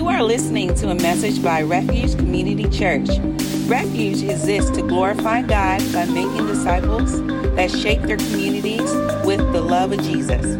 You 0.00 0.08
are 0.08 0.22
listening 0.22 0.74
to 0.76 0.88
a 0.88 0.94
message 0.94 1.42
by 1.42 1.60
Refuge 1.60 2.16
Community 2.16 2.66
Church. 2.70 3.06
Refuge 3.66 4.22
exists 4.22 4.70
to 4.70 4.80
glorify 4.80 5.42
God 5.42 5.82
by 5.92 6.06
making 6.06 6.46
disciples 6.46 7.20
that 7.54 7.70
shape 7.70 8.00
their 8.00 8.16
communities 8.16 8.90
with 9.26 9.40
the 9.52 9.60
love 9.60 9.92
of 9.92 10.00
Jesus. 10.00 10.56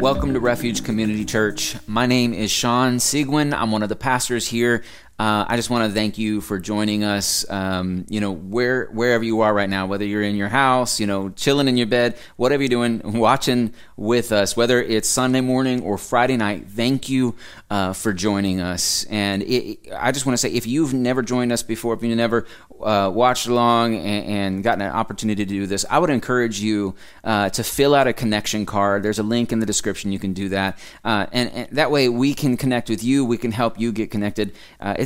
Welcome 0.00 0.34
to 0.34 0.40
Refuge 0.40 0.82
Community 0.82 1.24
Church. 1.24 1.76
My 1.86 2.04
name 2.04 2.34
is 2.34 2.50
Sean 2.50 2.98
Seguin. 2.98 3.54
I'm 3.54 3.70
one 3.70 3.84
of 3.84 3.90
the 3.90 3.94
pastors 3.94 4.48
here. 4.48 4.82
Uh, 5.18 5.46
I 5.48 5.56
just 5.56 5.70
want 5.70 5.88
to 5.88 5.94
thank 5.94 6.18
you 6.18 6.42
for 6.42 6.58
joining 6.58 7.02
us. 7.02 7.48
Um, 7.48 8.04
you 8.10 8.20
know, 8.20 8.32
where 8.32 8.86
wherever 8.86 9.24
you 9.24 9.40
are 9.40 9.54
right 9.54 9.68
now, 9.68 9.86
whether 9.86 10.04
you're 10.04 10.22
in 10.22 10.36
your 10.36 10.48
house, 10.48 11.00
you 11.00 11.06
know, 11.06 11.30
chilling 11.30 11.68
in 11.68 11.78
your 11.78 11.86
bed, 11.86 12.18
whatever 12.36 12.62
you're 12.62 12.68
doing, 12.68 13.00
watching 13.18 13.72
with 13.96 14.30
us, 14.30 14.56
whether 14.56 14.82
it's 14.82 15.08
Sunday 15.08 15.40
morning 15.40 15.82
or 15.82 15.96
Friday 15.96 16.36
night. 16.36 16.68
Thank 16.68 17.08
you 17.08 17.34
uh, 17.70 17.94
for 17.94 18.12
joining 18.12 18.60
us. 18.60 19.04
And 19.04 19.42
it, 19.42 19.88
I 19.96 20.12
just 20.12 20.26
want 20.26 20.34
to 20.34 20.38
say, 20.38 20.50
if 20.50 20.66
you've 20.66 20.92
never 20.92 21.22
joined 21.22 21.50
us 21.50 21.62
before, 21.62 21.94
if 21.94 22.02
you've 22.02 22.16
never 22.16 22.46
uh, 22.80 23.10
watched 23.12 23.46
along 23.46 23.96
and, 23.96 24.26
and, 24.26 24.62
gotten 24.62 24.82
an 24.82 24.92
opportunity 24.92 25.44
to 25.44 25.48
do 25.48 25.66
this, 25.66 25.84
I 25.88 25.98
would 25.98 26.10
encourage 26.10 26.60
you 26.60 26.94
uh, 27.24 27.48
to 27.50 27.64
fill 27.64 27.94
out 27.94 28.06
a 28.06 28.12
connection 28.12 28.66
card. 28.66 29.02
There's 29.02 29.18
a 29.18 29.22
link 29.22 29.50
in 29.50 29.60
the 29.60 29.66
description. 29.66 30.12
You 30.12 30.18
can 30.18 30.34
do 30.34 30.50
that, 30.50 30.78
uh, 31.04 31.26
and, 31.32 31.50
and, 31.50 31.68
that 31.76 31.90
way 31.90 32.08
we 32.08 32.34
can 32.34 32.56
connect 32.56 32.90
with 32.90 33.02
you. 33.02 33.24
We 33.24 33.38
can 33.38 33.52
help 33.52 33.80
you 33.80 33.92
get 33.92 34.10
connected. 34.10 34.52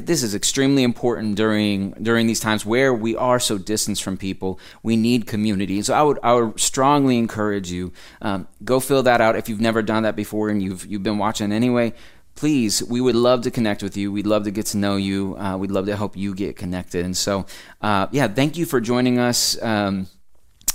This 0.06 0.22
is 0.22 0.34
extremely 0.34 0.82
important 0.82 1.36
during 1.36 1.90
during 2.02 2.26
these 2.26 2.40
times 2.40 2.66
where 2.66 2.92
we 2.92 3.16
are 3.16 3.40
so 3.40 3.58
distanced 3.58 4.02
from 4.02 4.16
people. 4.16 4.58
We 4.82 4.96
need 4.96 5.26
community. 5.26 5.82
So 5.82 5.94
I 5.94 6.02
would 6.02 6.18
I 6.22 6.34
would 6.34 6.60
strongly 6.60 7.18
encourage 7.18 7.70
you 7.70 7.92
um, 8.22 8.48
go 8.64 8.80
fill 8.80 9.02
that 9.04 9.20
out 9.20 9.36
if 9.36 9.48
you've 9.48 9.60
never 9.60 9.82
done 9.82 10.02
that 10.02 10.16
before 10.16 10.48
and 10.48 10.62
you've 10.62 10.86
you've 10.86 11.02
been 11.02 11.18
watching 11.18 11.52
anyway 11.52 11.94
please, 12.36 12.82
we 12.82 13.02
would 13.02 13.14
love 13.14 13.42
to 13.42 13.50
connect 13.50 13.82
with 13.82 13.98
you. 13.98 14.10
We'd 14.10 14.26
love 14.26 14.44
to 14.44 14.50
get 14.50 14.64
to 14.66 14.78
know 14.78 14.96
you. 14.96 15.36
Uh, 15.36 15.58
we'd 15.58 15.70
love 15.70 15.84
to 15.86 15.96
help 15.96 16.16
you 16.16 16.34
get 16.34 16.56
connected. 16.56 17.04
And 17.04 17.14
so, 17.14 17.44
uh, 17.82 18.06
yeah, 18.12 18.28
thank 18.28 18.56
you 18.56 18.64
for 18.64 18.80
joining 18.80 19.18
us. 19.18 19.60
Um, 19.62 20.06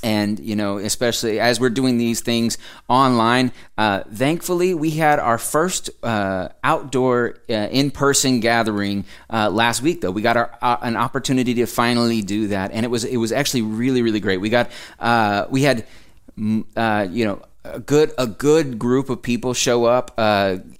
and 0.06 0.39
you 0.39 0.56
know 0.56 0.78
especially 0.78 1.39
as 1.39 1.59
we're 1.59 1.70
doing 1.70 1.98
these 1.98 2.22
things 2.22 2.58
online 2.88 3.52
uh, 3.78 4.02
thankfully 4.14 4.73
we 4.73 4.92
had 4.92 5.20
our 5.20 5.38
first 5.38 5.89
uh, 6.03 6.50
outdoor 6.64 7.36
uh, 7.50 7.53
in-person 7.53 8.39
gathering 8.39 9.03
uh, 9.30 9.50
last 9.50 9.81
week 9.81 10.02
though. 10.02 10.11
We 10.11 10.22
got 10.22 10.38
our, 10.38 10.58
uh, 10.61 10.78
an 10.81 10.95
opportunity 10.95 11.56
to 11.56 11.66
finally 11.66 12.22
do 12.22 12.48
that. 12.50 12.72
And 12.72 12.86
it 12.86 12.89
was 12.89 13.03
it 13.03 13.17
was 13.17 13.31
actually 13.31 13.64
really 13.64 14.02
really 14.02 14.20
great. 14.20 14.38
We 14.38 14.50
got 14.50 14.72
uh, 15.00 15.45
we 15.50 15.64
had 15.64 15.86
mm, 16.38 17.14
you 17.14 17.26
know 17.26 17.42
a 17.64 17.80
good 17.80 18.14
a 18.17 18.28
good 18.28 18.78
group 18.78 19.09
of 19.09 19.22
people 19.22 19.53
show 19.53 19.86
up 19.86 20.14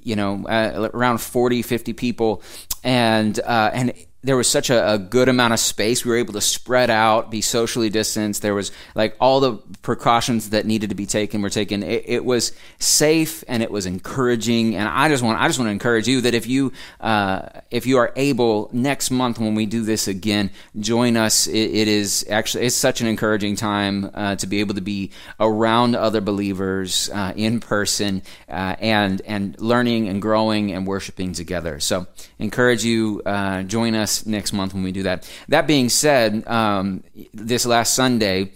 you 0.04 0.16
know 0.16 0.46
around 0.48 1.20
40 1.20 1.62
50 1.62 1.94
people. 1.94 2.44
And 2.84 3.40
and 3.40 3.94
there 4.26 4.36
was 4.36 4.50
such 4.50 4.72
a, 4.72 4.94
a, 4.94 4.98
good 4.98 5.30
amount 5.30 5.54
of 5.54 5.60
space. 5.60 6.04
We 6.04 6.10
were 6.10 6.18
able 6.18 6.34
to 6.34 6.42
spread 6.42 6.90
out, 6.90 7.30
be 7.30 7.42
socially 7.42 7.92
distanced. 7.92 8.42
There 8.42 8.56
was 8.56 8.72
like 8.96 9.16
all 9.20 9.40
the 9.40 9.54
precautions 9.84 10.50
that 10.50 10.66
needed 10.66 10.90
to 10.90 10.96
be 10.96 11.06
taken 11.06 11.44
were 11.44 11.50
taken. 11.52 11.84
It, 11.84 12.06
it 12.08 12.26
was 12.26 12.52
safe 12.80 13.44
and 13.48 13.62
it 13.62 13.70
was 13.70 13.86
encouraging. 13.86 14.76
And 14.76 14.90
I 14.90 15.10
just 15.10 15.24
want 15.24 15.40
I 15.40 15.48
just 15.48 15.60
want 15.60 15.68
to 15.68 15.74
encourage 15.74 16.08
you 16.08 16.22
that 16.22 16.34
if 16.34 16.48
you 16.48 16.74
uh, 17.00 17.50
if 17.70 17.86
you 17.86 17.98
are 17.98 18.12
able 18.16 18.72
next 18.74 19.12
month 19.12 19.38
when 19.38 19.54
we 19.54 19.68
do 19.68 19.84
this 19.84 20.08
again, 20.08 20.50
join 20.80 21.18
us. 21.18 21.46
it, 21.46 21.54
it 21.54 21.88
is 21.88 22.26
actually 22.28 22.66
it's 22.66 22.76
such 22.76 23.02
an 23.02 23.08
encouraging 23.08 23.56
time 23.56 24.10
uh, 24.16 24.36
to 24.38 24.48
be 24.48 24.60
able 24.60 24.74
to 24.74 24.82
be 24.82 25.12
around 25.40 25.96
other 25.96 26.20
believers 26.20 27.12
uh, 27.14 27.32
in 27.36 27.60
person 27.60 28.24
uh, 28.50 28.76
and 28.80 29.22
and 29.22 29.60
learning 29.62 30.10
and 30.10 30.20
growing 30.20 30.72
and 30.72 30.88
worshiping 30.88 31.34
together. 31.34 31.80
So 31.80 32.08
encourage 32.40 32.84
you 32.84 33.22
uh, 33.24 33.62
join 33.64 33.94
us 33.94 34.15
next 34.26 34.54
month 34.54 34.74
when 34.74 34.84
we 34.84 34.92
do 34.92 35.04
that. 35.04 35.30
That 35.50 35.66
being 35.68 35.90
said, 35.90 36.48
um, 36.48 37.04
this 37.34 37.66
last 37.66 37.96
Sunday, 37.96 38.52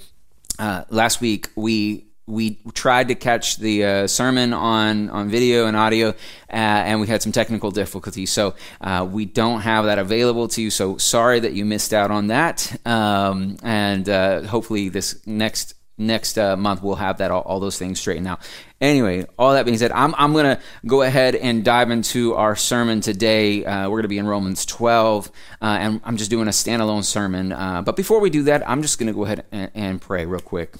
uh, 0.60 0.84
last 0.90 1.22
week, 1.22 1.50
we 1.56 2.06
we 2.30 2.60
tried 2.74 3.08
to 3.08 3.16
catch 3.16 3.58
the 3.58 3.84
uh, 3.84 4.08
sermon 4.08 4.54
on, 4.54 5.10
on 5.10 5.30
video 5.30 5.66
and 5.66 5.76
audio, 5.76 6.10
uh, 6.10 6.14
and 6.52 7.02
we 7.02 7.08
had 7.08 7.24
some 7.24 7.32
technical 7.32 7.72
difficulties. 7.72 8.32
So 8.32 8.54
uh, 8.82 9.08
we 9.10 9.26
don't 9.26 9.62
have 9.62 9.86
that 9.86 9.98
available 9.98 10.48
to 10.50 10.62
you. 10.62 10.70
So 10.70 10.98
sorry 10.98 11.40
that 11.40 11.54
you 11.54 11.66
missed 11.66 11.92
out 11.92 12.12
on 12.12 12.28
that. 12.28 12.80
Um, 12.86 13.58
and 13.64 14.08
uh, 14.08 14.44
hopefully, 14.44 14.90
this 14.90 15.26
next 15.26 15.74
next 16.00 16.38
uh, 16.38 16.56
month 16.56 16.82
we'll 16.82 16.96
have 16.96 17.18
that 17.18 17.30
all, 17.30 17.42
all, 17.42 17.60
those 17.60 17.78
things 17.78 18.00
straightened 18.00 18.28
out. 18.28 18.42
Anyway 18.82 19.26
all 19.38 19.54
that 19.54 19.66
being 19.66 19.78
said 19.78 19.92
i'm, 19.92 20.16
I'm 20.18 20.34
going 20.34 20.56
to 20.56 20.62
go 20.86 21.02
ahead 21.02 21.36
and 21.36 21.64
dive 21.64 21.92
into 21.92 22.34
our 22.34 22.56
sermon 22.56 23.02
today. 23.02 23.66
Uh, 23.66 23.90
we're 23.90 23.98
going 23.98 24.04
to 24.04 24.08
be 24.08 24.18
in 24.18 24.28
romans 24.28 24.66
12 24.66 25.32
uh, 25.62 25.66
and 25.66 26.02
i'm 26.06 26.18
just 26.18 26.32
doing 26.32 26.48
a 26.48 26.52
standalone 26.52 27.04
sermon. 27.04 27.52
Uh, 27.52 27.82
but 27.82 27.96
before 27.96 28.20
we 28.20 28.30
do 28.30 28.44
that 28.44 28.68
i'm 28.68 28.82
just 28.82 28.98
going 28.98 29.08
to 29.08 29.14
go 29.14 29.26
ahead 29.26 29.46
and, 29.52 29.72
and, 29.76 30.02
pray 30.02 30.26
real 30.26 30.40
quick. 30.40 30.76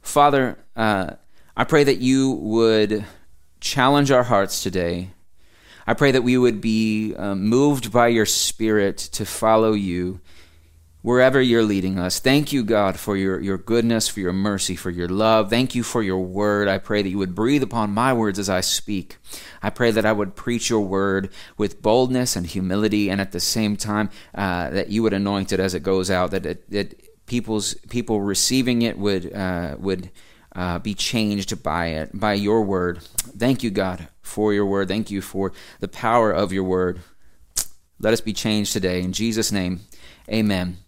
Father 0.00 0.56
uh, 0.76 1.10
i 1.56 1.64
pray 1.64 1.84
that 1.84 1.98
you 1.98 2.30
would 2.30 3.04
challenge 3.60 4.10
our 4.10 4.22
hearts 4.22 4.62
today. 4.62 5.10
I 5.88 5.94
pray 5.94 6.12
that 6.12 6.22
we 6.22 6.36
would 6.36 6.60
be 6.60 7.14
uh, 7.14 7.34
moved 7.34 7.92
by 7.92 8.08
your 8.08 8.26
spirit 8.26 8.98
to 9.12 9.24
follow 9.24 9.72
you 9.72 10.20
wherever 11.06 11.40
you're 11.40 11.62
leading 11.62 12.00
us. 12.00 12.18
Thank 12.18 12.52
you, 12.52 12.64
God, 12.64 12.98
for 12.98 13.16
your, 13.16 13.38
your 13.38 13.58
goodness, 13.58 14.08
for 14.08 14.18
your 14.18 14.32
mercy, 14.32 14.74
for 14.74 14.90
your 14.90 15.08
love. 15.08 15.48
Thank 15.48 15.72
you 15.72 15.84
for 15.84 16.02
your 16.02 16.18
word. 16.18 16.66
I 16.66 16.78
pray 16.78 17.00
that 17.00 17.08
you 17.08 17.18
would 17.18 17.32
breathe 17.32 17.62
upon 17.62 17.92
my 17.92 18.12
words 18.12 18.40
as 18.40 18.50
I 18.50 18.60
speak. 18.60 19.18
I 19.62 19.70
pray 19.70 19.92
that 19.92 20.04
I 20.04 20.10
would 20.10 20.34
preach 20.34 20.68
your 20.68 20.80
word 20.80 21.30
with 21.56 21.80
boldness 21.80 22.34
and 22.34 22.44
humility, 22.44 23.08
and 23.08 23.20
at 23.20 23.30
the 23.30 23.38
same 23.38 23.76
time, 23.76 24.10
uh, 24.34 24.70
that 24.70 24.88
you 24.88 25.04
would 25.04 25.12
anoint 25.12 25.52
it 25.52 25.60
as 25.60 25.74
it 25.74 25.84
goes 25.84 26.10
out, 26.10 26.32
that, 26.32 26.44
it, 26.44 26.68
that 26.72 27.00
people's 27.26 27.74
people 27.88 28.20
receiving 28.20 28.82
it 28.82 28.98
would, 28.98 29.32
uh, 29.32 29.76
would 29.78 30.10
uh, 30.56 30.80
be 30.80 30.92
changed 30.92 31.62
by 31.62 31.86
it, 31.86 32.18
by 32.18 32.34
your 32.34 32.62
word. 32.62 33.00
Thank 33.38 33.62
you, 33.62 33.70
God, 33.70 34.08
for 34.22 34.52
your 34.52 34.66
word. 34.66 34.88
Thank 34.88 35.12
you 35.12 35.22
for 35.22 35.52
the 35.78 35.86
power 35.86 36.32
of 36.32 36.52
your 36.52 36.64
word. 36.64 36.98
Let 38.00 38.12
us 38.12 38.20
be 38.20 38.32
changed 38.32 38.72
today. 38.72 39.02
In 39.02 39.12
Jesus' 39.12 39.52
name, 39.52 39.82
amen. 40.28 40.78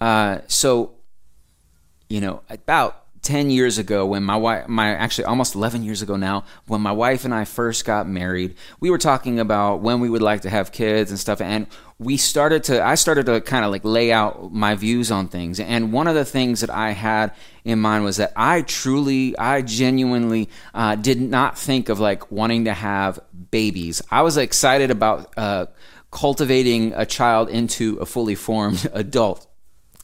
Uh, 0.00 0.38
so, 0.46 0.94
you 2.08 2.20
know, 2.20 2.42
about 2.48 3.06
10 3.26 3.50
years 3.50 3.76
ago 3.76 4.06
when 4.06 4.22
my 4.22 4.36
wife 4.36 4.68
my 4.68 4.94
actually 4.94 5.24
almost 5.24 5.56
11 5.56 5.82
years 5.82 6.00
ago 6.00 6.14
now 6.14 6.44
when 6.68 6.80
my 6.80 6.92
wife 6.92 7.24
and 7.24 7.34
I 7.34 7.44
first 7.44 7.84
got 7.84 8.06
married 8.06 8.54
we 8.78 8.88
were 8.88 8.98
talking 8.98 9.40
about 9.40 9.80
when 9.80 9.98
we 9.98 10.08
would 10.08 10.22
like 10.22 10.42
to 10.42 10.50
have 10.50 10.70
kids 10.70 11.10
and 11.10 11.18
stuff 11.18 11.40
and 11.40 11.66
we 11.98 12.16
started 12.18 12.62
to 12.64 12.80
I 12.84 12.94
started 12.94 13.26
to 13.26 13.40
kind 13.40 13.64
of 13.64 13.72
like 13.72 13.84
lay 13.84 14.12
out 14.12 14.52
my 14.52 14.76
views 14.76 15.10
on 15.10 15.26
things 15.26 15.58
and 15.58 15.92
one 15.92 16.06
of 16.06 16.14
the 16.14 16.24
things 16.24 16.60
that 16.60 16.70
I 16.70 16.92
had 16.92 17.32
in 17.64 17.80
mind 17.80 18.04
was 18.04 18.18
that 18.18 18.32
I 18.36 18.62
truly 18.62 19.36
I 19.36 19.62
genuinely 19.62 20.48
uh, 20.72 20.94
did 20.94 21.20
not 21.20 21.58
think 21.58 21.88
of 21.88 21.98
like 21.98 22.30
wanting 22.30 22.66
to 22.66 22.74
have 22.74 23.18
babies. 23.50 24.02
I 24.08 24.22
was 24.22 24.36
excited 24.36 24.92
about 24.92 25.32
uh, 25.36 25.66
cultivating 26.12 26.92
a 26.94 27.04
child 27.04 27.48
into 27.48 27.96
a 27.96 28.06
fully 28.06 28.36
formed 28.36 28.88
adult 28.94 29.48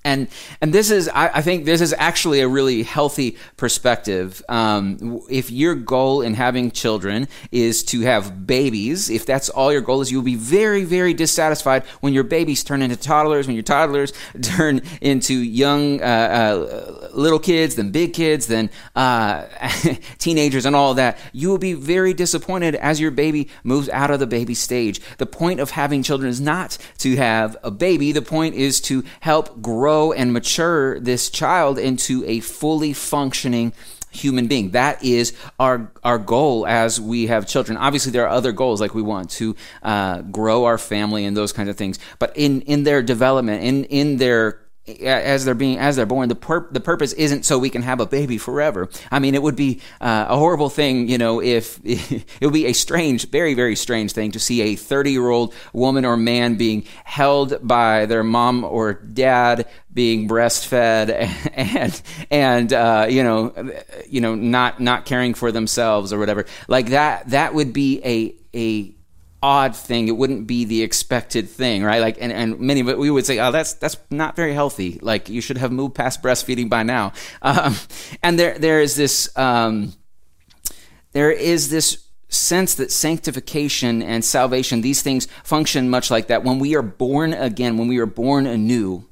and 0.04 0.28
and 0.60 0.72
this 0.72 0.90
is 0.90 1.08
I, 1.08 1.28
I, 1.28 1.42
think 1.42 1.64
this 1.64 1.80
is 1.80 1.94
actually 1.96 2.40
a 2.40 2.48
really 2.48 2.82
healthy 2.82 3.36
perspective. 3.56 4.42
Um, 4.48 5.22
if 5.30 5.50
your 5.50 5.74
goal 5.74 6.22
in 6.22 6.34
having 6.34 6.72
children 6.72 7.28
is 7.52 7.84
to 7.84 8.00
have 8.00 8.46
babies, 8.46 9.10
if 9.10 9.24
that's 9.26 9.48
all 9.48 9.72
your 9.72 9.80
goal 9.80 10.00
is, 10.00 10.10
you'll 10.10 10.22
be 10.22 10.34
very 10.34 10.84
very 10.84 11.14
dissatisfied 11.14 11.84
when 12.00 12.12
your 12.12 12.24
babies 12.24 12.64
turn 12.64 12.82
into 12.82 12.96
toddlers, 12.96 13.46
when 13.46 13.54
your 13.54 13.62
toddlers 13.62 14.12
turn 14.42 14.82
into 15.00 15.34
young 15.34 16.00
uh, 16.02 16.04
uh, 16.04 17.08
little 17.12 17.38
kids, 17.38 17.76
then 17.76 17.90
big 17.90 18.12
kids, 18.12 18.48
then 18.48 18.70
uh, 18.96 19.44
teenagers, 20.18 20.66
and 20.66 20.74
all 20.74 20.94
that. 20.94 21.18
You 21.32 21.48
will 21.48 21.58
be 21.58 21.74
very 21.74 22.12
disappointed 22.12 22.74
as 22.74 23.00
your 23.00 23.12
baby 23.12 23.48
moves 23.62 23.88
out 23.90 24.10
of 24.10 24.18
the 24.18 24.26
baby 24.26 24.54
stage. 24.54 25.00
The 25.18 25.26
point 25.26 25.60
of 25.60 25.70
having 25.70 26.02
children 26.02 26.28
is 26.28 26.40
not 26.40 26.76
to 26.98 27.14
have 27.16 27.56
a 27.62 27.70
baby. 27.70 28.10
The 28.10 28.22
point 28.22 28.56
is 28.56 28.80
to 28.82 29.04
help 29.20 29.62
grow 29.62 29.91
grow 29.92 30.12
and 30.12 30.32
mature 30.32 30.98
this 31.00 31.28
child 31.30 31.78
into 31.78 32.24
a 32.26 32.40
fully 32.40 32.92
functioning 32.92 33.72
human 34.10 34.46
being. 34.46 34.70
That 34.70 35.02
is 35.04 35.32
our 35.58 35.90
our 36.02 36.18
goal 36.18 36.66
as 36.66 37.00
we 37.00 37.26
have 37.26 37.46
children. 37.46 37.76
Obviously, 37.76 38.12
there 38.12 38.24
are 38.24 38.34
other 38.34 38.52
goals 38.52 38.80
like 38.80 38.94
we 38.94 39.02
want 39.02 39.30
to 39.32 39.54
uh, 39.82 40.22
grow 40.22 40.64
our 40.64 40.78
family 40.78 41.24
and 41.24 41.36
those 41.36 41.52
kinds 41.52 41.68
of 41.68 41.76
things. 41.76 41.98
But 42.18 42.36
in 42.36 42.62
in 42.62 42.84
their 42.84 43.02
development, 43.02 43.64
in 43.64 43.84
in 43.84 44.16
their 44.16 44.58
as 44.86 45.44
they're 45.44 45.54
being 45.54 45.78
as 45.78 45.96
they're 45.96 46.06
born 46.06 46.28
the 46.28 46.34
pur- 46.34 46.68
the 46.72 46.80
purpose 46.80 47.12
isn't 47.12 47.44
so 47.44 47.58
we 47.58 47.70
can 47.70 47.82
have 47.82 48.00
a 48.00 48.06
baby 48.06 48.38
forever. 48.38 48.88
I 49.10 49.18
mean 49.20 49.34
it 49.34 49.42
would 49.42 49.56
be 49.56 49.80
uh, 50.00 50.26
a 50.28 50.36
horrible 50.36 50.68
thing 50.68 51.08
you 51.08 51.18
know 51.18 51.40
if 51.40 51.80
it 51.84 52.24
would 52.40 52.52
be 52.52 52.66
a 52.66 52.72
strange 52.72 53.28
very 53.30 53.54
very 53.54 53.76
strange 53.76 54.12
thing 54.12 54.32
to 54.32 54.40
see 54.40 54.60
a 54.62 54.76
30 54.76 55.12
year 55.12 55.28
old 55.28 55.54
woman 55.72 56.04
or 56.04 56.16
man 56.16 56.56
being 56.56 56.84
held 57.04 57.66
by 57.66 58.06
their 58.06 58.24
mom 58.24 58.64
or 58.64 58.94
dad 58.94 59.68
being 59.92 60.28
breastfed 60.28 61.10
and 61.54 62.02
and 62.30 62.72
uh, 62.72 63.06
you 63.08 63.22
know 63.22 63.72
you 64.08 64.20
know 64.20 64.34
not 64.34 64.80
not 64.80 65.04
caring 65.04 65.34
for 65.34 65.52
themselves 65.52 66.12
or 66.12 66.18
whatever. 66.18 66.46
Like 66.68 66.88
that 66.88 67.30
that 67.30 67.54
would 67.54 67.72
be 67.72 68.00
a 68.04 68.34
a 68.54 68.94
odd 69.42 69.74
thing. 69.74 70.08
It 70.08 70.16
wouldn't 70.16 70.46
be 70.46 70.64
the 70.64 70.82
expected 70.82 71.48
thing, 71.48 71.82
right? 71.82 72.00
Like, 72.00 72.16
and, 72.20 72.32
and 72.32 72.60
many 72.60 72.80
it, 72.80 72.98
we 72.98 73.10
would 73.10 73.26
say, 73.26 73.38
oh, 73.38 73.50
that's, 73.50 73.74
that's 73.74 73.96
not 74.10 74.36
very 74.36 74.54
healthy. 74.54 74.98
Like, 75.02 75.28
you 75.28 75.40
should 75.40 75.58
have 75.58 75.72
moved 75.72 75.94
past 75.94 76.22
breastfeeding 76.22 76.68
by 76.68 76.82
now. 76.82 77.12
Um, 77.44 77.74
and 78.22 78.38
there, 78.38 78.56
there 78.56 78.80
is 78.80 78.94
this, 78.94 79.36
um, 79.36 79.94
there 81.10 81.30
is 81.30 81.70
this 81.70 82.06
sense 82.28 82.74
that 82.76 82.90
sanctification 82.90 84.02
and 84.02 84.24
salvation, 84.24 84.80
these 84.80 85.02
things 85.02 85.26
function 85.42 85.90
much 85.90 86.10
like 86.10 86.28
that. 86.28 86.44
When 86.44 86.58
we 86.58 86.76
are 86.76 86.82
born 86.82 87.34
again, 87.34 87.76
when 87.76 87.88
we 87.88 87.98
are 87.98 88.06
born 88.06 88.46
anew, 88.46 89.06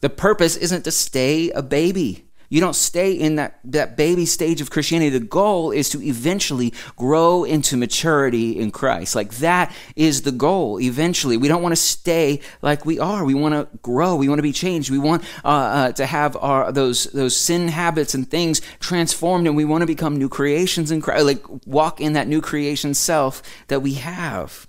the 0.00 0.10
purpose 0.10 0.56
isn't 0.56 0.84
to 0.84 0.90
stay 0.90 1.50
a 1.50 1.62
baby. 1.62 2.26
You 2.52 2.60
don't 2.60 2.76
stay 2.76 3.12
in 3.12 3.36
that, 3.36 3.58
that 3.64 3.96
baby 3.96 4.26
stage 4.26 4.60
of 4.60 4.68
Christianity. 4.68 5.08
The 5.08 5.24
goal 5.24 5.70
is 5.70 5.88
to 5.88 6.02
eventually 6.02 6.74
grow 6.96 7.44
into 7.44 7.78
maturity 7.78 8.58
in 8.58 8.70
Christ. 8.70 9.14
Like 9.14 9.30
that 9.36 9.74
is 9.96 10.20
the 10.20 10.32
goal 10.32 10.78
eventually. 10.78 11.38
We 11.38 11.48
don't 11.48 11.62
want 11.62 11.72
to 11.72 11.80
stay 11.80 12.40
like 12.60 12.84
we 12.84 12.98
are. 12.98 13.24
We 13.24 13.32
want 13.32 13.54
to 13.54 13.78
grow. 13.78 14.16
We 14.16 14.28
want 14.28 14.38
to 14.38 14.42
be 14.42 14.52
changed. 14.52 14.90
We 14.90 14.98
want 14.98 15.24
uh, 15.42 15.48
uh, 15.48 15.92
to 15.92 16.04
have 16.04 16.36
our, 16.36 16.70
those, 16.72 17.04
those 17.04 17.34
sin 17.34 17.68
habits 17.68 18.12
and 18.12 18.30
things 18.30 18.60
transformed 18.80 19.46
and 19.46 19.56
we 19.56 19.64
want 19.64 19.80
to 19.80 19.86
become 19.86 20.18
new 20.18 20.28
creations 20.28 20.90
in 20.90 21.00
Christ. 21.00 21.24
Like 21.24 21.66
walk 21.66 22.02
in 22.02 22.12
that 22.12 22.28
new 22.28 22.42
creation 22.42 22.92
self 22.92 23.42
that 23.68 23.80
we 23.80 23.94
have. 23.94 24.68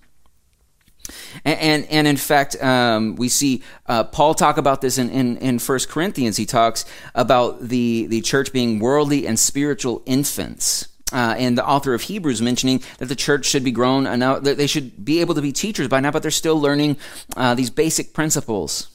And, 1.45 1.59
and, 1.59 1.85
and 1.89 2.07
in 2.07 2.17
fact, 2.17 2.61
um, 2.61 3.15
we 3.15 3.29
see 3.29 3.63
uh, 3.87 4.03
Paul 4.05 4.33
talk 4.33 4.57
about 4.57 4.81
this 4.81 4.97
in, 4.97 5.09
in, 5.09 5.37
in 5.37 5.59
1 5.59 5.79
Corinthians. 5.89 6.37
He 6.37 6.45
talks 6.45 6.85
about 7.15 7.61
the, 7.61 8.07
the 8.07 8.21
church 8.21 8.53
being 8.53 8.79
worldly 8.79 9.27
and 9.27 9.39
spiritual 9.39 10.03
infants. 10.05 10.87
Uh, 11.11 11.35
and 11.37 11.55
the 11.57 11.65
author 11.65 11.93
of 11.93 12.01
Hebrews 12.01 12.41
mentioning 12.41 12.81
that 12.97 13.05
the 13.05 13.15
church 13.15 13.45
should 13.45 13.63
be 13.63 13.71
grown 13.71 14.07
enough, 14.07 14.43
that 14.43 14.57
they 14.57 14.65
should 14.65 15.05
be 15.05 15.21
able 15.21 15.35
to 15.35 15.41
be 15.41 15.51
teachers 15.51 15.87
by 15.87 15.99
now, 15.99 16.09
but 16.09 16.23
they're 16.23 16.31
still 16.31 16.59
learning 16.59 16.97
uh, 17.37 17.53
these 17.53 17.69
basic 17.69 18.13
principles. 18.13 18.89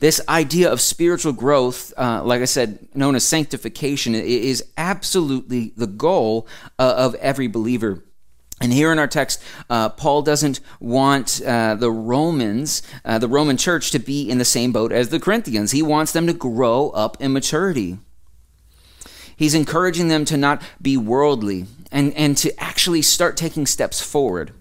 This 0.00 0.20
idea 0.28 0.70
of 0.70 0.82
spiritual 0.82 1.32
growth, 1.32 1.94
uh, 1.96 2.22
like 2.24 2.42
I 2.42 2.46
said, 2.46 2.88
known 2.94 3.14
as 3.14 3.24
sanctification, 3.24 4.14
is 4.14 4.62
absolutely 4.76 5.72
the 5.76 5.86
goal 5.86 6.46
uh, 6.78 6.94
of 6.96 7.14
every 7.16 7.46
believer. 7.46 8.04
And 8.60 8.72
here 8.72 8.92
in 8.92 8.98
our 8.98 9.08
text, 9.08 9.42
uh, 9.68 9.90
Paul 9.90 10.22
doesn't 10.22 10.60
want 10.80 11.42
uh, 11.44 11.74
the 11.74 11.90
Romans, 11.90 12.82
uh, 13.04 13.18
the 13.18 13.28
Roman 13.28 13.56
church, 13.56 13.90
to 13.90 13.98
be 13.98 14.30
in 14.30 14.38
the 14.38 14.44
same 14.44 14.72
boat 14.72 14.92
as 14.92 15.08
the 15.08 15.20
Corinthians. 15.20 15.72
He 15.72 15.82
wants 15.82 16.12
them 16.12 16.26
to 16.26 16.32
grow 16.32 16.90
up 16.90 17.20
in 17.20 17.32
maturity. 17.32 17.98
He's 19.36 19.54
encouraging 19.54 20.08
them 20.08 20.24
to 20.26 20.36
not 20.36 20.62
be 20.80 20.96
worldly 20.96 21.66
and, 21.90 22.14
and 22.14 22.36
to 22.38 22.58
actually 22.62 23.02
start 23.02 23.36
taking 23.36 23.66
steps 23.66 24.00
forward. 24.00 24.52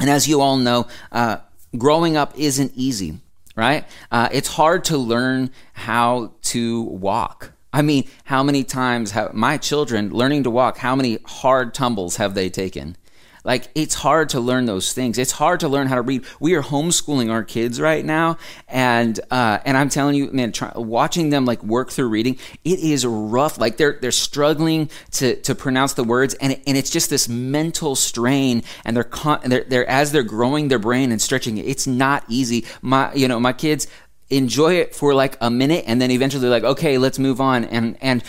And 0.00 0.08
as 0.08 0.26
you 0.26 0.40
all 0.40 0.56
know, 0.56 0.88
uh, 1.12 1.38
growing 1.76 2.16
up 2.16 2.32
isn't 2.38 2.72
easy, 2.74 3.18
right? 3.54 3.84
Uh, 4.10 4.30
it's 4.32 4.48
hard 4.48 4.84
to 4.84 4.96
learn 4.96 5.50
how 5.74 6.32
to 6.42 6.82
walk. 6.82 7.52
I 7.72 7.82
mean, 7.82 8.08
how 8.24 8.42
many 8.42 8.64
times 8.64 9.12
have 9.12 9.34
my 9.34 9.56
children 9.58 10.10
learning 10.10 10.44
to 10.44 10.50
walk, 10.50 10.78
how 10.78 10.96
many 10.96 11.18
hard 11.24 11.74
tumbles 11.74 12.16
have 12.16 12.34
they 12.34 12.48
taken? 12.48 12.96
Like 13.44 13.68
it's 13.74 13.94
hard 13.94 14.30
to 14.30 14.40
learn 14.40 14.66
those 14.66 14.92
things. 14.92 15.18
It's 15.18 15.32
hard 15.32 15.60
to 15.60 15.68
learn 15.68 15.86
how 15.86 15.96
to 15.96 16.02
read. 16.02 16.24
We 16.38 16.54
are 16.54 16.62
homeschooling 16.62 17.30
our 17.30 17.42
kids 17.42 17.80
right 17.80 18.04
now, 18.04 18.38
and 18.68 19.18
uh, 19.30 19.58
and 19.64 19.76
I'm 19.76 19.88
telling 19.88 20.14
you, 20.14 20.30
man, 20.32 20.52
try, 20.52 20.72
watching 20.74 21.30
them 21.30 21.44
like 21.44 21.62
work 21.62 21.90
through 21.90 22.08
reading, 22.08 22.38
it 22.64 22.78
is 22.78 23.06
rough. 23.06 23.58
Like 23.58 23.76
they're 23.76 23.98
they're 24.00 24.12
struggling 24.12 24.90
to 25.12 25.36
to 25.42 25.54
pronounce 25.54 25.94
the 25.94 26.04
words, 26.04 26.34
and 26.34 26.60
and 26.66 26.76
it's 26.76 26.90
just 26.90 27.10
this 27.10 27.28
mental 27.28 27.96
strain. 27.96 28.62
And 28.84 28.96
they're 28.96 29.04
con- 29.04 29.40
they're, 29.44 29.64
they're 29.64 29.88
as 29.88 30.12
they're 30.12 30.22
growing 30.22 30.68
their 30.68 30.78
brain 30.78 31.12
and 31.12 31.20
stretching 31.20 31.58
it. 31.58 31.66
It's 31.66 31.86
not 31.86 32.24
easy. 32.28 32.66
My 32.82 33.12
you 33.14 33.28
know 33.28 33.40
my 33.40 33.52
kids 33.52 33.86
enjoy 34.28 34.74
it 34.74 34.94
for 34.94 35.12
like 35.14 35.36
a 35.40 35.50
minute, 35.50 35.84
and 35.86 36.00
then 36.00 36.10
eventually 36.10 36.48
like 36.48 36.64
okay, 36.64 36.98
let's 36.98 37.18
move 37.18 37.40
on. 37.40 37.64
And 37.64 37.96
and 38.00 38.22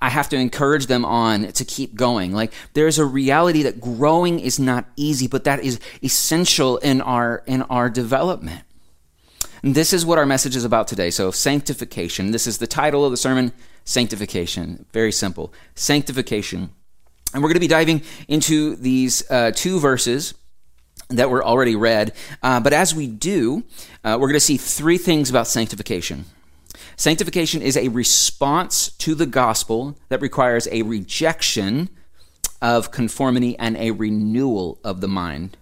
I 0.00 0.10
have 0.10 0.28
to 0.28 0.36
encourage 0.36 0.86
them 0.86 1.04
on 1.04 1.52
to 1.52 1.64
keep 1.64 1.94
going. 1.94 2.32
Like 2.32 2.52
there's 2.74 2.98
a 2.98 3.04
reality 3.04 3.62
that 3.64 3.80
growing 3.80 4.38
is 4.38 4.60
not 4.60 4.86
easy, 4.96 5.26
but 5.26 5.44
that 5.44 5.64
is 5.64 5.80
essential 6.02 6.78
in 6.78 7.00
our 7.00 7.42
in 7.46 7.62
our 7.62 7.90
development. 7.90 8.62
And 9.62 9.74
this 9.74 9.92
is 9.92 10.04
what 10.04 10.18
our 10.18 10.26
message 10.26 10.56
is 10.56 10.64
about 10.64 10.88
today. 10.88 11.10
So 11.10 11.30
sanctification. 11.30 12.32
This 12.32 12.46
is 12.46 12.58
the 12.58 12.66
title 12.66 13.04
of 13.04 13.10
the 13.10 13.16
sermon, 13.16 13.52
sanctification. 13.84 14.86
Very 14.92 15.12
simple. 15.12 15.52
Sanctification. 15.74 16.70
And 17.32 17.42
we're 17.42 17.48
going 17.48 17.54
to 17.54 17.60
be 17.60 17.68
diving 17.68 18.02
into 18.28 18.76
these 18.76 19.28
uh, 19.30 19.52
two 19.54 19.78
verses 19.78 20.34
that 21.08 21.30
were 21.30 21.44
already 21.44 21.76
read. 21.76 22.12
Uh, 22.42 22.60
but 22.60 22.72
as 22.72 22.94
we 22.94 23.06
do, 23.06 23.62
uh, 24.04 24.18
we're 24.20 24.28
going 24.28 24.34
to 24.34 24.40
see 24.40 24.56
three 24.56 24.98
things 24.98 25.30
about 25.30 25.46
sanctification. 25.46 26.24
Sanctification 26.96 27.62
is 27.62 27.76
a 27.76 27.88
response 27.88 28.92
to 28.98 29.14
the 29.14 29.26
gospel 29.26 29.98
that 30.08 30.20
requires 30.20 30.68
a 30.70 30.82
rejection 30.82 31.88
of 32.60 32.90
conformity 32.90 33.58
and 33.58 33.76
a 33.76 33.90
renewal 33.90 34.78
of 34.84 35.00
the 35.00 35.08
mind. 35.08 35.56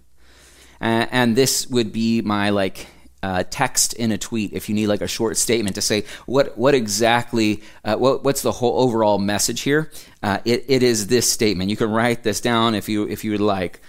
Uh, 0.79 1.07
and 1.11 1.35
this 1.35 1.67
would 1.67 1.91
be 1.91 2.21
my 2.21 2.49
like 2.49 2.87
uh, 3.23 3.43
text 3.49 3.93
in 3.93 4.11
a 4.11 4.17
tweet 4.17 4.53
if 4.53 4.67
you 4.67 4.75
need 4.75 4.87
like 4.87 5.01
a 5.01 5.07
short 5.07 5.37
statement 5.37 5.75
to 5.75 5.81
say 5.81 6.03
what 6.25 6.57
what 6.57 6.73
exactly 6.73 7.61
uh, 7.85 7.95
what 7.95 8.23
what's 8.23 8.41
the 8.41 8.51
whole 8.51 8.79
overall 8.81 9.19
message 9.19 9.61
here. 9.61 9.91
Uh, 10.23 10.39
it, 10.43 10.65
it 10.67 10.83
is 10.83 11.07
this 11.07 11.29
statement. 11.29 11.69
You 11.69 11.77
can 11.77 11.91
write 11.91 12.23
this 12.23 12.41
down 12.41 12.73
if 12.73 12.89
you 12.89 13.07
if 13.07 13.23
you 13.23 13.31
would 13.31 13.41
like. 13.41 13.79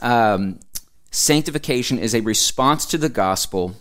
Um, 0.00 0.60
sanctification 1.10 1.98
is 1.98 2.14
a 2.14 2.20
response 2.20 2.86
to 2.86 2.98
the 2.98 3.08
gospel 3.08 3.74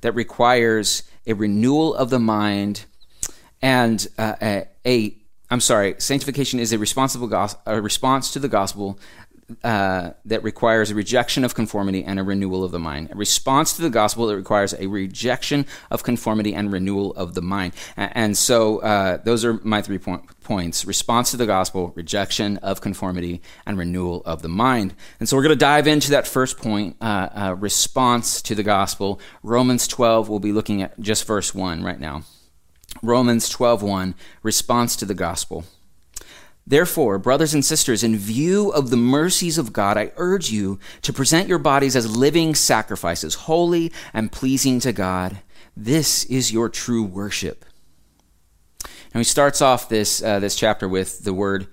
that 0.00 0.12
requires 0.12 1.04
a 1.26 1.34
renewal 1.34 1.94
of 1.94 2.10
the 2.10 2.18
mind, 2.18 2.84
and 3.62 4.06
uh, 4.18 4.34
a, 4.42 4.68
a 4.86 5.16
I'm 5.50 5.60
sorry, 5.60 5.94
sanctification 5.98 6.58
is 6.58 6.72
a 6.72 6.78
responsible 6.78 7.30
a 7.66 7.80
response 7.80 8.32
to 8.32 8.38
the 8.38 8.48
gospel 8.48 8.98
uh, 9.62 10.10
that 10.24 10.42
requires 10.42 10.90
a 10.90 10.94
rejection 10.94 11.44
of 11.44 11.54
conformity 11.54 12.04
and 12.04 12.18
a 12.18 12.22
renewal 12.22 12.64
of 12.64 12.72
the 12.72 12.78
mind. 12.78 13.10
A 13.12 13.14
response 13.14 13.74
to 13.74 13.82
the 13.82 13.90
gospel 13.90 14.26
that 14.26 14.36
requires 14.36 14.74
a 14.74 14.86
rejection 14.86 15.66
of 15.90 16.02
conformity 16.02 16.54
and 16.54 16.72
renewal 16.72 17.12
of 17.14 17.34
the 17.34 17.42
mind. 17.42 17.74
And, 17.96 18.36
so 18.36 18.78
uh, 18.78 19.18
those 19.18 19.44
are 19.44 19.54
my 19.62 19.82
three 19.82 19.98
point, 19.98 20.40
points 20.42 20.84
response 20.84 21.30
to 21.32 21.36
the 21.36 21.46
gospel, 21.46 21.92
rejection 21.94 22.56
of 22.58 22.80
conformity, 22.80 23.42
and 23.66 23.78
renewal 23.78 24.22
of 24.24 24.42
the 24.42 24.48
mind. 24.48 24.94
And 25.20 25.28
so 25.28 25.36
we're 25.36 25.42
going 25.42 25.50
to 25.50 25.56
dive 25.56 25.86
into 25.86 26.10
that 26.10 26.26
first 26.26 26.58
point 26.58 26.96
uh, 27.00 27.28
uh 27.34 27.56
response 27.58 28.42
to 28.42 28.54
the 28.54 28.62
gospel. 28.62 29.20
Romans 29.42 29.86
12, 29.88 30.28
we'll 30.28 30.40
be 30.40 30.52
looking 30.52 30.82
at 30.82 30.98
just 31.00 31.26
verse 31.26 31.54
1 31.54 31.82
right 31.82 32.00
now. 32.00 32.22
Romans 33.02 33.50
12:1 33.50 34.14
response 34.42 34.96
to 34.96 35.04
the 35.04 35.14
gospel. 35.14 35.64
Therefore, 36.66 37.18
brothers 37.18 37.52
and 37.52 37.64
sisters, 37.64 38.02
in 38.02 38.16
view 38.16 38.70
of 38.70 38.88
the 38.88 38.96
mercies 38.96 39.58
of 39.58 39.72
God, 39.72 39.98
I 39.98 40.12
urge 40.16 40.50
you 40.50 40.78
to 41.02 41.12
present 41.12 41.48
your 41.48 41.58
bodies 41.58 41.94
as 41.94 42.16
living 42.16 42.54
sacrifices, 42.54 43.34
holy 43.34 43.92
and 44.14 44.32
pleasing 44.32 44.80
to 44.80 44.92
God. 44.92 45.38
This 45.76 46.24
is 46.24 46.52
your 46.52 46.70
true 46.70 47.02
worship. 47.02 47.66
Now 49.14 49.20
he 49.20 49.24
starts 49.24 49.60
off 49.60 49.88
this, 49.88 50.22
uh, 50.22 50.40
this 50.40 50.56
chapter 50.56 50.88
with 50.88 51.24
the 51.24 51.34
word 51.34 51.68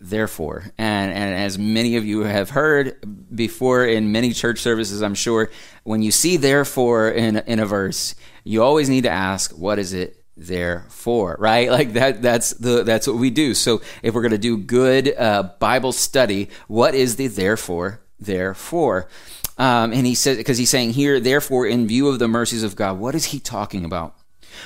therefore. 0.00 0.72
And, 0.78 1.12
and 1.12 1.34
as 1.34 1.58
many 1.58 1.96
of 1.96 2.04
you 2.04 2.20
have 2.20 2.50
heard 2.50 2.96
before 3.34 3.84
in 3.84 4.12
many 4.12 4.32
church 4.32 4.60
services, 4.60 5.02
I'm 5.02 5.14
sure, 5.14 5.50
when 5.82 6.02
you 6.02 6.12
see 6.12 6.36
therefore 6.36 7.10
in, 7.10 7.38
in 7.38 7.58
a 7.58 7.66
verse, 7.66 8.14
you 8.44 8.62
always 8.62 8.88
need 8.88 9.02
to 9.02 9.10
ask, 9.10 9.50
what 9.52 9.80
is 9.80 9.92
it 9.92 10.17
therefore 10.38 11.36
right? 11.38 11.68
Like 11.78 11.92
that 11.92 12.22
that's 12.22 12.50
the 12.54 12.82
that's 12.82 13.06
what 13.06 13.16
we 13.16 13.30
do. 13.30 13.54
So 13.54 13.82
if 14.02 14.14
we're 14.14 14.22
going 14.22 14.32
to 14.32 14.38
do 14.38 14.56
good 14.56 15.14
uh, 15.16 15.50
bible 15.58 15.92
study 15.92 16.48
what 16.66 16.94
is 16.94 17.16
the 17.16 17.26
therefore 17.26 18.00
therefore 18.20 19.08
um, 19.56 19.92
and 19.92 20.06
he 20.06 20.14
says 20.14 20.36
because 20.36 20.58
he's 20.58 20.70
saying 20.70 20.90
here 20.90 21.20
therefore 21.20 21.66
in 21.66 21.86
view 21.86 22.08
of 22.08 22.18
the 22.18 22.28
mercies 22.28 22.62
of 22.62 22.76
god 22.76 22.98
what 22.98 23.14
is 23.14 23.26
he 23.26 23.40
talking 23.40 23.84
about 23.84 24.14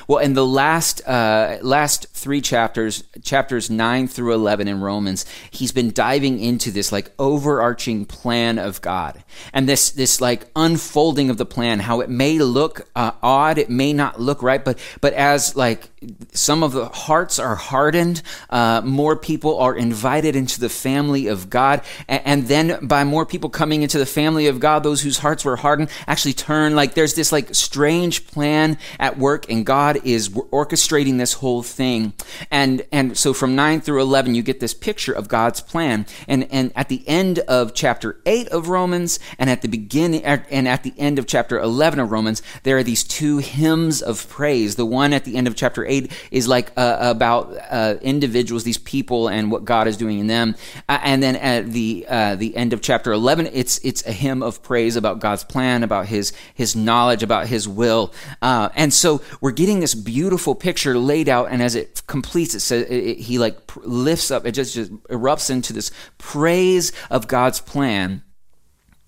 Well, 0.08 0.18
in 0.18 0.34
the 0.34 0.46
last 0.46 1.06
uh, 1.06 1.58
last 1.62 2.08
three 2.12 2.40
chapters, 2.40 3.04
chapters 3.22 3.70
nine 3.70 4.08
through 4.08 4.34
eleven 4.34 4.68
in 4.68 4.80
Romans, 4.80 5.24
he's 5.50 5.72
been 5.72 5.92
diving 5.92 6.40
into 6.40 6.70
this 6.70 6.92
like 6.92 7.12
overarching 7.18 8.04
plan 8.04 8.58
of 8.58 8.80
God 8.80 9.22
and 9.52 9.68
this 9.68 9.90
this 9.90 10.20
like 10.20 10.46
unfolding 10.56 11.30
of 11.30 11.36
the 11.36 11.46
plan. 11.46 11.80
How 11.80 12.00
it 12.00 12.10
may 12.10 12.38
look 12.38 12.88
uh, 12.96 13.12
odd, 13.22 13.58
it 13.58 13.70
may 13.70 13.92
not 13.92 14.20
look 14.20 14.42
right, 14.42 14.64
but 14.64 14.78
but 15.00 15.12
as 15.12 15.56
like 15.56 15.91
some 16.32 16.62
of 16.62 16.72
the 16.72 16.86
hearts 16.86 17.38
are 17.38 17.56
hardened, 17.56 18.22
uh, 18.50 18.80
more 18.84 19.16
people 19.16 19.58
are 19.58 19.76
invited 19.76 20.36
into 20.36 20.60
the 20.60 20.68
family 20.68 21.26
of 21.26 21.50
God, 21.50 21.82
and, 22.08 22.22
and 22.24 22.48
then 22.48 22.86
by 22.86 23.04
more 23.04 23.26
people 23.26 23.50
coming 23.50 23.82
into 23.82 23.98
the 23.98 24.06
family 24.06 24.46
of 24.46 24.60
God, 24.60 24.82
those 24.82 25.02
whose 25.02 25.18
hearts 25.18 25.44
were 25.44 25.56
hardened 25.56 25.90
actually 26.06 26.32
turn. 26.32 26.74
Like 26.74 26.94
there's 26.94 27.14
this 27.14 27.32
like 27.32 27.54
strange 27.54 28.26
plan 28.26 28.78
at 28.98 29.18
work, 29.18 29.50
and 29.50 29.66
God 29.66 30.00
is 30.04 30.28
orchestrating 30.28 31.18
this 31.18 31.34
whole 31.34 31.62
thing. 31.62 32.12
And 32.50 32.84
and 32.92 33.16
so 33.16 33.34
from 33.34 33.54
nine 33.54 33.80
through 33.80 34.00
eleven, 34.00 34.34
you 34.34 34.42
get 34.42 34.60
this 34.60 34.74
picture 34.74 35.12
of 35.12 35.28
God's 35.28 35.60
plan. 35.60 36.06
And 36.28 36.48
and 36.52 36.72
at 36.74 36.88
the 36.88 37.02
end 37.06 37.38
of 37.40 37.74
chapter 37.74 38.20
eight 38.26 38.48
of 38.48 38.68
Romans, 38.68 39.18
and 39.38 39.50
at 39.50 39.62
the 39.62 39.68
beginning 39.68 40.24
and 40.24 40.68
at 40.68 40.82
the 40.82 40.94
end 40.98 41.18
of 41.18 41.26
chapter 41.26 41.58
eleven 41.58 42.00
of 42.00 42.10
Romans, 42.10 42.42
there 42.62 42.76
are 42.76 42.82
these 42.82 43.04
two 43.04 43.38
hymns 43.38 44.02
of 44.02 44.28
praise. 44.28 44.76
The 44.76 44.86
one 44.86 45.12
at 45.12 45.24
the 45.24 45.36
end 45.36 45.46
of 45.46 45.56
chapter 45.56 45.84
eight 45.92 46.12
is 46.30 46.48
like 46.48 46.72
uh, 46.76 46.98
about 47.00 47.56
uh, 47.70 47.96
individuals, 48.02 48.64
these 48.64 48.78
people, 48.78 49.28
and 49.28 49.50
what 49.52 49.64
God 49.64 49.86
is 49.86 49.96
doing 49.96 50.18
in 50.18 50.26
them. 50.26 50.54
Uh, 50.88 50.98
and 51.02 51.22
then 51.22 51.36
at 51.36 51.70
the 51.70 52.06
uh, 52.08 52.36
the 52.36 52.56
end 52.56 52.72
of 52.72 52.80
chapter 52.80 53.12
eleven, 53.12 53.48
it's 53.52 53.78
it's 53.84 54.04
a 54.06 54.12
hymn 54.12 54.42
of 54.42 54.62
praise 54.62 54.96
about 54.96 55.20
God's 55.20 55.44
plan, 55.44 55.82
about 55.82 56.06
His 56.06 56.32
His 56.54 56.74
knowledge, 56.74 57.22
about 57.22 57.46
His 57.46 57.68
will. 57.68 58.12
Uh, 58.40 58.68
and 58.74 58.92
so 58.92 59.20
we're 59.40 59.52
getting 59.52 59.80
this 59.80 59.94
beautiful 59.94 60.54
picture 60.54 60.96
laid 60.98 61.28
out, 61.28 61.48
and 61.50 61.62
as 61.62 61.74
it 61.74 62.02
completes, 62.06 62.54
it 62.54 62.60
says 62.60 62.86
it, 62.88 62.92
it, 62.92 63.18
He 63.18 63.38
like 63.38 63.56
lifts 63.84 64.30
up. 64.30 64.46
It 64.46 64.52
just 64.52 64.74
just 64.74 64.92
erupts 65.04 65.50
into 65.50 65.72
this 65.72 65.90
praise 66.18 66.92
of 67.10 67.28
God's 67.28 67.60
plan. 67.60 68.22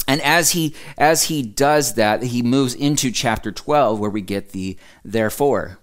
And 0.07 0.21
as 0.21 0.50
he 0.50 0.75
as 0.99 1.25
he 1.25 1.43
does 1.43 1.95
that, 1.95 2.23
he 2.23 2.43
moves 2.43 2.75
into 2.75 3.11
chapter 3.11 3.50
12 3.50 3.99
where 3.99 4.11
we 4.11 4.21
get 4.21 4.50
the 4.50 4.76
therefore. 5.05 5.79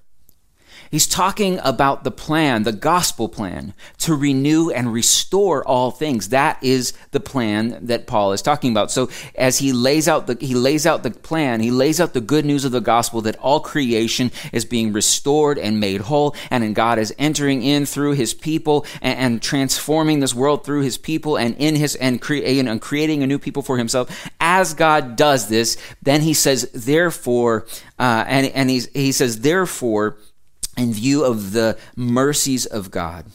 He's 0.92 1.08
talking 1.08 1.58
about 1.64 2.04
the 2.04 2.12
plan, 2.12 2.64
the 2.64 2.74
gospel 2.74 3.30
plan, 3.30 3.74
to 4.00 4.14
renew 4.14 4.70
and 4.70 4.92
restore 4.92 5.66
all 5.66 5.90
things. 5.90 6.30
That 6.30 6.62
is 6.62 6.92
the 7.12 7.22
plan 7.22 7.80
that 7.84 8.08
Paul 8.08 8.34
is 8.34 8.42
talking 8.42 8.72
about. 8.72 8.92
So 8.92 9.10
as 9.36 9.60
he 9.60 9.72
lays 9.72 10.10
out 10.10 10.28
the 10.28 10.38
he 10.42 10.54
lays 10.54 10.86
out 10.86 11.04
the 11.04 11.12
plan, 11.12 11.62
he 11.62 11.72
lays 11.72 12.02
out 12.02 12.14
the 12.14 12.20
good 12.20 12.44
news 12.44 12.66
of 12.66 12.74
the 12.74 12.82
gospel 12.82 13.22
that 13.22 13.38
all 13.38 13.62
creation 13.62 14.32
is 14.52 14.66
being 14.66 14.92
restored 14.92 15.58
and 15.58 15.80
made 15.80 16.02
whole, 16.02 16.36
and 16.50 16.62
in 16.62 16.74
God 16.74 17.00
is 17.00 17.16
entering 17.18 17.64
in 17.64 17.86
through 17.86 18.12
his 18.12 18.34
people 18.34 18.86
and, 19.02 19.18
and 19.18 19.42
transforming 19.42 20.20
this 20.20 20.36
world 20.36 20.66
through 20.66 20.82
his 20.82 20.98
people 20.98 21.38
and 21.38 21.56
in 21.56 21.78
his 21.78 21.96
and 21.96 22.20
creating 22.22 22.68
and 22.68 22.82
creating 22.82 23.24
a 23.24 23.28
new 23.28 23.40
people 23.40 23.64
for 23.64 23.78
himself. 23.78 24.30
As 24.42 24.74
God 24.74 25.16
does 25.16 25.48
this, 25.48 25.78
then 26.02 26.20
he 26.20 26.34
says, 26.34 26.70
therefore, 26.74 27.66
uh, 27.98 28.26
and 28.28 28.48
and 28.48 28.70
he 28.70 29.14
says, 29.14 29.40
therefore 29.40 30.18
in 30.82 30.94
view 30.94 31.24
of 31.24 31.52
the 31.52 31.78
mercies 31.96 32.66
of 32.66 32.90
God. 32.92 33.26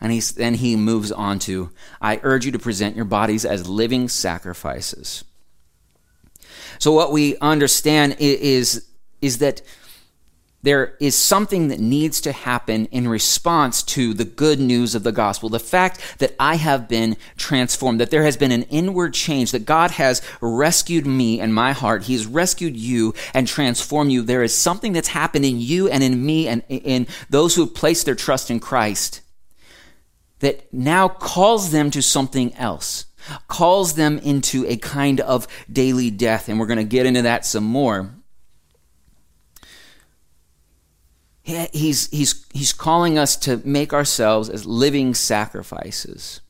And 0.00 0.12
he, 0.12 0.20
then 0.20 0.54
he 0.54 0.76
moves 0.76 1.10
on 1.12 1.38
to 1.40 1.70
I 2.00 2.20
urge 2.22 2.46
you 2.46 2.52
to 2.52 2.58
present 2.58 2.96
your 2.96 3.04
bodies 3.04 3.44
as 3.44 3.68
living 3.68 4.08
sacrifices. 4.08 5.24
So, 6.78 6.92
what 6.92 7.12
we 7.12 7.36
understand 7.38 8.16
is, 8.18 8.86
is 9.20 9.38
that 9.38 9.60
there 10.62 10.94
is 11.00 11.16
something 11.16 11.68
that 11.68 11.80
needs 11.80 12.20
to 12.20 12.32
happen 12.32 12.86
in 12.86 13.08
response 13.08 13.82
to 13.82 14.12
the 14.12 14.26
good 14.26 14.60
news 14.60 14.94
of 14.94 15.02
the 15.02 15.12
gospel. 15.12 15.48
The 15.48 15.58
fact 15.58 16.18
that 16.18 16.34
I 16.38 16.56
have 16.56 16.86
been 16.86 17.16
transformed, 17.36 18.00
that 18.00 18.10
there 18.10 18.24
has 18.24 18.36
been 18.36 18.52
an 18.52 18.64
inward 18.64 19.14
change, 19.14 19.52
that 19.52 19.64
God 19.64 19.92
has 19.92 20.20
rescued 20.42 21.06
me 21.06 21.40
and 21.40 21.54
my 21.54 21.72
heart. 21.72 22.04
He 22.04 22.12
has 22.12 22.26
rescued 22.26 22.76
you 22.76 23.14
and 23.32 23.48
transformed 23.48 24.12
you. 24.12 24.20
There 24.20 24.42
is 24.42 24.54
something 24.54 24.92
that's 24.92 25.08
happened 25.08 25.46
in 25.46 25.60
you 25.60 25.88
and 25.88 26.02
in 26.02 26.24
me 26.24 26.46
and 26.46 26.62
in 26.68 27.06
those 27.30 27.54
who 27.54 27.64
have 27.64 27.74
placed 27.74 28.04
their 28.04 28.14
trust 28.14 28.50
in 28.50 28.60
Christ 28.60 29.22
that 30.40 30.72
now 30.72 31.08
calls 31.08 31.70
them 31.70 31.90
to 31.90 32.02
something 32.02 32.54
else, 32.56 33.06
calls 33.48 33.94
them 33.94 34.18
into 34.18 34.66
a 34.66 34.76
kind 34.76 35.20
of 35.20 35.46
daily 35.72 36.10
death. 36.10 36.48
And 36.48 36.58
we're 36.58 36.66
going 36.66 36.78
to 36.78 36.84
get 36.84 37.06
into 37.06 37.22
that 37.22 37.46
some 37.46 37.64
more. 37.64 38.10
He's, 41.42 42.08
he's, 42.10 42.46
he's 42.52 42.72
calling 42.72 43.18
us 43.18 43.36
to 43.38 43.60
make 43.64 43.92
ourselves 43.92 44.48
as 44.48 44.66
living 44.66 45.14
sacrifices. 45.14 46.40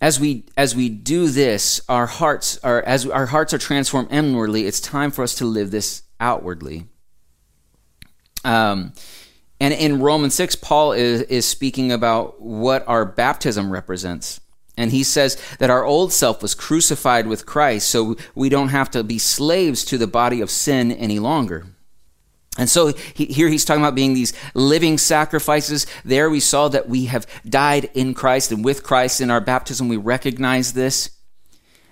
As 0.00 0.18
we, 0.18 0.44
as 0.56 0.74
we 0.74 0.88
do 0.88 1.28
this, 1.28 1.80
our 1.88 2.06
hearts 2.06 2.58
are, 2.64 2.82
as 2.82 3.06
our 3.06 3.26
hearts 3.26 3.52
are 3.52 3.58
transformed 3.58 4.10
inwardly, 4.10 4.66
it's 4.66 4.80
time 4.80 5.10
for 5.10 5.22
us 5.22 5.34
to 5.36 5.44
live 5.44 5.70
this 5.70 6.02
outwardly. 6.18 6.86
Um, 8.44 8.92
and 9.60 9.74
in 9.74 10.00
Romans 10.00 10.34
6, 10.34 10.56
Paul 10.56 10.92
is, 10.92 11.22
is 11.22 11.46
speaking 11.46 11.92
about 11.92 12.40
what 12.40 12.86
our 12.88 13.04
baptism 13.04 13.70
represents. 13.70 14.40
And 14.80 14.92
he 14.92 15.02
says 15.02 15.36
that 15.58 15.68
our 15.68 15.84
old 15.84 16.10
self 16.10 16.40
was 16.40 16.54
crucified 16.54 17.26
with 17.26 17.44
Christ, 17.44 17.90
so 17.90 18.16
we 18.34 18.48
don't 18.48 18.70
have 18.70 18.90
to 18.92 19.04
be 19.04 19.18
slaves 19.18 19.84
to 19.84 19.98
the 19.98 20.06
body 20.06 20.40
of 20.40 20.48
sin 20.48 20.90
any 20.90 21.18
longer. 21.18 21.66
And 22.56 22.66
so 22.66 22.94
he, 23.12 23.26
here 23.26 23.48
he's 23.48 23.66
talking 23.66 23.82
about 23.82 23.94
being 23.94 24.14
these 24.14 24.32
living 24.54 24.96
sacrifices. 24.96 25.86
There 26.02 26.30
we 26.30 26.40
saw 26.40 26.68
that 26.68 26.88
we 26.88 27.04
have 27.04 27.26
died 27.46 27.90
in 27.92 28.14
Christ 28.14 28.52
and 28.52 28.64
with 28.64 28.82
Christ 28.82 29.20
in 29.20 29.30
our 29.30 29.42
baptism. 29.42 29.86
We 29.86 29.98
recognize 29.98 30.72
this. 30.72 31.10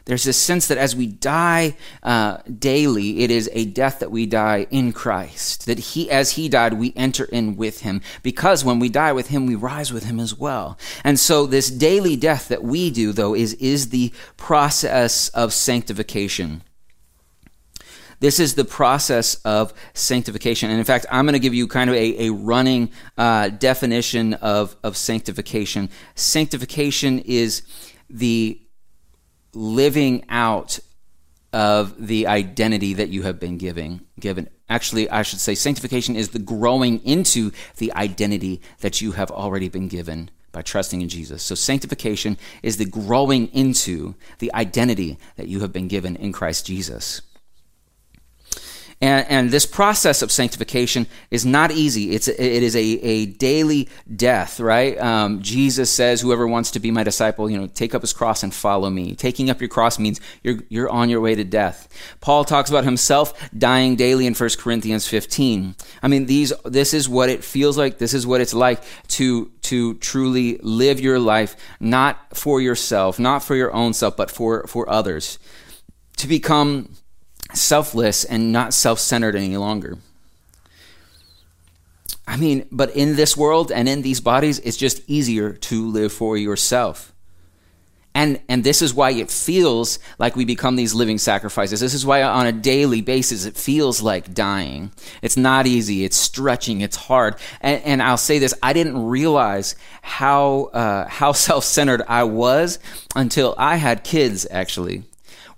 There's 0.08 0.24
this 0.24 0.38
sense 0.38 0.68
that 0.68 0.78
as 0.78 0.96
we 0.96 1.06
die 1.06 1.76
uh, 2.02 2.38
daily, 2.58 3.20
it 3.20 3.30
is 3.30 3.50
a 3.52 3.66
death 3.66 3.98
that 3.98 4.10
we 4.10 4.24
die 4.24 4.66
in 4.70 4.94
Christ. 4.94 5.66
That 5.66 5.78
he, 5.78 6.10
as 6.10 6.32
he 6.32 6.48
died, 6.48 6.72
we 6.72 6.94
enter 6.96 7.26
in 7.26 7.56
with 7.56 7.82
him. 7.82 8.00
Because 8.22 8.64
when 8.64 8.78
we 8.78 8.88
die 8.88 9.12
with 9.12 9.26
him, 9.26 9.44
we 9.44 9.54
rise 9.54 9.92
with 9.92 10.04
him 10.04 10.18
as 10.18 10.34
well. 10.34 10.78
And 11.04 11.20
so 11.20 11.44
this 11.44 11.70
daily 11.70 12.16
death 12.16 12.48
that 12.48 12.64
we 12.64 12.88
do, 12.90 13.12
though, 13.12 13.34
is, 13.34 13.52
is 13.54 13.90
the 13.90 14.10
process 14.38 15.28
of 15.28 15.52
sanctification. 15.52 16.62
This 18.20 18.40
is 18.40 18.54
the 18.54 18.64
process 18.64 19.34
of 19.44 19.74
sanctification. 19.92 20.70
And 20.70 20.78
in 20.78 20.86
fact, 20.86 21.04
I'm 21.10 21.26
going 21.26 21.34
to 21.34 21.38
give 21.38 21.52
you 21.52 21.68
kind 21.68 21.90
of 21.90 21.96
a, 21.96 22.28
a 22.28 22.32
running 22.32 22.92
uh, 23.18 23.50
definition 23.50 24.32
of, 24.32 24.74
of 24.82 24.96
sanctification. 24.96 25.90
Sanctification 26.14 27.18
is 27.18 27.60
the 28.08 28.58
living 29.58 30.24
out 30.28 30.78
of 31.52 32.06
the 32.06 32.26
identity 32.26 32.94
that 32.94 33.08
you 33.08 33.22
have 33.22 33.40
been 33.40 33.58
giving 33.58 34.00
given. 34.20 34.48
Actually 34.68 35.10
i 35.10 35.22
should 35.22 35.40
say 35.40 35.54
sanctification 35.54 36.14
is 36.14 36.28
the 36.28 36.38
growing 36.38 36.98
into 37.04 37.50
the 37.78 37.92
identity 37.94 38.60
that 38.80 39.00
you 39.00 39.12
have 39.12 39.30
already 39.30 39.68
been 39.68 39.88
given 39.88 40.30
by 40.52 40.62
trusting 40.62 41.00
in 41.00 41.08
jesus. 41.08 41.42
So 41.42 41.54
sanctification 41.54 42.36
is 42.62 42.76
the 42.76 42.84
growing 42.84 43.48
into 43.48 44.14
the 44.38 44.52
identity 44.54 45.18
that 45.36 45.48
you 45.48 45.60
have 45.60 45.72
been 45.72 45.88
given 45.88 46.14
in 46.16 46.32
christ 46.32 46.66
jesus 46.66 47.22
and, 49.00 49.26
and 49.28 49.50
this 49.50 49.64
process 49.64 50.22
of 50.22 50.32
sanctification 50.32 51.06
is 51.30 51.46
not 51.46 51.70
easy. 51.70 52.10
It's, 52.10 52.26
it 52.26 52.38
is 52.40 52.74
a, 52.74 52.80
a 52.80 53.26
daily 53.26 53.88
death, 54.16 54.58
right? 54.58 54.98
Um, 54.98 55.40
Jesus 55.40 55.90
says, 55.90 56.20
whoever 56.20 56.48
wants 56.48 56.72
to 56.72 56.80
be 56.80 56.90
my 56.90 57.04
disciple, 57.04 57.48
you 57.48 57.58
know, 57.58 57.68
take 57.68 57.94
up 57.94 58.02
his 58.02 58.12
cross 58.12 58.42
and 58.42 58.52
follow 58.52 58.90
me. 58.90 59.14
Taking 59.14 59.50
up 59.50 59.60
your 59.60 59.68
cross 59.68 60.00
means 60.00 60.20
you're, 60.42 60.58
you're 60.68 60.90
on 60.90 61.10
your 61.10 61.20
way 61.20 61.36
to 61.36 61.44
death. 61.44 61.88
Paul 62.20 62.44
talks 62.44 62.70
about 62.70 62.84
himself 62.84 63.48
dying 63.56 63.94
daily 63.94 64.26
in 64.26 64.34
1 64.34 64.50
Corinthians 64.58 65.06
15. 65.06 65.76
I 66.02 66.08
mean, 66.08 66.26
these, 66.26 66.52
this 66.64 66.92
is 66.92 67.08
what 67.08 67.28
it 67.28 67.44
feels 67.44 67.78
like. 67.78 67.98
This 67.98 68.14
is 68.14 68.26
what 68.26 68.40
it's 68.40 68.54
like 68.54 68.82
to, 69.08 69.52
to 69.62 69.94
truly 69.94 70.58
live 70.60 70.98
your 70.98 71.20
life, 71.20 71.54
not 71.78 72.36
for 72.36 72.60
yourself, 72.60 73.20
not 73.20 73.44
for 73.44 73.54
your 73.54 73.72
own 73.72 73.92
self, 73.92 74.16
but 74.16 74.28
for, 74.28 74.66
for 74.66 74.90
others. 74.90 75.38
To 76.16 76.26
become 76.26 76.96
selfless 77.54 78.24
and 78.24 78.52
not 78.52 78.74
self 78.74 78.98
centered 78.98 79.36
any 79.36 79.56
longer. 79.56 79.98
I 82.26 82.36
mean, 82.36 82.66
but 82.70 82.94
in 82.94 83.16
this 83.16 83.36
world 83.36 83.72
and 83.72 83.88
in 83.88 84.02
these 84.02 84.20
bodies, 84.20 84.58
it's 84.58 84.76
just 84.76 85.00
easier 85.08 85.52
to 85.54 85.88
live 85.88 86.12
for 86.12 86.36
yourself. 86.36 87.14
And, 88.14 88.40
and 88.48 88.64
this 88.64 88.82
is 88.82 88.92
why 88.92 89.12
it 89.12 89.30
feels 89.30 89.98
like 90.18 90.34
we 90.34 90.44
become 90.44 90.74
these 90.74 90.92
living 90.92 91.18
sacrifices. 91.18 91.78
This 91.78 91.94
is 91.94 92.04
why 92.04 92.22
on 92.22 92.46
a 92.46 92.52
daily 92.52 93.00
basis 93.00 93.44
it 93.44 93.56
feels 93.56 94.02
like 94.02 94.34
dying. 94.34 94.90
It's 95.22 95.36
not 95.36 95.66
easy. 95.66 96.04
It's 96.04 96.16
stretching. 96.16 96.80
It's 96.80 96.96
hard. 96.96 97.36
And, 97.60 97.80
and 97.84 98.02
I'll 98.02 98.16
say 98.16 98.40
this: 98.40 98.54
I 98.60 98.72
didn't 98.72 99.06
realize 99.06 99.76
how 100.02 100.64
uh, 100.72 101.06
how 101.08 101.30
self 101.46 101.62
centered 101.64 102.02
I 102.08 102.24
was 102.24 102.80
until 103.14 103.54
I 103.56 103.76
had 103.76 104.02
kids. 104.02 104.48
Actually, 104.50 105.04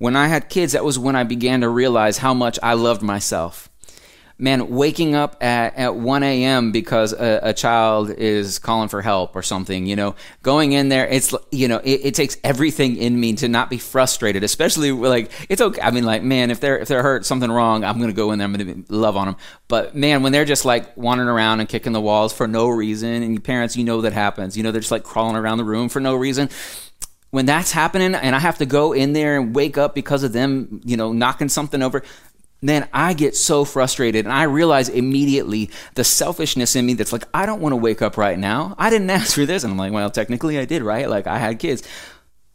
when 0.00 0.16
I 0.16 0.26
had 0.26 0.48
kids, 0.48 0.72
that 0.72 0.84
was 0.84 0.98
when 0.98 1.14
I 1.14 1.22
began 1.22 1.60
to 1.60 1.68
realize 1.68 2.18
how 2.18 2.34
much 2.34 2.58
I 2.62 2.72
loved 2.72 3.02
myself 3.02 3.70
man, 4.40 4.70
waking 4.70 5.14
up 5.14 5.36
at, 5.42 5.76
at 5.76 5.94
1 5.94 6.22
a.m. 6.22 6.72
because 6.72 7.12
a, 7.12 7.40
a, 7.42 7.52
child 7.52 8.10
is 8.10 8.58
calling 8.58 8.88
for 8.88 9.02
help 9.02 9.36
or 9.36 9.42
something, 9.42 9.84
you 9.84 9.94
know, 9.94 10.14
going 10.42 10.72
in 10.72 10.88
there, 10.88 11.06
it's, 11.06 11.34
you 11.52 11.68
know, 11.68 11.76
it, 11.84 12.00
it, 12.04 12.14
takes 12.14 12.38
everything 12.42 12.96
in 12.96 13.20
me 13.20 13.34
to 13.34 13.48
not 13.48 13.68
be 13.68 13.76
frustrated, 13.76 14.42
especially 14.42 14.92
like, 14.92 15.30
it's 15.50 15.60
okay. 15.60 15.80
I 15.82 15.90
mean, 15.90 16.04
like, 16.04 16.22
man, 16.22 16.50
if 16.50 16.58
they're, 16.58 16.78
if 16.78 16.88
they're 16.88 17.02
hurt, 17.02 17.26
something 17.26 17.50
wrong, 17.50 17.84
I'm 17.84 17.98
going 17.98 18.08
to 18.08 18.16
go 18.16 18.32
in 18.32 18.38
there, 18.38 18.46
I'm 18.46 18.54
going 18.54 18.84
to 18.84 18.94
love 18.94 19.16
on 19.16 19.26
them. 19.26 19.36
But 19.68 19.94
man, 19.94 20.22
when 20.22 20.32
they're 20.32 20.46
just 20.46 20.64
like 20.64 20.96
wandering 20.96 21.28
around 21.28 21.60
and 21.60 21.68
kicking 21.68 21.92
the 21.92 22.00
walls 22.00 22.32
for 22.32 22.48
no 22.48 22.68
reason, 22.68 23.22
and 23.22 23.44
parents, 23.44 23.76
you 23.76 23.84
know, 23.84 24.00
that 24.00 24.14
happens, 24.14 24.56
you 24.56 24.62
know, 24.62 24.72
they're 24.72 24.80
just 24.80 24.90
like 24.90 25.04
crawling 25.04 25.36
around 25.36 25.58
the 25.58 25.64
room 25.64 25.90
for 25.90 26.00
no 26.00 26.14
reason 26.14 26.48
when 27.30 27.46
that's 27.46 27.72
happening 27.72 28.14
and 28.14 28.34
I 28.34 28.38
have 28.38 28.58
to 28.58 28.66
go 28.66 28.92
in 28.92 29.12
there 29.12 29.38
and 29.38 29.54
wake 29.54 29.78
up 29.78 29.94
because 29.94 30.22
of 30.22 30.32
them, 30.32 30.80
you 30.84 30.96
know, 30.96 31.12
knocking 31.12 31.48
something 31.48 31.82
over, 31.82 32.02
then 32.60 32.88
I 32.92 33.14
get 33.14 33.36
so 33.36 33.64
frustrated 33.64 34.26
and 34.26 34.32
I 34.32 34.42
realize 34.44 34.88
immediately 34.88 35.70
the 35.94 36.04
selfishness 36.04 36.76
in 36.76 36.84
me 36.84 36.94
that's 36.94 37.12
like, 37.12 37.24
I 37.32 37.46
don't 37.46 37.60
want 37.60 37.72
to 37.72 37.76
wake 37.76 38.02
up 38.02 38.16
right 38.16 38.38
now. 38.38 38.74
I 38.78 38.90
didn't 38.90 39.10
ask 39.18 39.34
for 39.34 39.46
this. 39.46 39.64
And 39.64 39.72
I'm 39.72 39.78
like, 39.78 39.92
well, 39.92 40.10
technically 40.10 40.58
I 40.58 40.64
did, 40.64 40.82
right? 40.82 41.08
Like 41.08 41.26
I 41.26 41.38
had 41.38 41.58
kids. 41.58 41.82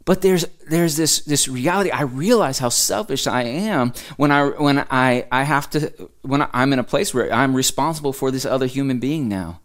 But 0.04 0.22
there's 0.22 0.46
there's 0.70 0.96
this 0.96 1.22
this 1.22 1.48
reality. 1.48 1.90
I 1.90 2.02
realize 2.02 2.60
how 2.60 2.68
selfish 2.68 3.26
I 3.26 3.42
am 3.42 3.92
when 4.16 4.30
I 4.30 4.46
when 4.50 4.86
I 4.88 5.26
I 5.32 5.42
have 5.42 5.68
to 5.70 6.08
when 6.22 6.46
I'm 6.52 6.72
in 6.72 6.78
a 6.78 6.84
place 6.84 7.12
where 7.12 7.32
I'm 7.32 7.56
responsible 7.56 8.12
for 8.12 8.30
this 8.30 8.44
other 8.44 8.66
human 8.66 9.00
being 9.00 9.28
now. 9.28 9.62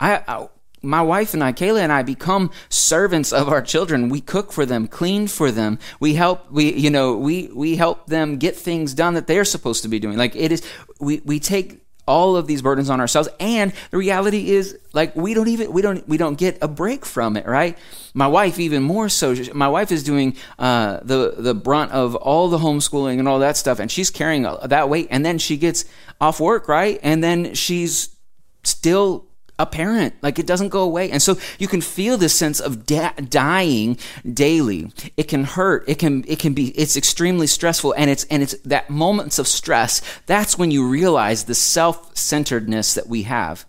I, 0.00 0.22
I 0.26 0.48
my 0.82 1.02
wife 1.02 1.34
and 1.34 1.42
I, 1.42 1.52
Kayla 1.52 1.80
and 1.80 1.92
I, 1.92 2.02
become 2.02 2.50
servants 2.68 3.32
of 3.32 3.48
our 3.48 3.62
children. 3.62 4.08
We 4.08 4.20
cook 4.20 4.52
for 4.52 4.64
them, 4.66 4.88
clean 4.88 5.26
for 5.26 5.50
them. 5.50 5.78
We 6.00 6.14
help, 6.14 6.50
we, 6.50 6.72
you 6.72 6.90
know, 6.90 7.16
we, 7.16 7.50
we 7.54 7.76
help 7.76 8.06
them 8.06 8.36
get 8.36 8.56
things 8.56 8.94
done 8.94 9.14
that 9.14 9.26
they're 9.26 9.44
supposed 9.44 9.82
to 9.82 9.88
be 9.88 9.98
doing. 9.98 10.16
Like 10.16 10.36
it 10.36 10.52
is, 10.52 10.62
we, 11.00 11.20
we 11.24 11.40
take 11.40 11.82
all 12.08 12.36
of 12.36 12.46
these 12.46 12.62
burdens 12.62 12.88
on 12.88 13.00
ourselves. 13.00 13.28
And 13.38 13.72
the 13.90 13.98
reality 13.98 14.50
is, 14.50 14.78
like, 14.94 15.14
we 15.14 15.34
don't 15.34 15.48
even, 15.48 15.70
we 15.70 15.82
don't, 15.82 16.08
we 16.08 16.16
don't 16.16 16.38
get 16.38 16.58
a 16.62 16.66
break 16.66 17.04
from 17.04 17.36
it, 17.36 17.46
right? 17.46 17.76
My 18.14 18.26
wife, 18.26 18.58
even 18.58 18.82
more 18.82 19.10
so, 19.10 19.36
my 19.52 19.68
wife 19.68 19.92
is 19.92 20.02
doing, 20.02 20.34
uh, 20.58 21.00
the, 21.02 21.34
the 21.36 21.54
brunt 21.54 21.92
of 21.92 22.16
all 22.16 22.48
the 22.48 22.58
homeschooling 22.58 23.18
and 23.18 23.28
all 23.28 23.40
that 23.40 23.58
stuff. 23.58 23.78
And 23.78 23.92
she's 23.92 24.10
carrying 24.10 24.42
that 24.64 24.88
weight. 24.88 25.08
And 25.10 25.24
then 25.24 25.38
she 25.38 25.58
gets 25.58 25.84
off 26.18 26.40
work, 26.40 26.66
right? 26.66 26.98
And 27.02 27.22
then 27.22 27.54
she's 27.54 28.16
still 28.64 29.27
a 29.58 29.66
parent. 29.66 30.14
Like 30.22 30.38
it 30.38 30.46
doesn't 30.46 30.68
go 30.68 30.82
away. 30.82 31.10
And 31.10 31.20
so 31.20 31.36
you 31.58 31.66
can 31.68 31.80
feel 31.80 32.16
this 32.16 32.34
sense 32.34 32.60
of 32.60 32.86
dying 32.86 33.98
daily. 34.32 34.92
It 35.16 35.24
can 35.24 35.44
hurt. 35.44 35.84
It 35.88 35.98
can, 35.98 36.24
it 36.28 36.38
can 36.38 36.54
be, 36.54 36.68
it's 36.78 36.96
extremely 36.96 37.46
stressful. 37.46 37.94
And 37.96 38.10
it's, 38.10 38.24
and 38.24 38.42
it's 38.42 38.54
that 38.62 38.88
moments 38.88 39.38
of 39.38 39.48
stress. 39.48 40.00
That's 40.26 40.56
when 40.56 40.70
you 40.70 40.88
realize 40.88 41.44
the 41.44 41.54
self 41.54 42.16
centeredness 42.16 42.94
that 42.94 43.08
we 43.08 43.24
have. 43.24 43.66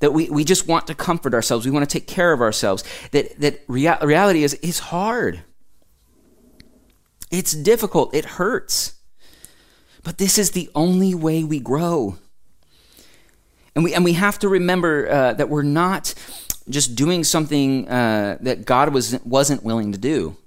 That 0.00 0.12
we, 0.12 0.28
we 0.28 0.44
just 0.44 0.66
want 0.66 0.86
to 0.88 0.94
comfort 0.94 1.34
ourselves. 1.34 1.64
We 1.64 1.72
want 1.72 1.88
to 1.88 1.98
take 1.98 2.06
care 2.06 2.32
of 2.32 2.40
ourselves. 2.40 2.84
That, 3.12 3.38
that 3.40 3.60
rea- 3.66 3.98
reality 4.02 4.42
is, 4.42 4.58
it's 4.62 4.78
hard. 4.78 5.42
It's 7.30 7.52
difficult. 7.52 8.14
It 8.14 8.24
hurts. 8.24 8.94
But 10.02 10.18
this 10.18 10.38
is 10.38 10.52
the 10.52 10.70
only 10.74 11.14
way 11.14 11.44
we 11.44 11.60
grow. 11.60 12.18
And 13.76 13.84
we, 13.84 13.92
and 13.92 14.04
we 14.04 14.14
have 14.14 14.38
to 14.38 14.48
remember 14.48 15.08
uh, 15.08 15.32
that 15.34 15.50
we're 15.50 15.62
not 15.62 16.14
just 16.68 16.96
doing 16.96 17.22
something 17.22 17.86
uh, 17.88 18.38
that 18.40 18.64
God 18.64 18.92
was, 18.92 19.20
wasn't 19.22 19.62
willing 19.62 19.92
to 19.92 19.98
do. 19.98 20.38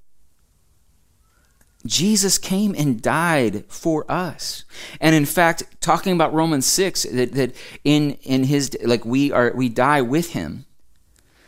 Jesus 1.85 2.39
came 2.39 2.73
and 2.75 3.01
died 3.01 3.65
for 3.69 4.03
us. 4.11 4.65
And 4.99 5.15
in 5.15 5.25
fact, 5.25 5.79
talking 5.79 6.13
about 6.13 6.33
Romans 6.33 6.65
6, 6.65 7.03
that, 7.03 7.33
that 7.33 7.55
in, 7.83 8.13
in 8.23 8.45
his, 8.45 8.75
like 8.83 9.05
we 9.05 9.31
are, 9.31 9.53
we 9.55 9.69
die 9.69 10.01
with 10.01 10.33
him. 10.33 10.65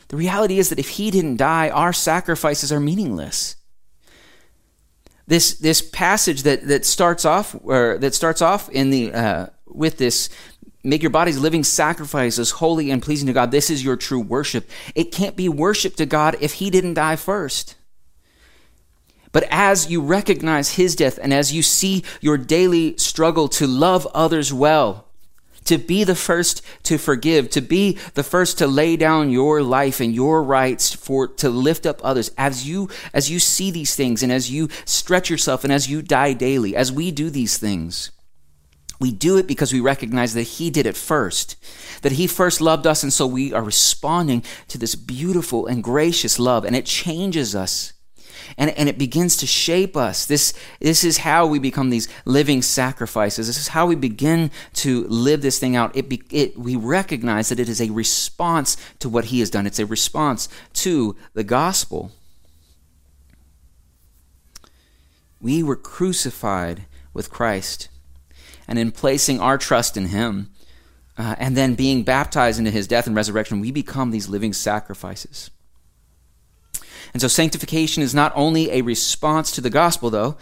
The 0.09 0.17
reality 0.17 0.59
is 0.59 0.69
that 0.69 0.79
if 0.79 0.89
he 0.89 1.09
didn't 1.09 1.37
die, 1.37 1.69
our 1.69 1.93
sacrifices 1.93 2.71
are 2.71 2.79
meaningless. 2.79 3.55
This, 5.25 5.55
this 5.55 5.81
passage 5.81 6.43
that, 6.43 6.67
that 6.67 6.85
starts 6.85 7.25
off, 7.25 7.55
or 7.63 7.97
that 7.99 8.13
starts 8.13 8.41
off 8.41 8.69
in 8.69 8.91
the, 8.91 9.13
uh, 9.13 9.45
with 9.65 9.97
this 9.97 10.29
Make 10.83 11.03
your 11.03 11.11
bodies 11.11 11.37
living 11.37 11.63
sacrifices, 11.63 12.51
holy 12.51 12.89
and 12.89 13.01
pleasing 13.01 13.27
to 13.27 13.33
God. 13.33 13.51
This 13.51 13.69
is 13.69 13.83
your 13.83 13.95
true 13.95 14.19
worship. 14.19 14.67
It 14.95 15.11
can't 15.11 15.35
be 15.35 15.47
worship 15.47 15.95
to 15.97 16.05
God 16.05 16.37
if 16.41 16.53
He 16.53 16.69
didn't 16.69 16.95
die 16.95 17.15
first. 17.15 17.75
But 19.31 19.47
as 19.51 19.89
you 19.89 20.01
recognize 20.01 20.73
His 20.73 20.95
death 20.95 21.19
and 21.21 21.33
as 21.33 21.53
you 21.53 21.61
see 21.61 22.03
your 22.19 22.37
daily 22.37 22.97
struggle 22.97 23.47
to 23.49 23.67
love 23.67 24.07
others 24.13 24.51
well, 24.51 25.07
to 25.65 25.77
be 25.77 26.03
the 26.03 26.15
first 26.15 26.63
to 26.83 26.97
forgive, 26.97 27.51
to 27.51 27.61
be 27.61 27.99
the 28.15 28.23
first 28.23 28.57
to 28.57 28.67
lay 28.67 28.97
down 28.97 29.29
your 29.29 29.61
life 29.61 29.99
and 29.99 30.13
your 30.13 30.41
rights 30.43 30.93
for 30.93 31.27
to 31.27 31.49
lift 31.49 31.85
up 31.85 32.01
others. 32.03 32.31
As 32.37 32.67
you 32.67 32.89
as 33.13 33.29
you 33.29 33.39
see 33.39 33.69
these 33.69 33.95
things 33.95 34.23
and 34.23 34.31
as 34.31 34.49
you 34.49 34.69
stretch 34.85 35.29
yourself 35.29 35.63
and 35.63 35.71
as 35.71 35.87
you 35.87 36.01
die 36.01 36.33
daily, 36.33 36.75
as 36.75 36.91
we 36.91 37.11
do 37.11 37.29
these 37.29 37.59
things, 37.59 38.09
we 39.01 39.11
do 39.11 39.37
it 39.37 39.47
because 39.47 39.73
we 39.73 39.79
recognize 39.79 40.33
that 40.35 40.43
He 40.43 40.69
did 40.69 40.85
it 40.85 40.95
first, 40.95 41.57
that 42.03 42.13
He 42.13 42.27
first 42.27 42.61
loved 42.61 42.87
us, 42.87 43.03
and 43.03 43.11
so 43.11 43.27
we 43.27 43.51
are 43.51 43.63
responding 43.63 44.43
to 44.69 44.77
this 44.77 44.95
beautiful 44.95 45.65
and 45.65 45.83
gracious 45.83 46.39
love, 46.39 46.63
and 46.63 46.75
it 46.75 46.85
changes 46.85 47.55
us. 47.55 47.93
And, 48.57 48.71
and 48.71 48.89
it 48.89 48.97
begins 48.97 49.37
to 49.37 49.47
shape 49.47 49.95
us. 49.95 50.25
This, 50.25 50.53
this 50.81 51.05
is 51.05 51.19
how 51.19 51.45
we 51.45 51.57
become 51.57 51.89
these 51.89 52.09
living 52.25 52.61
sacrifices. 52.61 53.47
This 53.47 53.57
is 53.57 53.69
how 53.69 53.85
we 53.85 53.95
begin 53.95 54.51
to 54.73 55.07
live 55.07 55.41
this 55.41 55.57
thing 55.57 55.77
out. 55.77 55.95
It, 55.95 56.09
be, 56.09 56.21
it, 56.31 56.57
we 56.57 56.75
recognize 56.75 57.47
that 57.47 57.61
it 57.61 57.69
is 57.69 57.79
a 57.79 57.91
response 57.91 58.75
to 58.99 59.07
what 59.07 59.25
He 59.25 59.39
has 59.39 59.49
done, 59.49 59.65
it's 59.65 59.79
a 59.79 59.85
response 59.85 60.49
to 60.73 61.15
the 61.33 61.43
gospel. 61.43 62.11
We 65.39 65.63
were 65.63 65.77
crucified 65.77 66.85
with 67.13 67.31
Christ 67.31 67.89
and 68.71 68.79
in 68.79 68.89
placing 68.89 69.37
our 69.41 69.57
trust 69.57 69.97
in 69.97 70.05
Him, 70.05 70.49
uh, 71.17 71.35
and 71.37 71.57
then 71.57 71.75
being 71.75 72.03
baptized 72.03 72.57
into 72.57 72.71
His 72.71 72.87
death 72.87 73.05
and 73.05 73.13
resurrection, 73.13 73.59
we 73.59 73.69
become 73.69 74.11
these 74.11 74.29
living 74.29 74.53
sacrifices. 74.53 75.51
And 77.11 77.21
so 77.21 77.27
sanctification 77.27 78.01
is 78.01 78.15
not 78.15 78.31
only 78.33 78.71
a 78.71 78.81
response 78.81 79.51
to 79.51 79.61
the 79.61 79.69
gospel, 79.69 80.09
though, 80.09 80.37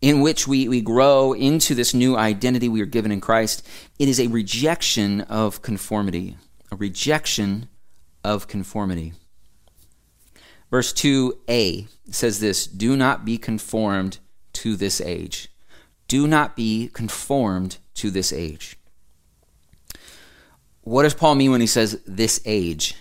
in 0.00 0.20
which 0.20 0.46
we, 0.46 0.68
we 0.68 0.80
grow 0.80 1.32
into 1.32 1.74
this 1.74 1.92
new 1.92 2.16
identity 2.16 2.68
we 2.68 2.80
are 2.82 2.86
given 2.86 3.10
in 3.10 3.20
Christ, 3.20 3.66
it 3.98 4.08
is 4.08 4.20
a 4.20 4.28
rejection 4.28 5.22
of 5.22 5.60
conformity. 5.60 6.36
A 6.70 6.76
rejection 6.76 7.68
of 8.22 8.46
conformity. 8.46 9.12
Verse 10.70 10.92
2a 10.92 11.88
says 12.12 12.38
this 12.38 12.64
Do 12.64 12.96
not 12.96 13.24
be 13.24 13.38
conformed 13.38 14.20
to 14.52 14.76
this 14.76 15.00
age. 15.00 15.48
Do 16.08 16.26
not 16.26 16.56
be 16.56 16.88
conformed 16.92 17.78
to 17.94 18.10
this 18.10 18.32
age. 18.32 18.78
What 20.82 21.02
does 21.02 21.14
Paul 21.14 21.34
mean 21.34 21.50
when 21.50 21.60
he 21.60 21.66
says 21.66 22.00
this 22.06 22.40
age? 22.44 22.94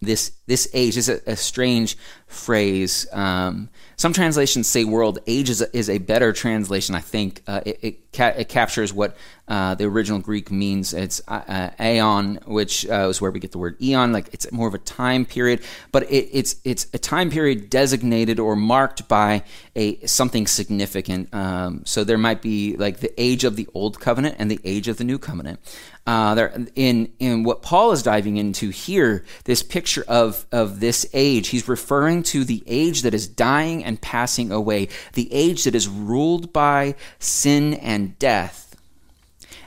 This 0.00 0.32
this 0.46 0.68
age 0.72 0.96
is 0.96 1.08
a, 1.08 1.20
a 1.26 1.36
strange 1.36 1.96
phrase. 2.26 3.06
Um, 3.12 3.68
some 3.96 4.12
translations 4.12 4.66
say 4.66 4.84
world. 4.84 5.18
Age 5.26 5.48
is 5.48 5.62
a, 5.62 5.76
is 5.76 5.88
a 5.88 5.98
better 5.98 6.32
translation, 6.32 6.94
I 6.94 7.00
think. 7.00 7.42
Uh, 7.46 7.60
it, 7.64 7.78
it, 7.82 8.12
ca- 8.12 8.34
it, 8.36 8.48
captures 8.48 8.92
what 8.92 9.16
uh, 9.48 9.74
the 9.74 9.84
original 9.84 10.18
Greek 10.18 10.50
means. 10.50 10.92
It's 10.92 11.22
uh, 11.28 11.42
uh 11.48 11.70
aeon, 11.82 12.40
which 12.46 12.86
uh, 12.86 13.08
is 13.08 13.20
where 13.20 13.30
we 13.30 13.40
get 13.40 13.52
the 13.52 13.58
word 13.58 13.80
eon. 13.80 14.12
Like 14.12 14.32
it's 14.34 14.50
more 14.52 14.68
of 14.68 14.74
a 14.74 14.78
time 14.78 15.24
period, 15.24 15.62
but 15.92 16.02
it, 16.10 16.28
it's 16.32 16.56
it's 16.64 16.86
a 16.92 16.98
time 16.98 17.30
period 17.30 17.70
designated 17.70 18.38
or 18.38 18.54
marked 18.54 19.08
by 19.08 19.44
a 19.74 20.04
something 20.06 20.46
significant. 20.46 21.32
Um, 21.34 21.82
so 21.86 22.04
there 22.04 22.18
might 22.18 22.42
be 22.42 22.76
like 22.76 22.98
the 22.98 23.12
age 23.20 23.44
of 23.44 23.56
the 23.56 23.68
old 23.72 23.98
covenant 23.98 24.36
and 24.38 24.50
the 24.50 24.60
age 24.64 24.88
of 24.88 24.98
the 24.98 25.04
new 25.04 25.18
covenant. 25.18 25.60
Uh, 26.06 26.34
there 26.34 26.66
in 26.74 27.12
in 27.18 27.44
what 27.44 27.62
Paul 27.62 27.92
is 27.92 28.02
diving 28.02 28.36
into 28.36 28.70
here, 28.70 29.24
this 29.44 29.62
picture 29.62 30.04
of 30.52 30.80
this 30.80 31.06
age, 31.12 31.48
he's 31.48 31.68
referring 31.68 32.22
to 32.24 32.44
the 32.44 32.62
age 32.66 33.02
that 33.02 33.14
is 33.14 33.28
dying 33.28 33.84
and 33.84 34.00
passing 34.00 34.52
away, 34.52 34.88
the 35.14 35.32
age 35.32 35.64
that 35.64 35.74
is 35.74 35.88
ruled 35.88 36.52
by 36.52 36.94
sin 37.18 37.74
and 37.74 38.18
death. 38.18 38.76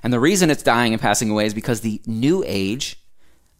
And 0.03 0.13
the 0.13 0.19
reason 0.19 0.49
it's 0.49 0.63
dying 0.63 0.93
and 0.93 1.01
passing 1.01 1.29
away 1.29 1.45
is 1.45 1.53
because 1.53 1.81
the 1.81 2.01
new 2.05 2.43
age, 2.45 2.99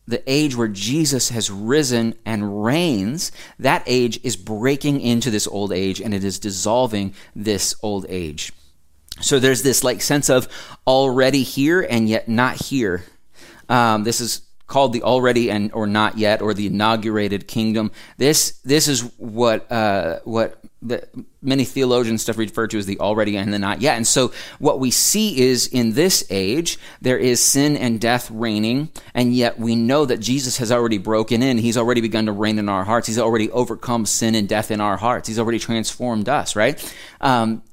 the 0.08 0.24
age 0.26 0.56
where 0.56 0.68
Jesus 0.68 1.30
has 1.30 1.52
risen 1.52 2.16
and 2.26 2.64
reigns, 2.64 3.32
that 3.60 3.84
age 3.86 4.20
is 4.24 4.36
breaking 4.36 5.02
into 5.02 5.30
this 5.30 5.48
old 5.48 5.72
age 5.72 6.00
and 6.02 6.14
it 6.14 6.24
is 6.24 6.40
dissolving 6.40 7.14
this 7.36 7.76
old 7.84 8.06
age. 8.10 8.52
So 9.22 9.40
there's 9.40 9.64
this 9.64 9.84
like 9.84 10.02
sense 10.02 10.30
of 10.30 10.48
already 10.88 11.44
here 11.44 11.82
and 11.82 12.08
yet 12.08 12.30
not 12.30 12.56
here. 12.56 13.04
Um, 13.68 14.04
this 14.04 14.22
is 14.22 14.42
called 14.70 14.94
the 14.94 15.04
already 15.04 15.52
and 15.52 15.74
or 15.74 15.86
not 15.86 16.18
yet 16.18 16.42
or 16.42 16.54
the 16.54 16.68
inaugurated 16.68 17.48
kingdom. 17.48 17.92
This 18.18 18.52
this 18.64 18.88
is 18.88 19.02
what 19.18 19.70
uh, 19.72 20.20
what 20.24 20.62
the, 20.82 21.06
many 21.42 21.66
theologians 21.66 22.22
stuff 22.22 22.38
refer 22.38 22.68
to 22.68 22.78
as 22.78 22.86
the 22.86 23.00
already 23.02 23.36
and 23.36 23.54
the 23.54 23.60
not 23.60 23.82
yet. 23.82 23.98
And 23.98 24.08
so 24.08 24.32
what 24.60 24.80
we 24.80 24.92
see 24.92 25.40
is 25.40 25.68
in 25.68 25.94
this 25.94 26.24
age 26.30 26.78
there 27.02 27.18
is 27.18 27.44
sin 27.44 27.76
and 27.76 28.00
death 28.00 28.32
reigning, 28.32 28.90
and 29.14 29.34
yet 29.34 29.60
we 29.60 29.76
know 29.76 30.06
that 30.06 30.20
Jesus 30.20 30.58
has 30.58 30.72
already 30.72 31.00
broken 31.00 31.44
in. 31.44 31.58
He's 31.58 31.78
already 31.78 32.02
begun 32.02 32.28
to 32.28 32.32
reign 32.32 32.60
in 32.60 32.70
our 32.70 32.86
hearts. 32.86 33.08
He's 33.08 33.20
already 33.20 33.52
overcome 33.52 34.06
sin 34.06 34.36
and 34.36 34.48
death 34.48 34.72
in 34.72 34.80
our 34.80 34.96
hearts. 34.96 35.28
He's 35.28 35.40
already 35.40 35.60
transformed 35.60 36.30
us. 36.30 36.56
Right. 36.56 36.96
Um, 37.20 37.64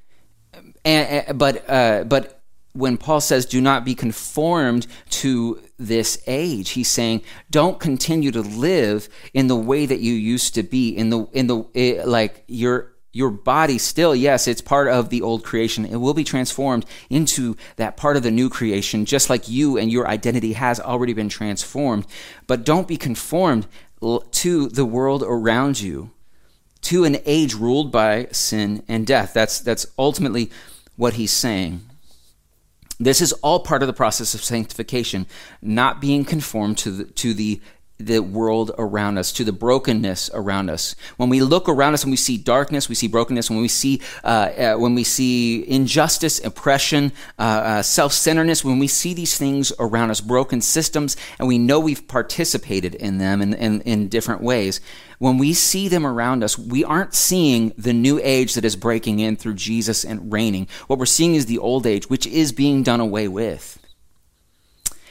and, 0.85 1.38
but 1.38 1.68
uh, 1.68 2.04
but 2.04 2.37
when 2.72 2.98
Paul 2.98 3.20
says, 3.20 3.46
do 3.46 3.61
not 3.61 3.85
be 3.85 3.94
conformed 3.94 4.87
to 5.09 5.61
this 5.79 6.23
age, 6.27 6.71
he's 6.71 6.89
saying, 6.89 7.23
don't 7.51 7.79
continue 7.79 8.31
to 8.31 8.41
live 8.41 9.09
in 9.35 9.47
the 9.47 9.57
way 9.57 9.87
that 9.87 10.01
you 10.01 10.12
used 10.12 10.55
to 10.55 10.62
be, 10.62 10.91
in 10.91 11.11
the, 11.11 11.25
in 11.33 11.47
the, 11.47 11.65
it, 11.75 11.99
eh, 11.99 12.05
like 12.05 12.45
your, 12.47 12.93
your 13.12 13.31
body 13.31 13.79
still, 13.79 14.15
yes, 14.15 14.47
it's 14.47 14.61
part 14.61 14.89
of 14.89 15.09
the 15.09 15.23
old 15.23 15.45
creation. 15.45 15.87
It 15.87 15.97
will 15.97 16.15
be 16.15 16.25
transformed 16.25 16.85
into 17.09 17.57
that 17.77 17.97
part 17.97 18.17
of 18.17 18.23
the 18.23 18.31
new 18.31 18.51
creation, 18.51 19.05
just 19.05 19.31
like 19.31 19.49
you 19.49 19.79
and 19.79 19.91
your 19.91 20.07
identity 20.07 20.53
has 20.53 20.81
already 20.81 21.15
been 21.15 21.29
transformed. 21.29 22.07
But 22.47 22.65
don't 22.65 22.89
be 22.89 22.97
conformed 22.97 23.67
to 24.01 24.69
the 24.69 24.85
world 24.85 25.23
around 25.23 25.81
you, 25.81 26.11
to 26.83 27.05
an 27.05 27.17
age 27.25 27.55
ruled 27.55 27.91
by 27.91 28.29
sin 28.33 28.83
and 28.87 29.07
death. 29.07 29.33
That's, 29.33 29.61
that's 29.61 29.87
ultimately 29.99 30.51
what 30.97 31.15
he's 31.15 31.33
saying. 31.33 31.89
This 32.98 33.20
is 33.20 33.32
all 33.35 33.61
part 33.61 33.82
of 33.82 33.87
the 33.87 33.92
process 33.92 34.35
of 34.35 34.42
sanctification, 34.42 35.26
not 35.61 36.00
being 36.00 36.24
conformed 36.24 36.78
to 36.78 36.90
the, 36.90 37.04
to 37.04 37.35
the 37.35 37.61
the 37.98 38.20
world 38.20 38.72
around 38.78 39.18
us, 39.18 39.32
to 39.32 39.44
the 39.44 39.52
brokenness 39.52 40.30
around 40.35 40.70
us. 40.70 40.94
When 41.16 41.28
we 41.28 41.40
look 41.40 41.68
around 41.68 41.94
us 41.94 42.02
and 42.02 42.11
we 42.11 42.16
see 42.16 42.37
darkness, 42.37 42.88
we 42.88 42.94
see 42.94 43.09
brokenness. 43.09 43.50
When 43.50 43.61
we 43.61 43.68
see 43.68 44.02
uh, 44.22 44.26
uh, 44.26 44.74
when 44.76 44.94
we 44.94 45.04
see 45.04 45.68
injustice, 45.68 46.44
oppression, 46.44 47.12
uh, 47.38 47.42
uh 47.42 47.82
self-centeredness, 47.82 48.64
when 48.64 48.78
we 48.78 48.88
see 48.88 49.14
these 49.14 49.38
things 49.38 49.72
around 49.78 50.11
us, 50.11 50.20
broken 50.20 50.61
systems, 50.61 51.16
and 51.38 51.48
we 51.48 51.59
know 51.59 51.80
we've 51.80 52.06
participated 52.06 52.94
in 52.94 53.18
them 53.18 53.40
in, 53.40 53.54
in, 53.54 53.80
in 53.82 54.09
different 54.09 54.42
ways. 54.42 54.80
When 55.18 55.38
we 55.38 55.54
see 55.54 55.88
them 55.88 56.06
around 56.06 56.44
us, 56.44 56.59
we 56.59 56.85
aren't 56.85 57.14
seeing 57.14 57.72
the 57.78 57.94
new 57.94 58.20
age 58.22 58.54
that 58.54 58.64
is 58.64 58.76
breaking 58.76 59.20
in 59.20 59.37
through 59.37 59.54
Jesus 59.54 60.04
and 60.04 60.30
reigning. 60.30 60.68
What 60.87 60.98
we're 60.98 61.06
seeing 61.06 61.35
is 61.35 61.46
the 61.46 61.59
old 61.59 61.87
age, 61.87 62.11
which 62.11 62.26
is 62.26 62.52
being 62.52 62.82
done 62.82 63.00
away 63.00 63.28
with. 63.28 63.78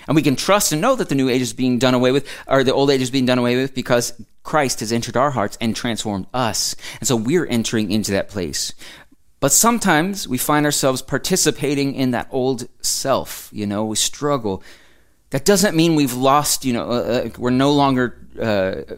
And 0.07 0.15
we 0.15 0.21
can 0.21 0.35
trust 0.35 0.71
and 0.71 0.81
know 0.81 0.95
that 0.95 1.09
the 1.09 1.15
new 1.15 1.29
age 1.29 1.41
is 1.41 1.53
being 1.53 1.79
done 1.79 1.93
away 1.93 2.11
with, 2.11 2.27
or 2.47 2.63
the 2.63 2.73
old 2.73 2.91
age 2.91 3.01
is 3.01 3.11
being 3.11 3.25
done 3.25 3.39
away 3.39 3.55
with 3.55 3.73
because 3.73 4.13
Christ 4.43 4.79
has 4.81 4.91
entered 4.91 5.17
our 5.17 5.31
hearts 5.31 5.57
and 5.59 5.75
transformed 5.75 6.27
us. 6.33 6.75
And 6.99 7.07
so 7.07 7.15
we're 7.15 7.47
entering 7.47 7.91
into 7.91 8.11
that 8.11 8.29
place. 8.29 8.73
But 9.39 9.51
sometimes 9.51 10.27
we 10.27 10.37
find 10.37 10.65
ourselves 10.65 11.01
participating 11.01 11.95
in 11.95 12.11
that 12.11 12.27
old 12.31 12.67
self. 12.81 13.49
You 13.51 13.67
know, 13.67 13.85
we 13.85 13.95
struggle. 13.95 14.63
That 15.31 15.45
doesn't 15.45 15.75
mean 15.75 15.95
we've 15.95 16.13
lost, 16.13 16.65
you 16.65 16.73
know, 16.73 16.89
uh, 16.89 17.23
uh 17.25 17.29
we're 17.37 17.49
no 17.49 17.71
longer 17.73 18.17
uh, 18.41 18.95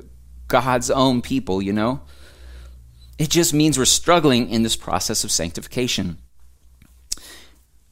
God's 0.47 0.91
own 0.91 1.21
people, 1.21 1.61
you 1.61 1.73
know? 1.73 2.01
It 3.17 3.29
just 3.29 3.53
means 3.53 3.77
we're 3.77 3.85
struggling 3.85 4.49
in 4.49 4.63
this 4.63 4.75
process 4.75 5.23
of 5.23 5.31
sanctification. 5.31 6.17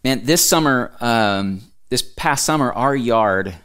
Man, 0.04 0.26
this 0.26 0.48
summer, 0.48 0.96
um, 1.02 1.62
this 1.90 2.02
past 2.02 2.46
summer, 2.46 2.72
our 2.74 2.96
yard 2.96 3.56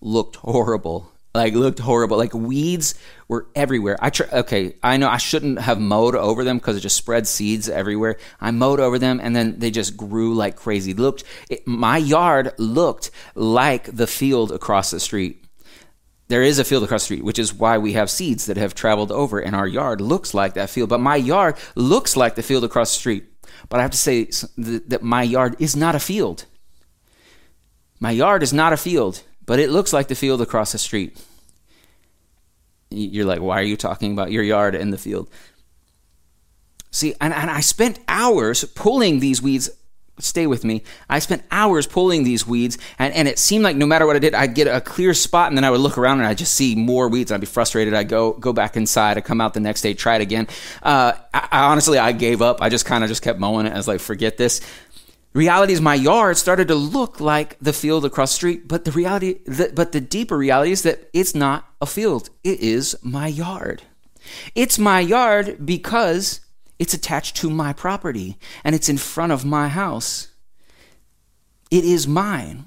looked 0.00 0.36
horrible. 0.36 1.10
Like 1.34 1.54
looked 1.54 1.80
horrible. 1.80 2.16
Like 2.16 2.32
weeds 2.32 2.94
were 3.26 3.48
everywhere. 3.56 3.96
I 4.00 4.10
tr- 4.10 4.32
okay. 4.32 4.76
I 4.84 4.96
know 4.98 5.08
I 5.08 5.16
shouldn't 5.16 5.58
have 5.58 5.80
mowed 5.80 6.14
over 6.14 6.44
them 6.44 6.58
because 6.58 6.76
it 6.76 6.80
just 6.80 6.96
spread 6.96 7.26
seeds 7.26 7.68
everywhere. 7.68 8.18
I 8.40 8.52
mowed 8.52 8.78
over 8.78 9.00
them 9.00 9.18
and 9.20 9.34
then 9.34 9.58
they 9.58 9.72
just 9.72 9.96
grew 9.96 10.34
like 10.34 10.54
crazy. 10.54 10.94
Looked. 10.94 11.24
It, 11.50 11.66
my 11.66 11.98
yard 11.98 12.52
looked 12.56 13.10
like 13.34 13.84
the 13.96 14.06
field 14.06 14.52
across 14.52 14.92
the 14.92 15.00
street. 15.00 15.44
There 16.28 16.42
is 16.42 16.60
a 16.60 16.64
field 16.64 16.84
across 16.84 17.02
the 17.02 17.06
street, 17.06 17.24
which 17.24 17.40
is 17.40 17.52
why 17.52 17.78
we 17.78 17.94
have 17.94 18.10
seeds 18.10 18.46
that 18.46 18.56
have 18.56 18.74
traveled 18.74 19.12
over, 19.12 19.38
and 19.40 19.54
our 19.54 19.66
yard 19.66 20.00
looks 20.00 20.32
like 20.32 20.54
that 20.54 20.70
field. 20.70 20.88
But 20.88 21.00
my 21.00 21.16
yard 21.16 21.56
looks 21.74 22.16
like 22.16 22.34
the 22.34 22.42
field 22.42 22.64
across 22.64 22.94
the 22.94 23.00
street. 23.00 23.24
But 23.68 23.80
I 23.80 23.82
have 23.82 23.90
to 23.90 23.96
say 23.96 24.30
that 24.56 25.02
my 25.02 25.22
yard 25.22 25.56
is 25.58 25.76
not 25.76 25.94
a 25.94 26.00
field. 26.00 26.46
My 28.00 28.10
yard 28.10 28.42
is 28.42 28.52
not 28.52 28.72
a 28.72 28.76
field, 28.76 29.22
but 29.46 29.58
it 29.58 29.70
looks 29.70 29.92
like 29.92 30.08
the 30.08 30.14
field 30.14 30.40
across 30.40 30.72
the 30.72 30.78
street. 30.78 31.22
You're 32.90 33.24
like, 33.24 33.40
why 33.40 33.60
are 33.60 33.64
you 33.64 33.76
talking 33.76 34.12
about 34.12 34.30
your 34.30 34.42
yard 34.42 34.74
and 34.74 34.92
the 34.92 34.98
field? 34.98 35.28
See, 36.90 37.14
and, 37.20 37.34
and 37.34 37.50
I 37.50 37.60
spent 37.60 37.98
hours 38.06 38.64
pulling 38.64 39.18
these 39.18 39.42
weeds. 39.42 39.70
Stay 40.20 40.46
with 40.46 40.62
me. 40.62 40.84
I 41.10 41.18
spent 41.18 41.42
hours 41.50 41.88
pulling 41.88 42.22
these 42.22 42.46
weeds, 42.46 42.78
and, 43.00 43.12
and 43.14 43.26
it 43.26 43.36
seemed 43.36 43.64
like 43.64 43.74
no 43.74 43.84
matter 43.84 44.06
what 44.06 44.14
I 44.14 44.20
did, 44.20 44.32
I'd 44.32 44.54
get 44.54 44.68
a 44.68 44.80
clear 44.80 45.12
spot, 45.12 45.48
and 45.48 45.58
then 45.58 45.64
I 45.64 45.72
would 45.72 45.80
look 45.80 45.98
around 45.98 46.18
and 46.18 46.28
I'd 46.28 46.38
just 46.38 46.54
see 46.54 46.76
more 46.76 47.08
weeds. 47.08 47.32
I'd 47.32 47.40
be 47.40 47.46
frustrated. 47.46 47.94
I'd 47.94 48.08
go 48.08 48.32
go 48.34 48.52
back 48.52 48.76
inside. 48.76 49.18
I'd 49.18 49.24
come 49.24 49.40
out 49.40 49.54
the 49.54 49.60
next 49.60 49.80
day, 49.80 49.92
try 49.92 50.14
it 50.14 50.22
again. 50.22 50.46
Uh, 50.84 51.14
I, 51.32 51.48
I 51.50 51.64
honestly, 51.64 51.98
I 51.98 52.12
gave 52.12 52.42
up. 52.42 52.62
I 52.62 52.68
just 52.68 52.86
kind 52.86 53.02
of 53.02 53.10
just 53.10 53.22
kept 53.22 53.40
mowing 53.40 53.66
it. 53.66 53.72
I 53.72 53.76
was 53.76 53.88
like, 53.88 53.98
forget 53.98 54.36
this 54.36 54.60
reality 55.34 55.72
is 55.72 55.80
my 55.80 55.94
yard 55.94 56.36
started 56.36 56.68
to 56.68 56.74
look 56.74 57.20
like 57.20 57.58
the 57.60 57.72
field 57.72 58.04
across 58.04 58.30
the 58.30 58.36
street 58.36 58.68
but 58.68 58.84
the 58.84 58.92
reality 58.92 59.40
but 59.74 59.92
the 59.92 60.00
deeper 60.00 60.38
reality 60.38 60.70
is 60.70 60.82
that 60.82 61.10
it's 61.12 61.34
not 61.34 61.68
a 61.80 61.86
field. 61.86 62.30
It 62.42 62.60
is 62.60 62.96
my 63.02 63.26
yard. 63.26 63.82
It's 64.54 64.78
my 64.78 65.00
yard 65.00 65.66
because 65.66 66.40
it's 66.78 66.94
attached 66.94 67.36
to 67.36 67.50
my 67.50 67.72
property 67.72 68.38
and 68.62 68.74
it's 68.74 68.88
in 68.88 68.96
front 68.96 69.32
of 69.32 69.44
my 69.44 69.68
house. 69.68 70.28
It 71.70 71.84
is 71.84 72.06
mine. 72.06 72.66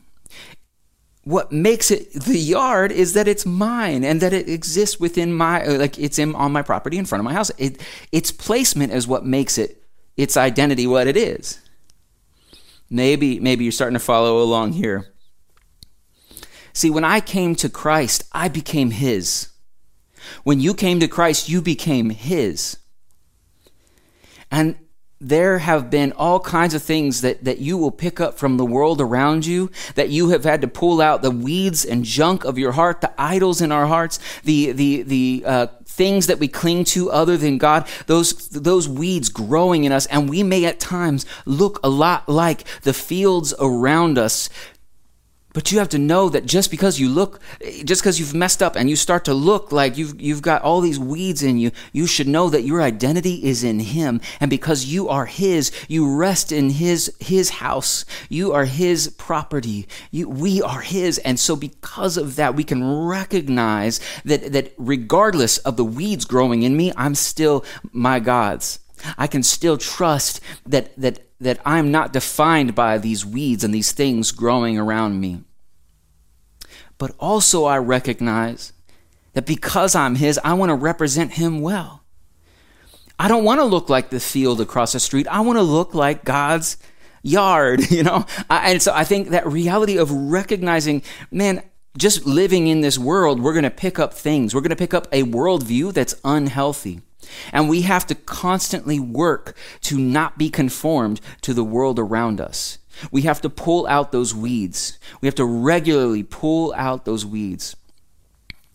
What 1.23 1.51
makes 1.51 1.91
it 1.91 2.13
the 2.13 2.37
yard 2.37 2.91
is 2.91 3.13
that 3.13 3.27
it's 3.27 3.45
mine 3.45 4.03
and 4.03 4.21
that 4.21 4.33
it 4.33 4.47
exists 4.49 4.99
within 4.99 5.33
my 5.33 5.63
like 5.65 5.97
it's 5.99 6.19
in 6.19 6.35
on 6.35 6.51
my 6.51 6.61
property 6.61 6.97
in 6.97 7.05
front 7.05 7.21
of 7.21 7.25
my 7.25 7.33
house. 7.33 7.51
It, 7.57 7.81
its 8.11 8.31
placement 8.31 8.93
is 8.93 9.07
what 9.07 9.25
makes 9.25 9.57
it 9.57 9.83
its 10.15 10.35
identity 10.35 10.87
what 10.87 11.07
it 11.07 11.15
is 11.17 11.59
Maybe, 12.89 13.39
maybe 13.39 13.63
you're 13.65 13.71
starting 13.71 13.97
to 13.97 14.03
follow 14.03 14.41
along 14.41 14.73
here. 14.73 15.13
See, 16.73 16.89
when 16.89 17.03
I 17.03 17.19
came 17.19 17.55
to 17.55 17.69
Christ, 17.69 18.23
I 18.31 18.47
became 18.47 18.91
His. 18.91 19.49
When 20.43 20.59
you 20.59 20.73
came 20.73 20.99
to 20.99 21.07
Christ, 21.07 21.49
you 21.49 21.61
became 21.61 22.11
His. 22.11 22.77
And 24.51 24.77
there 25.19 25.57
have 25.57 25.89
been 25.89 26.11
all 26.11 26.39
kinds 26.39 26.75
of 26.75 26.83
things 26.83 27.21
that, 27.21 27.43
that 27.43 27.57
you 27.57 27.77
will 27.77 27.91
pick 27.91 28.19
up 28.19 28.37
from 28.37 28.57
the 28.57 28.65
world 28.65 29.01
around 29.01 29.45
you, 29.45 29.71
that 29.95 30.09
you 30.09 30.29
have 30.29 30.43
had 30.43 30.61
to 30.61 30.67
pull 30.67 31.01
out 31.01 31.23
the 31.23 31.31
weeds 31.31 31.83
and 31.83 32.05
junk 32.05 32.45
of 32.45 32.57
your 32.57 32.73
heart, 32.73 33.01
the 33.01 33.11
idols 33.19 33.59
in 33.59 33.71
our 33.71 33.87
hearts, 33.87 34.19
the, 34.43 34.71
the, 34.71 35.01
the 35.01 35.43
uh, 35.45 35.67
things 35.97 36.27
that 36.27 36.39
we 36.39 36.47
cling 36.47 36.83
to 36.85 37.09
other 37.11 37.35
than 37.35 37.57
God, 37.57 37.87
those, 38.05 38.49
those 38.49 38.87
weeds 38.87 39.29
growing 39.29 39.83
in 39.83 39.91
us. 39.91 40.05
And 40.05 40.29
we 40.29 40.43
may 40.43 40.63
at 40.65 40.79
times 40.79 41.25
look 41.45 41.79
a 41.83 41.89
lot 41.89 42.29
like 42.29 42.63
the 42.81 42.93
fields 42.93 43.53
around 43.59 44.17
us 44.17 44.49
but 45.57 45.71
you 45.71 45.79
have 45.79 45.89
to 45.89 45.97
know 45.97 46.29
that 46.29 46.45
just 46.45 46.69
because 46.69 46.99
you 46.99 47.09
look, 47.09 47.41
just 47.83 48.03
because 48.03 48.19
you've 48.19 48.35
messed 48.35 48.61
up 48.61 48.75
and 48.75 48.91
you 48.91 48.95
start 48.95 49.25
to 49.25 49.33
look 49.33 49.71
like 49.71 49.97
you've, 49.97 50.21
you've 50.21 50.43
got 50.43 50.61
all 50.61 50.81
these 50.81 50.99
weeds 50.99 51.41
in 51.41 51.57
you, 51.57 51.71
you 51.91 52.05
should 52.05 52.27
know 52.27 52.47
that 52.47 52.61
your 52.61 52.79
identity 52.79 53.43
is 53.43 53.63
in 53.63 53.79
Him. 53.79 54.21
And 54.39 54.51
because 54.51 54.85
you 54.85 55.09
are 55.09 55.25
His, 55.25 55.71
you 55.87 56.15
rest 56.15 56.51
in 56.51 56.69
His, 56.69 57.11
His 57.19 57.49
house. 57.49 58.05
You 58.29 58.53
are 58.53 58.65
His 58.65 59.07
property. 59.17 59.87
You, 60.11 60.29
we 60.29 60.61
are 60.61 60.81
His. 60.81 61.17
And 61.17 61.39
so 61.39 61.55
because 61.55 62.17
of 62.17 62.35
that, 62.35 62.53
we 62.53 62.63
can 62.63 63.07
recognize 63.07 63.99
that, 64.25 64.51
that 64.53 64.73
regardless 64.77 65.57
of 65.57 65.75
the 65.75 65.83
weeds 65.83 66.25
growing 66.25 66.61
in 66.61 66.77
me, 66.77 66.93
I'm 66.95 67.15
still 67.15 67.65
my 67.91 68.19
God's. 68.19 68.77
I 69.17 69.25
can 69.25 69.41
still 69.41 69.79
trust 69.79 70.39
that, 70.67 70.95
that, 71.01 71.17
that 71.41 71.59
I'm 71.65 71.89
not 71.89 72.13
defined 72.13 72.75
by 72.75 72.99
these 72.99 73.25
weeds 73.25 73.63
and 73.63 73.73
these 73.73 73.91
things 73.91 74.31
growing 74.31 74.77
around 74.77 75.19
me 75.19 75.41
but 76.97 77.13
also 77.19 77.65
I 77.65 77.77
recognize 77.77 78.73
that 79.33 79.45
because 79.45 79.95
I'm 79.95 80.15
His, 80.15 80.39
I 80.43 80.53
want 80.53 80.69
to 80.69 80.75
represent 80.75 81.33
Him 81.33 81.61
well. 81.61 82.03
I 83.19 83.27
don't 83.27 83.43
want 83.43 83.59
to 83.59 83.65
look 83.65 83.89
like 83.89 84.09
the 84.09 84.19
field 84.19 84.61
across 84.61 84.93
the 84.93 84.99
street. 84.99 85.27
I 85.27 85.41
want 85.41 85.57
to 85.57 85.63
look 85.63 85.95
like 85.95 86.23
God's 86.23 86.77
yard, 87.23 87.89
you 87.91 88.03
know? 88.03 88.25
and 88.49 88.81
so 88.81 88.93
I 88.93 89.03
think 89.03 89.29
that 89.29 89.47
reality 89.47 89.97
of 89.97 90.11
recognizing, 90.11 91.03
man, 91.31 91.63
just 91.97 92.25
living 92.25 92.67
in 92.67 92.81
this 92.81 92.97
world, 92.97 93.41
we're 93.41 93.53
going 93.53 93.63
to 93.63 93.71
pick 93.71 93.97
up 93.97 94.13
things. 94.13 94.53
We're 94.53 94.61
going 94.61 94.69
to 94.69 94.75
pick 94.75 94.93
up 94.93 95.07
a 95.11 95.23
worldview 95.23 95.93
that's 95.93 96.15
unhealthy. 96.23 97.01
And 97.51 97.67
we 97.67 97.81
have 97.81 98.05
to 98.07 98.15
constantly 98.15 98.99
work 98.99 99.55
to 99.81 99.97
not 99.97 100.37
be 100.37 100.49
conformed 100.49 101.19
to 101.41 101.53
the 101.53 101.63
world 101.63 101.99
around 101.99 102.39
us. 102.39 102.77
We 103.11 103.23
have 103.23 103.41
to 103.41 103.49
pull 103.49 103.87
out 103.87 104.11
those 104.11 104.33
weeds. 104.33 104.99
We 105.21 105.27
have 105.27 105.35
to 105.35 105.45
regularly 105.45 106.23
pull 106.23 106.73
out 106.75 107.05
those 107.05 107.25
weeds. 107.25 107.75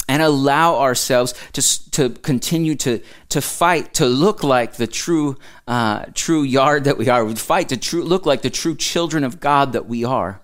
and 0.09 0.23
allow 0.23 0.79
ourselves 0.79 1.33
to, 1.53 1.91
to 1.93 2.11
continue 2.11 2.75
to, 2.75 3.01
to 3.31 3.41
fight 3.41 3.95
to 3.95 4.07
look 4.07 4.43
like 4.43 4.75
the 4.75 4.87
true, 4.87 5.39
uh, 5.67 6.05
true 6.13 6.43
yard 6.43 6.85
that 6.85 6.99
we 6.99 7.09
are. 7.09 7.25
We 7.25 7.35
fight 7.35 7.69
to 7.71 7.77
true, 7.77 8.03
look 8.03 8.27
like 8.27 8.43
the 8.43 8.51
true 8.51 8.75
children 8.75 9.25
of 9.25 9.41
God 9.41 9.73
that 9.73 9.87
we 9.87 10.05
are. 10.05 10.41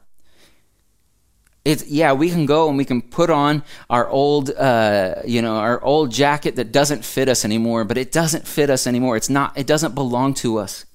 It's, 1.65 1.87
yeah, 1.87 2.13
we 2.15 2.31
can 2.31 2.47
go 2.47 2.69
and 2.69 2.79
we 2.79 2.87
can 2.87 3.03
put 3.03 3.29
on 3.29 3.63
our 3.91 4.09
old, 4.09 4.51
uh, 4.51 5.17
you 5.27 5.43
know, 5.43 5.57
our 5.57 5.83
old 5.83 6.13
jacket 6.13 6.57
that 6.57 6.73
doesn't 6.73 7.05
fit 7.05 7.29
us 7.29 7.45
anymore, 7.45 7.85
but 7.85 7.99
it 7.99 8.11
doesn't 8.11 8.47
fit 8.47 8.71
us 8.71 8.87
anymore. 8.87 9.19
It's 9.19 9.29
not, 9.29 9.59
it 9.59 9.67
doesn't 9.67 9.95
belong 9.95 10.33
to 10.35 10.57
us. 10.59 10.87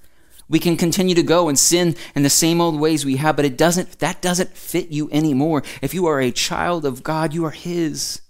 We 0.50 0.60
can 0.60 0.78
continue 0.78 1.16
to 1.16 1.24
go 1.24 1.50
and 1.50 1.58
sin 1.58 1.96
in 2.16 2.24
the 2.24 2.30
same 2.30 2.62
old 2.62 2.80
ways 2.80 3.06
we 3.06 3.16
have, 3.18 3.36
but 3.36 3.46
it 3.46 3.58
doesn't, 3.58 4.00
that 4.00 4.22
doesn't 4.22 4.56
fit 4.56 4.90
you 4.90 5.10
anymore. 5.12 5.64
If 5.82 5.94
you 5.94 6.06
are 6.06 6.20
a 6.20 6.32
child 6.32 6.86
of 6.86 7.04
God, 7.04 7.34
you 7.34 7.46
are 7.46 7.52
His, 7.52 8.22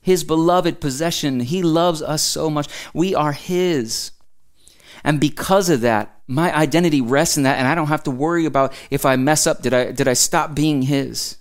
His 0.00 0.22
beloved 0.22 0.80
possession. 0.80 1.40
He 1.40 1.62
loves 1.62 2.02
us 2.02 2.22
so 2.22 2.50
much. 2.50 2.68
We 2.92 3.14
are 3.14 3.32
His. 3.32 4.12
And 5.02 5.20
because 5.20 5.68
of 5.70 5.80
that, 5.82 6.20
my 6.26 6.54
identity 6.54 7.00
rests 7.00 7.36
in 7.36 7.44
that, 7.44 7.58
and 7.58 7.68
I 7.68 7.74
don't 7.74 7.86
have 7.88 8.02
to 8.04 8.10
worry 8.10 8.44
about 8.44 8.72
if 8.90 9.06
I 9.06 9.16
mess 9.16 9.46
up, 9.46 9.62
did 9.62 9.72
I, 9.72 9.92
did 9.92 10.08
I 10.08 10.14
stop 10.14 10.54
being 10.54 10.82
His? 10.82 11.36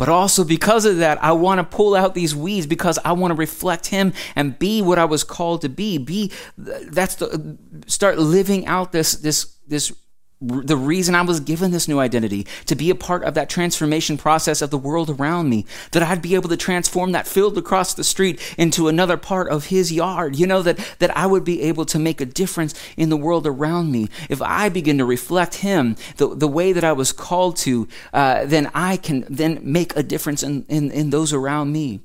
But 0.00 0.08
also 0.08 0.44
because 0.44 0.86
of 0.86 0.96
that, 0.96 1.22
I 1.22 1.32
want 1.32 1.58
to 1.58 1.76
pull 1.76 1.94
out 1.94 2.14
these 2.14 2.34
weeds 2.34 2.66
because 2.66 2.98
I 3.04 3.12
want 3.12 3.32
to 3.32 3.34
reflect 3.34 3.88
him 3.88 4.14
and 4.34 4.58
be 4.58 4.80
what 4.80 4.98
I 4.98 5.04
was 5.04 5.24
called 5.24 5.60
to 5.60 5.68
be. 5.68 5.98
Be 5.98 6.32
that's 6.56 7.16
the 7.16 7.58
start 7.86 8.18
living 8.18 8.66
out 8.66 8.92
this 8.92 9.12
this 9.16 9.58
this 9.68 9.92
the 10.40 10.76
reason 10.76 11.14
I 11.14 11.20
was 11.20 11.38
given 11.38 11.70
this 11.70 11.86
new 11.86 11.98
identity, 11.98 12.46
to 12.64 12.74
be 12.74 12.88
a 12.88 12.94
part 12.94 13.24
of 13.24 13.34
that 13.34 13.50
transformation 13.50 14.16
process 14.16 14.62
of 14.62 14.70
the 14.70 14.78
world 14.78 15.10
around 15.10 15.50
me, 15.50 15.66
that 15.92 16.02
I'd 16.02 16.22
be 16.22 16.34
able 16.34 16.48
to 16.48 16.56
transform 16.56 17.12
that 17.12 17.28
field 17.28 17.58
across 17.58 17.92
the 17.92 18.04
street 18.04 18.40
into 18.56 18.88
another 18.88 19.18
part 19.18 19.50
of 19.50 19.66
his 19.66 19.92
yard. 19.92 20.36
You 20.36 20.46
know, 20.46 20.62
that, 20.62 20.78
that 20.98 21.14
I 21.16 21.26
would 21.26 21.44
be 21.44 21.60
able 21.62 21.84
to 21.86 21.98
make 21.98 22.22
a 22.22 22.26
difference 22.26 22.74
in 22.96 23.10
the 23.10 23.18
world 23.18 23.46
around 23.46 23.92
me. 23.92 24.08
If 24.30 24.40
I 24.40 24.70
begin 24.70 24.96
to 24.98 25.04
reflect 25.04 25.56
him 25.56 25.96
the, 26.16 26.34
the 26.34 26.48
way 26.48 26.72
that 26.72 26.84
I 26.84 26.92
was 26.92 27.12
called 27.12 27.56
to, 27.58 27.86
uh, 28.14 28.46
then 28.46 28.70
I 28.74 28.96
can 28.96 29.26
then 29.28 29.60
make 29.62 29.94
a 29.94 30.02
difference 30.02 30.42
in, 30.42 30.64
in, 30.68 30.90
in 30.90 31.10
those 31.10 31.32
around 31.32 31.72
me 31.72 32.00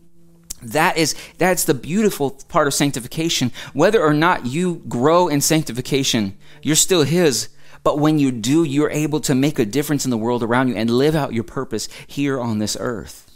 that 0.62 0.98
is 0.98 1.14
that's 1.38 1.66
the 1.66 1.74
beautiful 1.74 2.32
part 2.48 2.66
of 2.66 2.74
sanctification 2.74 3.52
whether 3.74 4.02
or 4.02 4.14
not 4.14 4.48
you 4.48 4.82
grow 4.88 5.28
in 5.28 5.40
sanctification 5.40 6.36
you're 6.64 6.76
still 6.76 7.04
his 7.04 7.50
but 7.86 8.00
when 8.00 8.18
you 8.18 8.32
do, 8.32 8.64
you're 8.64 8.90
able 8.90 9.20
to 9.20 9.36
make 9.36 9.60
a 9.60 9.64
difference 9.64 10.06
in 10.06 10.12
the 10.12 10.18
world 10.18 10.42
around 10.42 10.70
you 10.70 10.76
and 10.76 10.90
live 10.90 11.16
out 11.16 11.36
your 11.36 11.44
purpose 11.44 11.88
here 12.08 12.42
on 12.42 12.58
this 12.58 12.76
earth. 12.80 13.32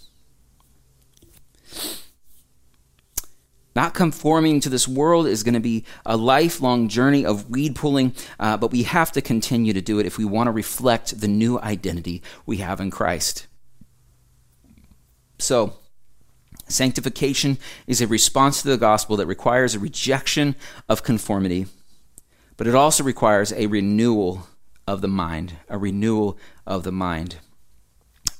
Not 3.75 3.93
conforming 3.93 4.59
to 4.61 4.69
this 4.69 4.87
world 4.87 5.27
is 5.27 5.43
going 5.43 5.53
to 5.53 5.59
be 5.59 5.85
a 6.03 6.17
lifelong 6.17 6.87
journey 6.87 7.23
of 7.23 7.51
weed 7.51 7.75
pulling, 7.75 8.15
uh, 8.39 8.57
but 8.57 8.71
we 8.71 8.83
have 8.83 9.11
to 9.11 9.21
continue 9.21 9.71
to 9.71 9.81
do 9.81 9.99
it 9.99 10.07
if 10.07 10.17
we 10.17 10.25
want 10.25 10.47
to 10.47 10.51
reflect 10.51 11.21
the 11.21 11.27
new 11.27 11.59
identity 11.59 12.23
we 12.47 12.57
have 12.57 12.81
in 12.81 12.89
Christ. 12.89 13.45
So, 15.37 15.75
sanctification 16.67 17.59
is 17.85 18.01
a 18.01 18.07
response 18.07 18.63
to 18.63 18.69
the 18.69 18.77
gospel 18.77 19.15
that 19.17 19.27
requires 19.27 19.75
a 19.75 19.79
rejection 19.79 20.55
of 20.89 21.03
conformity 21.03 21.67
but 22.59 22.67
it 22.67 22.75
also 22.75 23.05
requires 23.05 23.53
a 23.53 23.67
renewal 23.67 24.45
of 24.85 24.99
the 24.99 25.07
mind, 25.07 25.53
a 25.69 25.77
renewal 25.77 26.37
of 26.67 26.83
the 26.83 26.91
mind. 26.91 27.37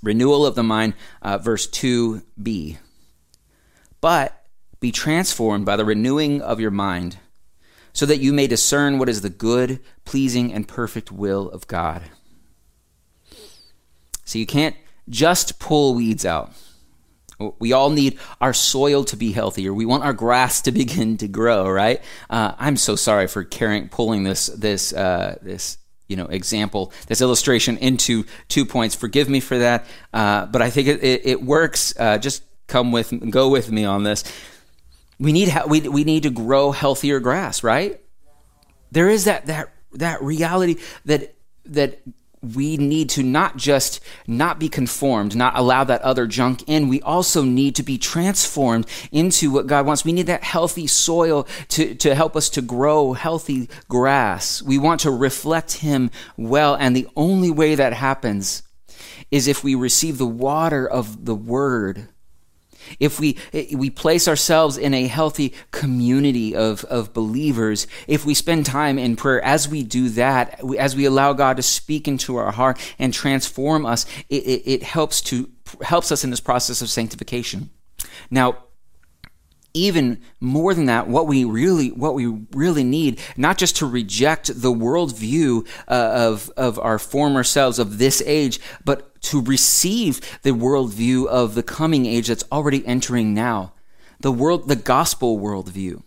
Renewal 0.03 0.45
of 0.45 0.55
the 0.55 0.63
mind, 0.63 0.93
uh, 1.21 1.37
verse 1.37 1.65
2b. 1.65 2.77
But 4.01 4.43
be 4.81 4.91
transformed 4.91 5.65
by 5.65 5.77
the 5.77 5.85
renewing 5.85 6.41
of 6.41 6.59
your 6.59 6.69
mind, 6.69 7.15
so 7.93 8.05
that 8.05 8.19
you 8.19 8.33
may 8.33 8.45
discern 8.45 8.99
what 8.99 9.07
is 9.07 9.21
the 9.21 9.29
good, 9.29 9.79
pleasing, 10.03 10.51
and 10.51 10.67
perfect 10.67 11.13
will 11.13 11.49
of 11.51 11.65
God. 11.67 12.01
So 14.25 14.37
you 14.37 14.45
can't 14.45 14.75
just 15.07 15.59
pull 15.59 15.95
weeds 15.95 16.25
out. 16.25 16.51
We 17.59 17.71
all 17.71 17.89
need 17.89 18.19
our 18.41 18.53
soil 18.53 19.05
to 19.05 19.15
be 19.15 19.31
healthier. 19.31 19.73
We 19.73 19.85
want 19.85 20.03
our 20.03 20.13
grass 20.13 20.61
to 20.63 20.71
begin 20.83 21.17
to 21.17 21.27
grow, 21.27 21.69
right? 21.69 22.01
Uh, 22.29 22.53
I'm 22.57 22.77
so 22.77 22.95
sorry 22.95 23.27
for 23.27 23.43
carrying, 23.43 23.89
pulling 23.89 24.23
this 24.23 24.47
this 24.47 24.93
uh, 24.93 25.37
this 25.41 25.77
you 26.07 26.15
know 26.15 26.25
example, 26.25 26.91
this 27.07 27.21
illustration 27.21 27.77
into 27.77 28.25
two 28.49 28.65
points. 28.65 28.95
Forgive 28.95 29.29
me 29.29 29.39
for 29.39 29.59
that, 29.59 29.85
uh, 30.13 30.47
but 30.47 30.61
I 30.61 30.69
think 30.69 30.87
it, 30.87 31.03
it, 31.03 31.25
it 31.25 31.43
works. 31.43 31.93
Uh, 31.97 32.17
just 32.17 32.43
come 32.67 32.91
with, 32.91 33.31
go 33.31 33.49
with 33.49 33.71
me 33.71 33.85
on 33.85 34.03
this. 34.03 34.23
We 35.19 35.31
need 35.31 35.53
we 35.67 35.81
we 35.81 36.03
need 36.03 36.23
to 36.23 36.29
grow 36.29 36.71
healthier 36.71 37.19
grass, 37.19 37.63
right? 37.63 38.01
There 38.91 39.09
is 39.09 39.25
that 39.25 39.45
that 39.45 39.73
that 39.93 40.21
reality 40.21 40.77
that 41.05 41.35
that 41.65 41.99
we 42.41 42.77
need 42.77 43.09
to 43.11 43.23
not 43.23 43.57
just 43.57 43.99
not 44.27 44.59
be 44.59 44.69
conformed, 44.69 45.35
not 45.35 45.57
allow 45.57 45.83
that 45.83 46.01
other 46.01 46.27
junk 46.27 46.63
in. 46.67 46.87
We 46.87 47.01
also 47.01 47.43
need 47.43 47.75
to 47.75 47.83
be 47.83 47.97
transformed 47.97 48.87
into 49.11 49.51
what 49.51 49.67
God 49.67 49.85
wants. 49.85 50.05
We 50.05 50.13
need 50.13 50.27
that 50.27 50.43
healthy 50.43 50.87
soil 50.87 51.47
to, 51.69 51.95
to 51.95 52.15
help 52.15 52.35
us 52.35 52.49
to 52.51 52.61
grow 52.61 53.13
healthy 53.13 53.69
grass. 53.87 54.61
We 54.61 54.77
want 54.77 55.01
to 55.01 55.11
reflect 55.11 55.73
Him 55.73 56.11
well. 56.37 56.75
And 56.75 56.95
the 56.95 57.07
only 57.15 57.51
way 57.51 57.75
that 57.75 57.93
happens 57.93 58.63
is 59.31 59.47
if 59.47 59.63
we 59.63 59.75
receive 59.75 60.17
the 60.17 60.25
water 60.25 60.87
of 60.87 61.25
the 61.25 61.35
Word 61.35 62.07
if 62.99 63.19
we, 63.19 63.37
we 63.73 63.89
place 63.89 64.27
ourselves 64.27 64.77
in 64.77 64.93
a 64.93 65.07
healthy 65.07 65.53
community 65.71 66.55
of, 66.55 66.83
of 66.85 67.13
believers, 67.13 67.87
if 68.07 68.25
we 68.25 68.33
spend 68.33 68.65
time 68.65 68.97
in 68.97 69.15
prayer, 69.15 69.43
as 69.43 69.67
we 69.67 69.83
do 69.83 70.09
that, 70.09 70.61
as 70.77 70.95
we 70.95 71.05
allow 71.05 71.33
God 71.33 71.57
to 71.57 71.63
speak 71.63 72.07
into 72.07 72.37
our 72.37 72.51
heart 72.51 72.79
and 72.97 73.13
transform 73.13 73.85
us, 73.85 74.05
it, 74.29 74.43
it, 74.43 74.63
it 74.65 74.83
helps 74.83 75.21
to 75.21 75.49
helps 75.81 76.11
us 76.11 76.23
in 76.23 76.31
this 76.31 76.39
process 76.39 76.81
of 76.81 76.89
sanctification. 76.89 77.69
Now, 78.31 78.63
even 79.73 80.21
more 80.39 80.73
than 80.73 80.85
that, 80.85 81.07
what 81.07 81.27
we 81.27 81.43
really 81.43 81.89
what 81.89 82.15
we 82.15 82.25
really 82.51 82.83
need, 82.83 83.19
not 83.37 83.57
just 83.57 83.77
to 83.77 83.85
reject 83.85 84.47
the 84.61 84.73
worldview 84.73 85.67
uh, 85.87 86.11
of 86.13 86.49
of 86.57 86.79
our 86.79 86.97
former 86.97 87.43
selves 87.43 87.77
of 87.77 87.97
this 87.97 88.21
age, 88.25 88.59
but 88.83 89.08
to 89.21 89.41
receive 89.41 90.21
the 90.41 90.51
worldview 90.51 91.27
of 91.27 91.55
the 91.55 91.63
coming 91.63 92.05
age 92.05 92.27
that's 92.27 92.43
already 92.51 92.85
entering 92.85 93.33
now, 93.33 93.73
the 94.19 94.31
world, 94.31 94.67
the 94.67 94.75
gospel 94.75 95.39
worldview. 95.39 96.03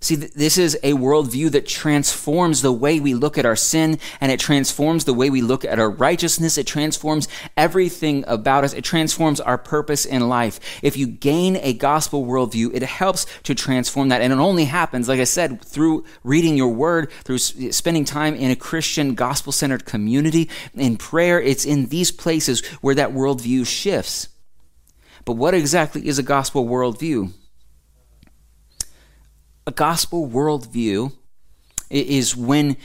See, 0.00 0.14
this 0.14 0.58
is 0.58 0.78
a 0.82 0.92
worldview 0.92 1.50
that 1.52 1.66
transforms 1.66 2.60
the 2.60 2.72
way 2.72 3.00
we 3.00 3.14
look 3.14 3.38
at 3.38 3.46
our 3.46 3.56
sin 3.56 3.98
and 4.20 4.30
it 4.30 4.38
transforms 4.38 5.04
the 5.04 5.14
way 5.14 5.30
we 5.30 5.40
look 5.40 5.64
at 5.64 5.78
our 5.78 5.90
righteousness. 5.90 6.58
It 6.58 6.66
transforms 6.66 7.28
everything 7.56 8.22
about 8.26 8.64
us. 8.64 8.74
It 8.74 8.84
transforms 8.84 9.40
our 9.40 9.56
purpose 9.56 10.04
in 10.04 10.28
life. 10.28 10.60
If 10.82 10.96
you 10.96 11.06
gain 11.06 11.56
a 11.56 11.72
gospel 11.72 12.26
worldview, 12.26 12.74
it 12.74 12.82
helps 12.82 13.26
to 13.44 13.54
transform 13.54 14.10
that. 14.10 14.20
And 14.20 14.32
it 14.32 14.38
only 14.38 14.66
happens, 14.66 15.08
like 15.08 15.20
I 15.20 15.24
said, 15.24 15.62
through 15.62 16.04
reading 16.22 16.56
your 16.56 16.72
word, 16.72 17.10
through 17.24 17.38
spending 17.38 18.04
time 18.04 18.34
in 18.34 18.50
a 18.50 18.56
Christian 18.56 19.14
gospel 19.14 19.52
centered 19.52 19.86
community, 19.86 20.50
in 20.74 20.98
prayer. 20.98 21.40
It's 21.40 21.64
in 21.64 21.86
these 21.86 22.12
places 22.12 22.64
where 22.80 22.94
that 22.94 23.12
worldview 23.12 23.66
shifts. 23.66 24.28
But 25.24 25.34
what 25.34 25.54
exactly 25.54 26.06
is 26.06 26.18
a 26.18 26.22
gospel 26.22 26.66
worldview? 26.66 27.32
A 29.66 29.72
gospel 29.72 30.28
worldview 30.28 31.12
is 31.90 32.36
when 32.36 32.76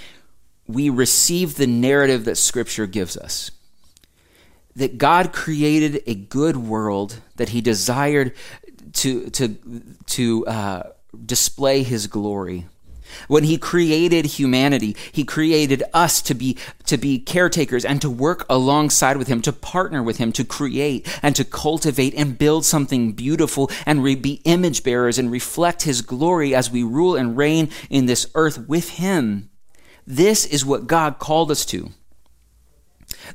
we 0.67 0.89
receive 0.89 1.55
the 1.55 1.67
narrative 1.67 2.25
that 2.25 2.35
Scripture 2.35 2.87
gives 2.87 3.15
us. 3.17 3.51
That 4.75 4.97
God 4.97 5.33
created 5.33 6.01
a 6.07 6.15
good 6.15 6.57
world 6.57 7.19
that 7.35 7.49
He 7.49 7.61
desired 7.61 8.33
to, 8.93 9.29
to, 9.31 9.57
to 10.07 10.47
uh, 10.47 10.83
display 11.25 11.83
His 11.83 12.07
glory. 12.07 12.65
When 13.27 13.43
he 13.43 13.57
created 13.57 14.25
humanity, 14.25 14.95
he 15.11 15.23
created 15.23 15.83
us 15.93 16.21
to 16.23 16.33
be, 16.33 16.57
to 16.85 16.97
be 16.97 17.19
caretakers 17.19 17.85
and 17.85 18.01
to 18.01 18.09
work 18.09 18.45
alongside 18.49 19.17
with 19.17 19.27
him, 19.27 19.41
to 19.43 19.53
partner 19.53 20.03
with 20.03 20.17
him, 20.17 20.31
to 20.33 20.43
create 20.43 21.07
and 21.21 21.35
to 21.35 21.45
cultivate 21.45 22.13
and 22.15 22.37
build 22.37 22.65
something 22.65 23.13
beautiful 23.13 23.69
and 23.85 24.03
re- 24.03 24.15
be 24.15 24.41
image 24.45 24.83
bearers 24.83 25.17
and 25.17 25.31
reflect 25.31 25.83
his 25.83 26.01
glory 26.01 26.53
as 26.53 26.71
we 26.71 26.83
rule 26.83 27.15
and 27.15 27.37
reign 27.37 27.69
in 27.89 28.05
this 28.05 28.27
earth 28.35 28.67
with 28.67 28.91
him. 28.91 29.49
This 30.05 30.45
is 30.45 30.65
what 30.65 30.87
God 30.87 31.19
called 31.19 31.51
us 31.51 31.65
to. 31.65 31.91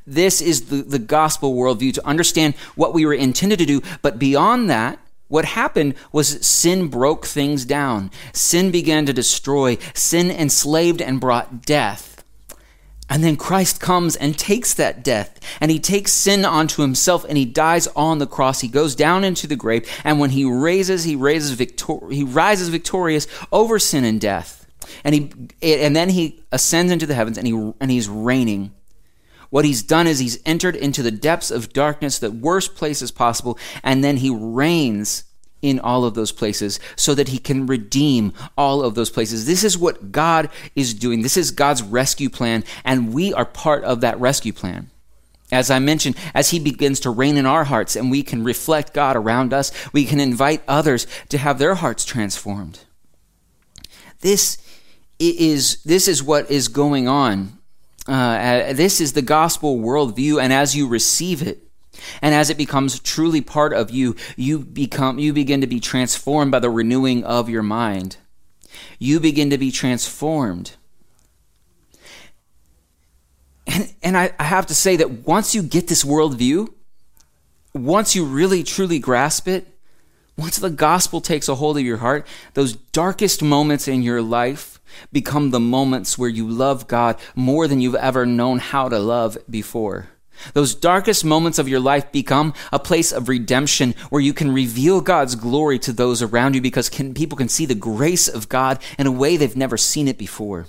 This 0.07 0.41
is 0.41 0.69
the, 0.69 0.83
the 0.83 0.99
gospel 0.99 1.55
worldview 1.55 1.95
to 1.95 2.07
understand 2.07 2.55
what 2.75 2.95
we 2.95 3.07
were 3.07 3.15
intended 3.15 3.59
to 3.61 3.67
do, 3.67 3.83
but 4.03 4.19
beyond 4.19 4.69
that, 4.71 4.99
what 5.29 5.45
happened 5.45 5.95
was 6.13 6.47
sin 6.47 6.89
broke 6.89 7.27
things 7.27 7.65
down. 7.65 8.11
Sin 8.33 8.71
began 8.71 9.07
to 9.07 9.13
destroy. 9.13 9.77
Sin 9.95 10.31
enslaved 10.31 11.03
and 11.03 11.21
brought 11.21 11.63
death. 11.63 12.17
And 13.09 13.23
then 13.23 13.37
Christ 13.37 13.81
comes 13.81 14.17
and 14.17 14.37
takes 14.37 14.75
that 14.75 15.05
death 15.05 15.39
and 15.61 15.71
he 15.71 15.79
takes 15.79 16.13
sin 16.13 16.45
onto 16.45 16.83
himself 16.83 17.25
and 17.29 17.39
he 17.39 17.45
dies 17.45 17.87
on 17.89 18.19
the 18.19 18.27
cross. 18.27 18.61
He 18.61 18.69
goes 18.69 18.97
down 18.97 19.23
into 19.23 19.47
the 19.47 19.55
grave 19.55 19.89
and 20.03 20.19
when 20.19 20.31
he 20.31 20.45
raises, 20.45 21.05
he 21.05 21.15
raises 21.15 21.53
victor- 21.53 22.11
he 22.11 22.25
rises 22.25 22.69
victorious 22.69 23.29
over 23.53 23.79
sin 23.79 24.05
and 24.05 24.21
death. 24.21 24.67
And 25.05 25.15
he 25.15 25.33
and 25.63 25.95
then 25.95 26.11
he 26.11 26.43
ascends 26.51 26.91
into 26.91 27.07
the 27.07 27.15
heavens 27.15 27.39
and 27.39 27.47
he 27.47 27.53
and 27.81 27.91
he's 27.91 28.09
reigning. 28.09 28.73
What 29.51 29.65
he's 29.65 29.83
done 29.83 30.07
is 30.07 30.19
he's 30.19 30.41
entered 30.45 30.77
into 30.77 31.03
the 31.03 31.11
depths 31.11 31.51
of 31.51 31.73
darkness, 31.73 32.19
the 32.19 32.31
worst 32.31 32.75
places 32.75 33.11
possible, 33.11 33.59
and 33.83 34.03
then 34.03 34.19
he 34.19 34.31
reigns 34.31 35.25
in 35.63 35.81
all 35.81 36.05
of 36.05 36.15
those 36.15 36.33
places 36.33 36.79
so 36.97 37.15
that 37.15 37.29
he 37.29 37.39
can 37.39 37.67
redeem 37.67 38.33
all 38.57 38.83
of 38.83 38.95
those 38.95 39.11
places. 39.11 39.47
This 39.47 39.65
is 39.65 39.79
what 39.79 40.13
God 40.13 40.49
is 40.75 40.95
doing. 40.95 41.23
This 41.23 41.37
is 41.37 41.51
God's 41.51 41.83
rescue 41.83 42.29
plan, 42.29 42.65
and 42.85 43.13
we 43.13 43.33
are 43.33 43.45
part 43.45 43.85
of 43.85 44.01
that 44.03 44.21
rescue 44.21 44.53
plan. 44.53 44.91
As 45.53 45.71
I 45.71 45.79
mentioned, 45.79 46.17
as 46.35 46.51
he 46.51 46.59
begins 46.59 47.01
to 47.01 47.11
reign 47.11 47.37
in 47.37 47.47
our 47.47 47.65
hearts 47.65 47.95
and 47.95 48.11
we 48.11 48.25
can 48.25 48.43
reflect 48.43 48.93
God 48.93 49.15
around 49.15 49.53
us, 49.53 49.71
we 49.93 50.05
can 50.05 50.19
invite 50.19 50.63
others 50.67 51.07
to 51.29 51.39
have 51.39 51.59
their 51.59 51.77
hearts 51.77 52.05
transformed. 52.05 52.81
This 54.21 54.59
is, 55.21 55.83
this 55.85 56.09
is 56.09 56.23
what 56.23 56.51
is 56.51 56.67
going 56.67 57.07
on. 57.07 57.59
Uh, 58.09 58.73
this 58.73 59.01
is 59.01 59.13
the 59.13 59.23
gospel 59.23 59.79
worldview, 59.79 60.41
and 60.41 60.53
as 60.53 60.77
you 60.77 60.87
receive 60.87 61.43
it, 61.43 61.63
and 62.23 62.35
as 62.35 62.51
it 62.51 62.57
becomes 62.57 63.01
truly 63.01 63.41
part 63.41 63.73
of 63.73 63.91
you, 63.91 64.15
you 64.37 64.59
become 64.61 65.19
you 65.19 65.33
begin 65.33 65.61
to 65.61 65.67
be 65.67 65.81
transformed 65.81 66.53
by 66.53 66.59
the 66.59 66.71
renewing 66.71 67.25
of 67.25 67.49
your 67.49 67.63
mind. 67.63 68.17
You 68.99 69.21
begin 69.21 69.51
to 69.51 69.59
be 69.59 69.71
transformed. 69.71 70.73
And, 73.67 73.93
and 74.03 74.17
I, 74.17 74.33
I 74.39 74.45
have 74.45 74.67
to 74.67 74.75
say 74.75 74.97
that 74.97 75.27
once 75.27 75.55
you 75.55 75.63
get 75.63 75.89
this 75.89 76.05
worldview, 76.05 76.73
once 77.75 78.15
you 78.15 78.25
really 78.25 78.63
truly 78.63 78.99
grasp 78.99 79.49
it, 79.49 79.67
once 80.37 80.59
the 80.59 80.71
gospel 80.71 81.21
takes 81.21 81.49
a 81.49 81.57
hold 81.57 81.77
of 81.79 81.83
your 81.83 81.97
heart, 81.97 82.27
those 82.55 82.75
darkest 82.75 83.43
moments 83.43 83.89
in 83.89 84.03
your 84.03 84.23
life 84.23 84.76
become 85.13 85.51
the 85.51 85.61
moments 85.61 86.19
where 86.19 86.29
you 86.29 86.49
love 86.49 86.89
God 86.89 87.19
more 87.35 87.69
than 87.69 87.81
you've 87.81 87.95
ever 87.95 88.27
known 88.27 88.59
how 88.59 88.89
to 88.89 88.99
love 88.99 89.39
before. 89.49 90.09
Those 90.53 90.75
darkest 90.75 91.25
moments 91.25 91.59
of 91.59 91.69
your 91.69 91.81
life 91.81 92.13
become 92.13 92.53
a 92.73 92.79
place 92.79 93.13
of 93.13 93.29
redemption 93.29 93.95
where 94.11 94.21
you 94.21 94.35
can 94.35 94.53
reveal 94.53 95.01
God's 95.01 95.35
glory 95.35 95.79
to 95.81 95.93
those 95.93 96.23
around 96.23 96.55
you 96.55 96.61
because 96.61 96.89
can, 96.89 97.15
people 97.15 97.39
can 97.39 97.49
see 97.49 97.67
the 97.67 97.75
grace 97.75 98.29
of 98.29 98.49
God 98.49 98.79
in 98.99 99.07
a 99.07 99.13
way 99.13 99.37
they've 99.37 99.57
never 99.57 99.77
seen 99.77 100.09
it 100.09 100.19
before. 100.19 100.67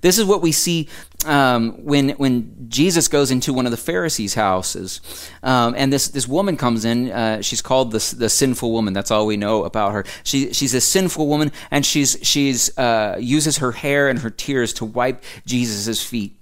This 0.00 0.18
is 0.18 0.24
what 0.24 0.40
we 0.40 0.52
see 0.52 0.88
um, 1.26 1.84
when 1.84 2.10
when 2.10 2.66
Jesus 2.68 3.08
goes 3.08 3.30
into 3.30 3.52
one 3.52 3.66
of 3.66 3.70
the 3.70 3.76
Pharisees' 3.76 4.34
houses, 4.34 5.00
um, 5.42 5.74
and 5.76 5.92
this 5.92 6.08
this 6.08 6.26
woman 6.26 6.56
comes 6.56 6.84
in. 6.84 7.10
Uh, 7.10 7.42
she's 7.42 7.60
called 7.60 7.92
the 7.92 8.14
the 8.16 8.28
sinful 8.28 8.72
woman. 8.72 8.94
That's 8.94 9.10
all 9.10 9.26
we 9.26 9.36
know 9.36 9.64
about 9.64 9.92
her. 9.92 10.04
She 10.24 10.52
she's 10.52 10.74
a 10.74 10.80
sinful 10.80 11.26
woman, 11.26 11.52
and 11.70 11.84
she's 11.84 12.16
she's 12.22 12.76
uh, 12.78 13.16
uses 13.20 13.58
her 13.58 13.72
hair 13.72 14.08
and 14.08 14.20
her 14.20 14.30
tears 14.30 14.72
to 14.74 14.84
wipe 14.84 15.22
Jesus' 15.44 16.02
feet. 16.02 16.36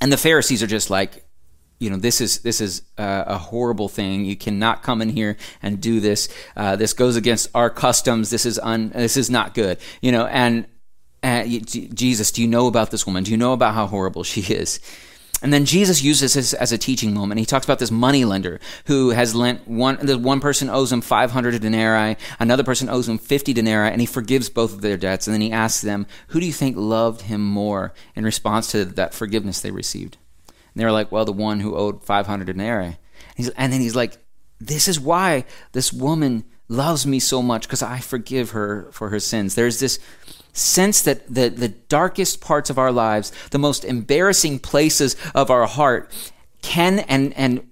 And 0.00 0.12
the 0.12 0.18
Pharisees 0.18 0.62
are 0.62 0.66
just 0.66 0.90
like, 0.90 1.24
you 1.78 1.90
know 1.90 1.96
this 1.96 2.20
is 2.20 2.40
this 2.40 2.60
is 2.60 2.82
uh, 2.98 3.24
a 3.26 3.38
horrible 3.38 3.88
thing 3.88 4.24
you 4.24 4.36
cannot 4.36 4.82
come 4.82 5.02
in 5.02 5.10
here 5.10 5.36
and 5.62 5.80
do 5.80 6.00
this 6.00 6.28
uh, 6.56 6.76
this 6.76 6.92
goes 6.92 7.16
against 7.16 7.50
our 7.54 7.68
customs 7.68 8.30
this 8.30 8.46
is 8.46 8.58
un 8.58 8.90
this 8.90 9.16
is 9.16 9.28
not 9.28 9.54
good 9.54 9.78
you 10.00 10.10
know 10.10 10.26
and 10.26 10.66
uh, 11.26 11.44
jesus 11.44 12.30
do 12.32 12.42
you 12.42 12.48
know 12.48 12.66
about 12.66 12.90
this 12.90 13.06
woman 13.06 13.24
do 13.24 13.30
you 13.30 13.36
know 13.36 13.52
about 13.52 13.74
how 13.74 13.86
horrible 13.86 14.22
she 14.22 14.40
is 14.52 14.80
and 15.42 15.52
then 15.52 15.66
Jesus 15.66 16.02
uses 16.02 16.32
this 16.32 16.54
as 16.54 16.72
a 16.72 16.78
teaching 16.78 17.12
moment. 17.12 17.38
He 17.38 17.44
talks 17.44 17.66
about 17.66 17.78
this 17.78 17.90
money 17.90 18.24
lender 18.24 18.58
who 18.86 19.10
has 19.10 19.34
lent 19.34 19.68
one, 19.68 19.98
the 20.00 20.16
one 20.16 20.40
person 20.40 20.70
owes 20.70 20.90
him 20.90 21.02
500 21.02 21.60
denarii, 21.60 22.16
another 22.40 22.64
person 22.64 22.88
owes 22.88 23.06
him 23.06 23.18
50 23.18 23.52
denarii, 23.52 23.90
and 23.90 24.00
he 24.00 24.06
forgives 24.06 24.48
both 24.48 24.72
of 24.72 24.80
their 24.80 24.96
debts. 24.96 25.26
And 25.26 25.34
then 25.34 25.42
he 25.42 25.52
asks 25.52 25.82
them, 25.82 26.06
Who 26.28 26.40
do 26.40 26.46
you 26.46 26.54
think 26.54 26.76
loved 26.76 27.22
him 27.22 27.46
more 27.46 27.92
in 28.14 28.24
response 28.24 28.70
to 28.72 28.86
that 28.86 29.12
forgiveness 29.12 29.60
they 29.60 29.70
received? 29.70 30.16
And 30.48 30.80
they 30.80 30.84
were 30.84 30.92
like, 30.92 31.12
well, 31.12 31.24
the 31.24 31.32
one 31.32 31.60
who 31.60 31.76
owed 31.76 32.04
500 32.04 32.44
denarii. 32.44 32.98
And, 33.36 33.50
and 33.56 33.72
then 33.72 33.80
he's 33.80 33.96
like, 33.96 34.18
this 34.58 34.88
is 34.88 34.98
why 34.98 35.44
this 35.72 35.92
woman 35.92 36.44
loves 36.68 37.06
me 37.06 37.18
so 37.18 37.40
much 37.40 37.62
because 37.62 37.82
I 37.82 38.00
forgive 38.00 38.50
her 38.50 38.90
for 38.92 39.10
her 39.10 39.20
sins. 39.20 39.54
There's 39.54 39.80
this 39.80 39.98
sense 40.56 41.02
that 41.02 41.26
the, 41.32 41.48
the 41.48 41.68
darkest 41.68 42.40
parts 42.40 42.70
of 42.70 42.78
our 42.78 42.92
lives, 42.92 43.32
the 43.50 43.58
most 43.58 43.84
embarrassing 43.84 44.58
places 44.58 45.16
of 45.34 45.50
our 45.50 45.66
heart, 45.66 46.10
can 46.62 47.00
and, 47.00 47.32
and 47.34 47.68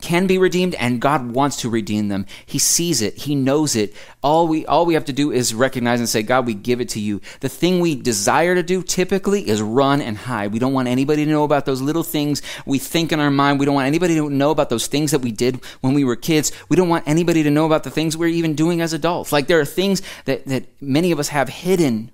can 0.00 0.26
be 0.26 0.38
redeemed 0.38 0.74
and 0.76 1.00
God 1.00 1.32
wants 1.32 1.56
to 1.58 1.70
redeem 1.70 2.08
them. 2.08 2.26
He 2.46 2.58
sees 2.58 3.02
it. 3.02 3.16
He 3.16 3.34
knows 3.34 3.74
it. 3.74 3.94
All 4.22 4.46
we 4.48 4.64
all 4.66 4.86
we 4.86 4.94
have 4.94 5.06
to 5.06 5.12
do 5.12 5.32
is 5.32 5.54
recognize 5.54 6.00
and 6.00 6.08
say, 6.08 6.22
God, 6.22 6.46
we 6.46 6.54
give 6.54 6.80
it 6.80 6.90
to 6.90 7.00
you. 7.00 7.20
The 7.40 7.48
thing 7.48 7.80
we 7.80 7.94
desire 7.94 8.54
to 8.54 8.62
do 8.62 8.82
typically 8.82 9.48
is 9.48 9.60
run 9.60 10.00
and 10.00 10.16
hide. 10.16 10.52
We 10.52 10.58
don't 10.58 10.72
want 10.72 10.88
anybody 10.88 11.24
to 11.24 11.30
know 11.30 11.44
about 11.44 11.66
those 11.66 11.80
little 11.80 12.02
things 12.02 12.42
we 12.64 12.78
think 12.78 13.12
in 13.12 13.20
our 13.20 13.30
mind. 13.30 13.58
We 13.58 13.66
don't 13.66 13.74
want 13.74 13.86
anybody 13.86 14.14
to 14.16 14.30
know 14.30 14.50
about 14.50 14.70
those 14.70 14.86
things 14.86 15.10
that 15.10 15.20
we 15.20 15.32
did 15.32 15.64
when 15.80 15.94
we 15.94 16.04
were 16.04 16.16
kids. 16.16 16.52
We 16.68 16.76
don't 16.76 16.88
want 16.88 17.08
anybody 17.08 17.42
to 17.42 17.50
know 17.50 17.66
about 17.66 17.84
the 17.84 17.90
things 17.90 18.16
we're 18.16 18.28
even 18.28 18.54
doing 18.54 18.80
as 18.80 18.92
adults. 18.92 19.32
Like 19.32 19.46
there 19.46 19.60
are 19.60 19.64
things 19.64 20.02
that, 20.26 20.46
that 20.46 20.66
many 20.80 21.12
of 21.12 21.18
us 21.18 21.28
have 21.28 21.48
hidden 21.48 22.12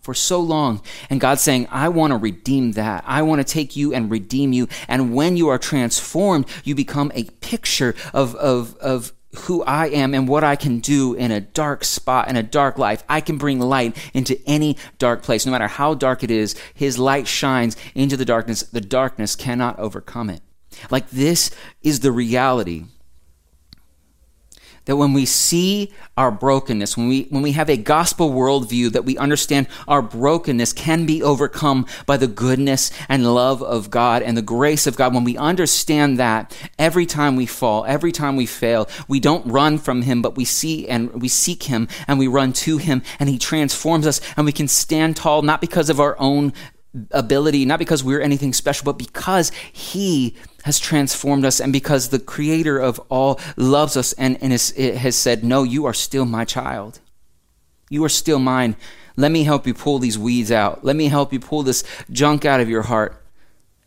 for 0.00 0.14
so 0.14 0.40
long. 0.40 0.82
And 1.08 1.20
God's 1.20 1.42
saying, 1.42 1.68
I 1.70 1.88
want 1.88 2.12
to 2.12 2.16
redeem 2.16 2.72
that. 2.72 3.04
I 3.06 3.22
want 3.22 3.40
to 3.40 3.52
take 3.52 3.76
you 3.76 3.92
and 3.94 4.10
redeem 4.10 4.52
you. 4.52 4.68
And 4.88 5.14
when 5.14 5.36
you 5.36 5.48
are 5.48 5.58
transformed, 5.58 6.46
you 6.64 6.74
become 6.74 7.12
a 7.14 7.24
picture 7.24 7.94
of, 8.12 8.34
of, 8.36 8.76
of 8.76 9.12
who 9.36 9.62
I 9.62 9.86
am 9.86 10.14
and 10.14 10.26
what 10.26 10.42
I 10.42 10.56
can 10.56 10.80
do 10.80 11.14
in 11.14 11.30
a 11.30 11.40
dark 11.40 11.84
spot, 11.84 12.28
in 12.28 12.36
a 12.36 12.42
dark 12.42 12.78
life. 12.78 13.04
I 13.08 13.20
can 13.20 13.38
bring 13.38 13.60
light 13.60 13.96
into 14.12 14.40
any 14.46 14.76
dark 14.98 15.22
place. 15.22 15.46
No 15.46 15.52
matter 15.52 15.68
how 15.68 15.94
dark 15.94 16.24
it 16.24 16.30
is, 16.30 16.56
His 16.74 16.98
light 16.98 17.28
shines 17.28 17.76
into 17.94 18.16
the 18.16 18.24
darkness. 18.24 18.62
The 18.62 18.80
darkness 18.80 19.36
cannot 19.36 19.78
overcome 19.78 20.30
it. 20.30 20.42
Like 20.90 21.10
this 21.10 21.50
is 21.82 22.00
the 22.00 22.12
reality 22.12 22.84
that 24.86 24.96
when 24.96 25.12
we 25.12 25.26
see 25.26 25.92
our 26.16 26.30
brokenness, 26.30 26.96
when 26.96 27.08
we, 27.08 27.22
when 27.24 27.42
we 27.42 27.52
have 27.52 27.70
a 27.70 27.76
gospel 27.76 28.30
worldview, 28.30 28.92
that 28.92 29.04
we 29.04 29.16
understand 29.18 29.68
our 29.86 30.02
brokenness 30.02 30.72
can 30.72 31.06
be 31.06 31.22
overcome 31.22 31.86
by 32.06 32.16
the 32.16 32.26
goodness 32.26 32.90
and 33.08 33.34
love 33.34 33.62
of 33.62 33.90
God 33.90 34.22
and 34.22 34.36
the 34.36 34.42
grace 34.42 34.86
of 34.86 34.96
God. 34.96 35.14
When 35.14 35.24
we 35.24 35.36
understand 35.36 36.18
that, 36.18 36.56
every 36.78 37.06
time 37.06 37.36
we 37.36 37.46
fall, 37.46 37.84
every 37.86 38.12
time 38.12 38.36
we 38.36 38.46
fail, 38.46 38.88
we 39.08 39.20
don't 39.20 39.46
run 39.46 39.78
from 39.78 40.02
Him, 40.02 40.22
but 40.22 40.36
we 40.36 40.44
see 40.44 40.88
and 40.88 41.12
we 41.20 41.28
seek 41.28 41.64
Him 41.64 41.88
and 42.06 42.18
we 42.18 42.26
run 42.26 42.52
to 42.54 42.78
Him 42.78 43.02
and 43.18 43.28
He 43.28 43.38
transforms 43.38 44.06
us 44.06 44.20
and 44.36 44.46
we 44.46 44.52
can 44.52 44.68
stand 44.68 45.16
tall, 45.16 45.42
not 45.42 45.60
because 45.60 45.90
of 45.90 46.00
our 46.00 46.18
own 46.18 46.52
ability, 47.10 47.64
not 47.64 47.78
because 47.78 48.02
we're 48.02 48.20
anything 48.20 48.52
special, 48.52 48.84
but 48.84 48.98
because 48.98 49.50
He 49.72 50.36
has 50.64 50.78
transformed 50.78 51.44
us 51.44 51.60
and 51.60 51.72
because 51.72 52.08
the 52.08 52.18
creator 52.18 52.78
of 52.78 52.98
all 53.08 53.40
loves 53.56 53.96
us 53.96 54.12
and, 54.14 54.38
and 54.42 54.52
is, 54.52 54.70
has 54.76 55.16
said, 55.16 55.44
No, 55.44 55.62
you 55.62 55.86
are 55.86 55.94
still 55.94 56.24
my 56.24 56.44
child. 56.44 57.00
You 57.88 58.04
are 58.04 58.10
still 58.10 58.38
mine. 58.38 58.76
Let 59.16 59.32
me 59.32 59.44
help 59.44 59.66
you 59.66 59.74
pull 59.74 59.98
these 59.98 60.18
weeds 60.18 60.52
out. 60.52 60.84
Let 60.84 60.96
me 60.96 61.08
help 61.08 61.32
you 61.32 61.40
pull 61.40 61.62
this 61.62 61.84
junk 62.10 62.44
out 62.44 62.60
of 62.60 62.68
your 62.68 62.82
heart. 62.82 63.20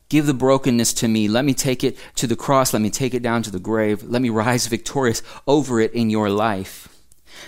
Give 0.09 0.25
the 0.25 0.33
brokenness 0.33 0.93
to 0.95 1.07
me. 1.07 1.27
Let 1.27 1.45
me 1.45 1.53
take 1.53 1.83
it 1.83 1.97
to 2.15 2.27
the 2.27 2.35
cross. 2.35 2.73
Let 2.73 2.81
me 2.81 2.89
take 2.89 3.13
it 3.13 3.23
down 3.23 3.41
to 3.43 3.51
the 3.51 3.59
grave. 3.59 4.03
Let 4.03 4.21
me 4.21 4.29
rise 4.29 4.67
victorious 4.67 5.23
over 5.47 5.79
it 5.79 5.93
in 5.93 6.09
your 6.09 6.29
life. 6.29 6.92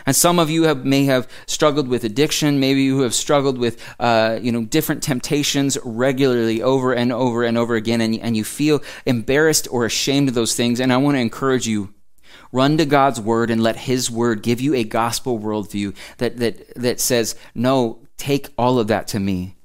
And 0.05 0.15
some 0.15 0.39
of 0.39 0.49
you 0.49 0.63
have, 0.63 0.85
may 0.85 1.05
have 1.05 1.27
struggled 1.47 1.87
with 1.87 2.03
addiction. 2.03 2.59
Maybe 2.59 2.83
you 2.83 3.01
have 3.01 3.13
struggled 3.13 3.57
with, 3.57 3.81
uh, 3.99 4.39
you 4.41 4.51
know, 4.51 4.65
different 4.65 5.03
temptations 5.03 5.77
regularly 5.83 6.61
over 6.61 6.93
and 6.93 7.11
over 7.11 7.43
and 7.43 7.57
over 7.57 7.75
again, 7.75 8.01
and, 8.01 8.19
and 8.19 8.37
you 8.37 8.43
feel 8.43 8.81
embarrassed 9.05 9.67
or 9.71 9.85
ashamed 9.85 10.29
of 10.29 10.35
those 10.35 10.55
things. 10.55 10.79
And 10.79 10.93
I 10.93 10.97
want 10.97 11.15
to 11.15 11.21
encourage 11.21 11.67
you 11.67 11.93
run 12.51 12.77
to 12.77 12.85
God's 12.85 13.19
word 13.19 13.49
and 13.49 13.61
let 13.61 13.75
His 13.75 14.09
word 14.09 14.41
give 14.41 14.61
you 14.61 14.73
a 14.73 14.83
gospel 14.83 15.39
worldview 15.39 15.95
that 16.17 16.37
that 16.37 16.73
that 16.75 16.99
says, 16.99 17.35
no, 17.53 17.99
take 18.17 18.49
all 18.57 18.79
of 18.79 18.87
that 18.87 19.07
to 19.09 19.19
me. 19.19 19.55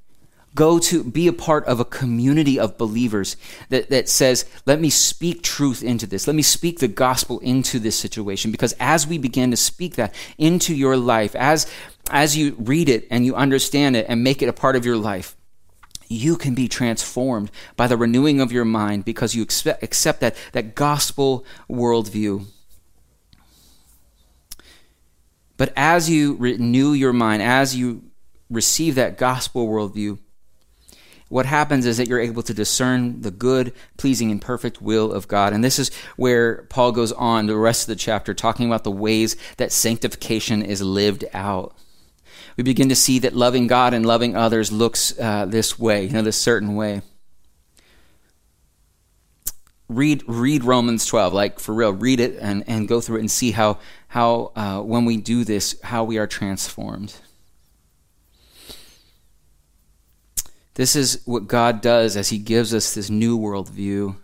Go 0.55 0.81
to 0.81 1.05
be 1.05 1.29
a 1.29 1.33
part 1.33 1.65
of 1.67 1.79
a 1.79 1.85
community 1.85 2.59
of 2.59 2.77
believers 2.77 3.37
that, 3.69 3.89
that 3.91 4.09
says, 4.09 4.45
let 4.67 4.81
me 4.81 4.91
speak 4.91 5.43
truth 5.43 5.83
into 5.83 6.07
this. 6.07 6.27
Let 6.27 6.35
me 6.35 6.43
speak 6.43 6.81
the 6.81 6.89
gospel 6.89 7.39
into 7.39 7.79
this 7.79 7.97
situation. 7.97 8.51
Because 8.51 8.75
as 8.81 9.07
we 9.07 9.17
begin 9.17 9.53
to 9.53 9.57
speak 9.57 9.95
that 9.95 10.13
into 10.39 10.75
your 10.75 10.97
life, 10.97 11.37
as, 11.37 11.71
as 12.11 12.37
you 12.37 12.57
read 12.59 12.89
it 12.89 13.07
and 13.11 13.25
you 13.25 13.37
understand 13.37 13.95
it 13.95 14.07
and 14.09 14.25
make 14.25 14.43
it 14.43 14.49
a 14.49 14.53
part 14.53 14.75
of 14.75 14.85
your 14.85 14.97
life, 14.97 15.37
you 16.09 16.37
can 16.37 16.57
be 16.57 16.67
transformed 16.67 17.53
by 17.77 17.87
the 17.87 17.97
renewing 17.97 18.41
of 18.41 18.51
your 18.51 18.65
mind 18.65 19.05
because 19.05 19.37
you 19.37 19.43
accept, 19.43 19.83
accept 19.83 20.21
that, 20.21 20.35
that 20.53 20.75
gospel 20.75 21.45
worldview. 21.71 22.45
But 25.57 25.73
as 25.77 26.11
you 26.11 26.35
renew 26.35 26.93
your 26.93 27.13
mind, 27.13 27.43
as 27.43 27.77
you 27.77 28.03
receive 28.51 28.97
that 28.97 29.17
gospel 29.17 29.69
worldview, 29.69 30.19
what 31.31 31.47
happens 31.47 31.87
is 31.87 31.97
that 31.97 32.09
you're 32.09 32.21
able 32.21 32.43
to 32.43 32.53
discern 32.53 33.23
the 33.23 33.31
good, 33.31 33.73
pleasing, 33.97 34.33
and 34.33 34.43
perfect 34.43 34.83
will 34.83 35.13
of 35.13 35.29
God. 35.29 35.53
And 35.53 35.63
this 35.63 35.79
is 35.79 35.93
where 36.17 36.65
Paul 36.65 36.91
goes 36.91 37.13
on 37.13 37.47
the 37.47 37.57
rest 37.57 37.83
of 37.83 37.87
the 37.87 37.97
chapter, 37.97 38.35
talking 38.35 38.67
about 38.67 38.83
the 38.83 38.91
ways 38.91 39.37
that 39.57 39.71
sanctification 39.71 40.61
is 40.61 40.83
lived 40.83 41.25
out. 41.33 41.73
We 42.57 42.65
begin 42.65 42.89
to 42.89 42.97
see 42.97 43.21
that 43.21 43.33
loving 43.33 43.69
God 43.69 43.95
and 43.95 44.05
loving 44.05 44.35
others 44.35 44.73
looks 44.73 45.17
uh, 45.21 45.47
this 45.47 45.79
way, 45.79 46.05
you 46.05 46.11
know, 46.11 46.23
this 46.23 46.37
certain 46.37 46.75
way. 46.75 47.01
Read, 49.89 50.25
read 50.27 50.65
Romans 50.65 51.07
12, 51.07 51.33
like 51.33 51.61
for 51.61 51.73
real, 51.73 51.93
read 51.93 52.19
it 52.19 52.39
and, 52.41 52.65
and 52.67 52.89
go 52.89 53.01
through 53.01 53.19
it 53.19 53.21
and 53.21 53.31
see 53.31 53.53
how, 53.53 53.79
how 54.09 54.51
uh, 54.57 54.81
when 54.81 55.05
we 55.05 55.17
do 55.17 55.45
this, 55.45 55.81
how 55.85 56.03
we 56.03 56.19
are 56.19 56.27
transformed. 56.27 57.15
This 60.81 60.97
is 60.97 61.21
what 61.27 61.47
God 61.47 61.83
does 61.83 62.17
as 62.17 62.31
He 62.31 62.39
gives 62.39 62.73
us 62.73 62.95
this 62.95 63.11
new 63.11 63.39
worldview. 63.39 64.17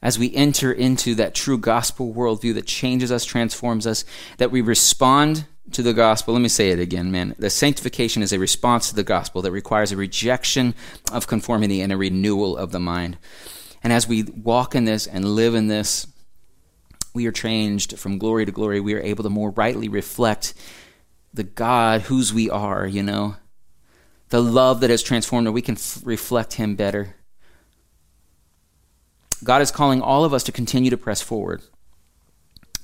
As 0.00 0.18
we 0.18 0.34
enter 0.34 0.72
into 0.72 1.14
that 1.16 1.34
true 1.34 1.58
gospel 1.58 2.14
worldview 2.14 2.54
that 2.54 2.64
changes 2.64 3.12
us, 3.12 3.26
transforms 3.26 3.86
us, 3.86 4.06
that 4.38 4.50
we 4.50 4.62
respond 4.62 5.44
to 5.72 5.82
the 5.82 5.92
gospel. 5.92 6.32
Let 6.32 6.40
me 6.40 6.48
say 6.48 6.70
it 6.70 6.78
again, 6.78 7.12
man. 7.12 7.34
The 7.38 7.50
sanctification 7.50 8.22
is 8.22 8.32
a 8.32 8.38
response 8.38 8.88
to 8.88 8.94
the 8.94 9.04
gospel 9.04 9.42
that 9.42 9.52
requires 9.52 9.92
a 9.92 9.98
rejection 9.98 10.74
of 11.12 11.26
conformity 11.26 11.82
and 11.82 11.92
a 11.92 11.98
renewal 11.98 12.56
of 12.56 12.72
the 12.72 12.80
mind. 12.80 13.18
And 13.82 13.92
as 13.92 14.08
we 14.08 14.22
walk 14.22 14.74
in 14.74 14.86
this 14.86 15.06
and 15.06 15.22
live 15.36 15.54
in 15.54 15.68
this, 15.68 16.06
we 17.12 17.26
are 17.26 17.30
changed 17.30 17.98
from 17.98 18.16
glory 18.16 18.46
to 18.46 18.52
glory. 18.52 18.80
We 18.80 18.94
are 18.94 19.02
able 19.02 19.22
to 19.22 19.28
more 19.28 19.50
rightly 19.50 19.90
reflect 19.90 20.54
the 21.34 21.44
God 21.44 22.00
whose 22.00 22.32
we 22.32 22.48
are, 22.48 22.86
you 22.86 23.02
know 23.02 23.36
the 24.30 24.42
love 24.42 24.80
that 24.80 24.90
has 24.90 25.02
transformed 25.02 25.46
that 25.46 25.52
we 25.52 25.62
can 25.62 25.76
f- 25.76 26.00
reflect 26.04 26.54
Him 26.54 26.74
better. 26.74 27.14
God 29.44 29.62
is 29.62 29.70
calling 29.70 30.02
all 30.02 30.24
of 30.24 30.34
us 30.34 30.42
to 30.44 30.52
continue 30.52 30.90
to 30.90 30.96
press 30.96 31.20
forward. 31.20 31.62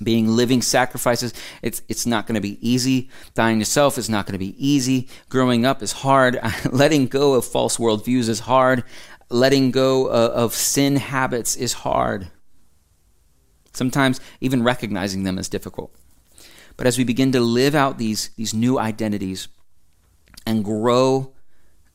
Being 0.01 0.27
living 0.27 0.61
sacrifices, 0.61 1.33
it's, 1.61 1.81
it's 1.87 2.05
not 2.05 2.27
going 2.27 2.35
to 2.35 2.41
be 2.41 2.59
easy. 2.67 3.09
Dying 3.33 3.59
to 3.59 3.65
self 3.65 3.97
is 3.97 4.09
not 4.09 4.25
going 4.25 4.33
to 4.33 4.39
be 4.39 4.55
easy. 4.65 5.07
Growing 5.29 5.65
up 5.65 5.81
is 5.81 5.91
hard. 5.91 6.39
Letting 6.71 7.07
go 7.07 7.33
of 7.33 7.45
false 7.45 7.77
worldviews 7.77 8.27
is 8.27 8.41
hard. 8.41 8.83
Letting 9.29 9.71
go 9.71 10.07
of, 10.07 10.31
of 10.31 10.53
sin 10.53 10.97
habits 10.97 11.55
is 11.55 11.73
hard. 11.73 12.27
Sometimes 13.73 14.19
even 14.41 14.63
recognizing 14.63 15.23
them 15.23 15.37
is 15.37 15.49
difficult. 15.49 15.93
But 16.77 16.87
as 16.87 16.97
we 16.97 17.03
begin 17.03 17.31
to 17.31 17.39
live 17.39 17.75
out 17.75 17.97
these, 17.97 18.31
these 18.35 18.53
new 18.53 18.77
identities 18.77 19.47
and 20.45 20.63
grow 20.63 21.34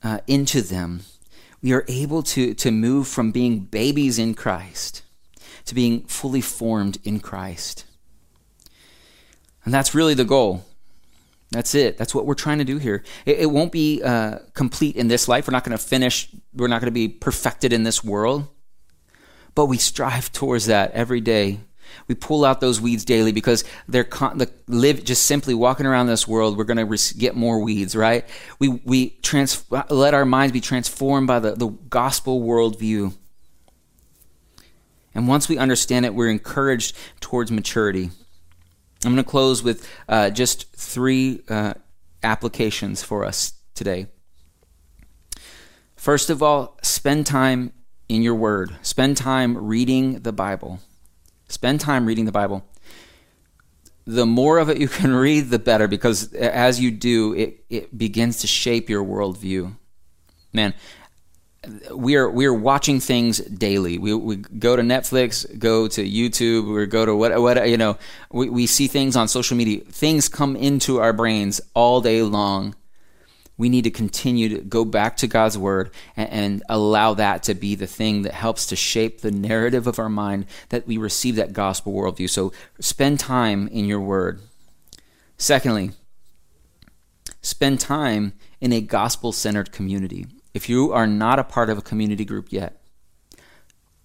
uh, 0.02 0.20
into 0.26 0.62
them, 0.62 1.02
we 1.62 1.72
are 1.72 1.84
able 1.88 2.22
to, 2.22 2.54
to 2.54 2.70
move 2.70 3.06
from 3.06 3.32
being 3.32 3.60
babies 3.60 4.18
in 4.18 4.34
Christ 4.34 5.02
to 5.70 5.74
being 5.74 6.02
fully 6.02 6.40
formed 6.40 6.98
in 7.04 7.20
Christ. 7.20 7.84
And 9.64 9.72
that's 9.72 9.94
really 9.94 10.14
the 10.14 10.24
goal. 10.24 10.64
That's 11.52 11.74
it. 11.74 11.98
That's 11.98 12.14
what 12.14 12.26
we're 12.26 12.34
trying 12.34 12.58
to 12.58 12.64
do 12.64 12.78
here. 12.78 13.04
It, 13.26 13.40
it 13.40 13.46
won't 13.46 13.72
be 13.72 14.02
uh, 14.02 14.38
complete 14.54 14.96
in 14.96 15.08
this 15.08 15.28
life. 15.28 15.46
We're 15.46 15.52
not 15.52 15.64
going 15.64 15.76
to 15.76 15.84
finish, 15.84 16.28
we're 16.54 16.68
not 16.68 16.80
going 16.80 16.92
to 16.92 16.92
be 16.92 17.08
perfected 17.08 17.72
in 17.72 17.82
this 17.82 18.02
world. 18.04 18.48
But 19.54 19.66
we 19.66 19.78
strive 19.78 20.32
towards 20.32 20.66
that 20.66 20.92
every 20.92 21.20
day 21.20 21.60
we 22.08 22.14
pull 22.14 22.44
out 22.44 22.60
those 22.60 22.80
weeds 22.80 23.04
daily 23.04 23.32
because 23.32 23.64
they're 23.88 24.04
con- 24.04 24.38
the, 24.38 24.50
live 24.66 25.04
just 25.04 25.24
simply 25.26 25.54
walking 25.54 25.86
around 25.86 26.06
this 26.06 26.26
world. 26.26 26.56
We're 26.56 26.64
going 26.64 26.76
to 26.76 26.84
res- 26.84 27.12
get 27.12 27.34
more 27.34 27.58
weeds, 27.60 27.94
right? 27.96 28.24
We 28.58 28.68
we 28.68 29.10
trans- 29.22 29.64
let 29.88 30.14
our 30.14 30.24
minds 30.24 30.52
be 30.52 30.60
transformed 30.60 31.26
by 31.26 31.38
the, 31.40 31.52
the 31.52 31.68
gospel 31.68 32.42
worldview. 32.42 33.14
And 35.14 35.26
once 35.26 35.48
we 35.48 35.58
understand 35.58 36.06
it, 36.06 36.14
we're 36.14 36.30
encouraged 36.30 36.96
towards 37.20 37.50
maturity. 37.50 38.10
I'm 39.04 39.12
going 39.12 39.24
to 39.24 39.28
close 39.28 39.62
with 39.62 39.88
uh, 40.08 40.30
just 40.30 40.72
three 40.76 41.42
uh, 41.48 41.74
applications 42.22 43.02
for 43.02 43.24
us 43.24 43.54
today. 43.74 44.06
First 45.96 46.30
of 46.30 46.42
all, 46.42 46.78
spend 46.82 47.26
time 47.26 47.72
in 48.08 48.22
your 48.22 48.34
word. 48.34 48.76
Spend 48.82 49.16
time 49.16 49.56
reading 49.56 50.20
the 50.20 50.32
Bible. 50.32 50.80
Spend 51.50 51.80
time 51.80 52.06
reading 52.06 52.26
the 52.26 52.32
Bible. 52.32 52.64
The 54.06 54.24
more 54.24 54.58
of 54.58 54.70
it 54.70 54.78
you 54.78 54.88
can 54.88 55.14
read, 55.26 55.50
the 55.50 55.58
better, 55.58 55.88
because 55.88 56.32
as 56.32 56.80
you 56.80 56.90
do, 56.90 57.34
it, 57.34 57.64
it 57.68 57.96
begins 57.96 58.38
to 58.38 58.46
shape 58.46 58.88
your 58.88 59.04
worldview. 59.04 59.76
Man, 60.52 60.74
we 61.94 62.16
are 62.16 62.30
we 62.30 62.46
are 62.46 62.54
watching 62.54 63.00
things 63.00 63.38
daily. 63.38 63.98
We 63.98 64.14
we 64.14 64.36
go 64.36 64.76
to 64.76 64.82
Netflix, 64.82 65.46
go 65.58 65.88
to 65.88 66.02
YouTube, 66.02 66.68
or 66.70 66.86
go 66.86 67.04
to 67.04 67.14
what 67.14 67.40
what 67.40 67.68
you 67.68 67.76
know. 67.76 67.98
We 68.32 68.48
we 68.48 68.66
see 68.66 68.86
things 68.86 69.16
on 69.16 69.28
social 69.28 69.56
media. 69.56 69.80
Things 69.80 70.28
come 70.28 70.56
into 70.56 71.00
our 71.00 71.12
brains 71.12 71.60
all 71.74 72.00
day 72.00 72.22
long, 72.22 72.74
we 73.60 73.68
need 73.68 73.84
to 73.84 73.90
continue 73.90 74.48
to 74.48 74.62
go 74.62 74.86
back 74.86 75.18
to 75.18 75.26
God's 75.26 75.58
word 75.58 75.90
and, 76.16 76.30
and, 76.30 76.62
allow 76.70 77.12
that 77.12 77.42
to 77.42 77.52
be 77.52 77.74
the 77.74 77.86
thing 77.86 78.22
that 78.22 78.32
helps 78.32 78.64
to 78.64 78.74
shape 78.74 79.20
the 79.20 79.30
narrative 79.30 79.86
of 79.86 79.98
our 79.98 80.08
mind 80.08 80.46
that 80.70 80.86
we 80.86 80.96
receive 80.96 81.36
that 81.36 81.52
gospel 81.52 81.92
worldview. 81.92 82.30
So 82.30 82.54
spend 82.80 83.20
time 83.20 83.68
in 83.68 83.84
your 83.84 84.00
word. 84.00 84.40
Secondly, 85.36 85.90
spend 87.42 87.80
time 87.80 88.32
in 88.62 88.72
a 88.72 88.80
gospel 88.80 89.30
centered 89.30 89.72
community. 89.72 90.26
If 90.54 90.70
you 90.70 90.94
are 90.94 91.06
not 91.06 91.38
a 91.38 91.44
part 91.44 91.68
of 91.68 91.76
a 91.76 91.82
community 91.82 92.24
group 92.24 92.50
yet, 92.50 92.80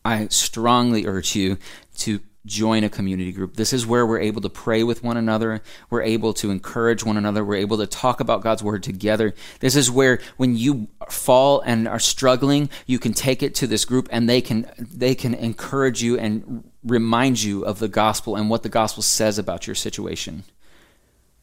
I 0.03 0.28
strongly 0.28 1.08
urge 1.08 1.34
you 1.34 1.58
to 1.99 2.20
join 2.46 2.84
a 2.84 2.89
community 2.89 3.32
group. 3.32 3.56
This 3.56 3.74
is 3.74 3.86
where 3.86 4.06
we're 4.06 4.20
able 4.20 4.41
to 4.41 4.50
pray 4.50 4.84
with 4.84 5.04
one 5.04 5.18
another. 5.18 5.62
We're 5.89 6.04
able 6.04 6.34
to 6.36 6.52
encourage 6.52 7.04
one 7.04 7.18
another. 7.18 7.43
We're 7.43 7.56
able 7.56 7.78
to 7.78 7.88
talk 7.88 8.20
about 8.20 8.41
God's 8.41 8.64
word 8.64 8.84
together. 8.84 9.34
This 9.60 9.76
is 9.76 9.89
where 9.89 10.20
when 10.38 10.56
you 10.56 10.88
fall 11.10 11.62
and 11.62 11.88
are 11.88 12.00
struggling, 12.00 12.70
you 12.86 13.00
can 13.00 13.14
take 13.14 13.41
it 13.41 13.56
to 13.56 13.68
this 13.68 13.86
group 13.86 14.08
and 14.12 14.30
they 14.30 14.41
can 14.41 14.70
they 14.78 15.16
can 15.16 15.34
encourage 15.34 16.04
you 16.04 16.18
and 16.20 16.70
remind 16.84 17.41
you 17.41 17.66
of 17.66 17.80
the 17.80 17.88
gospel 17.88 18.36
and 18.36 18.50
what 18.50 18.64
the 18.64 18.70
gospel 18.70 19.02
says 19.02 19.39
about 19.39 19.66
your 19.66 19.76
situation. 19.76 20.43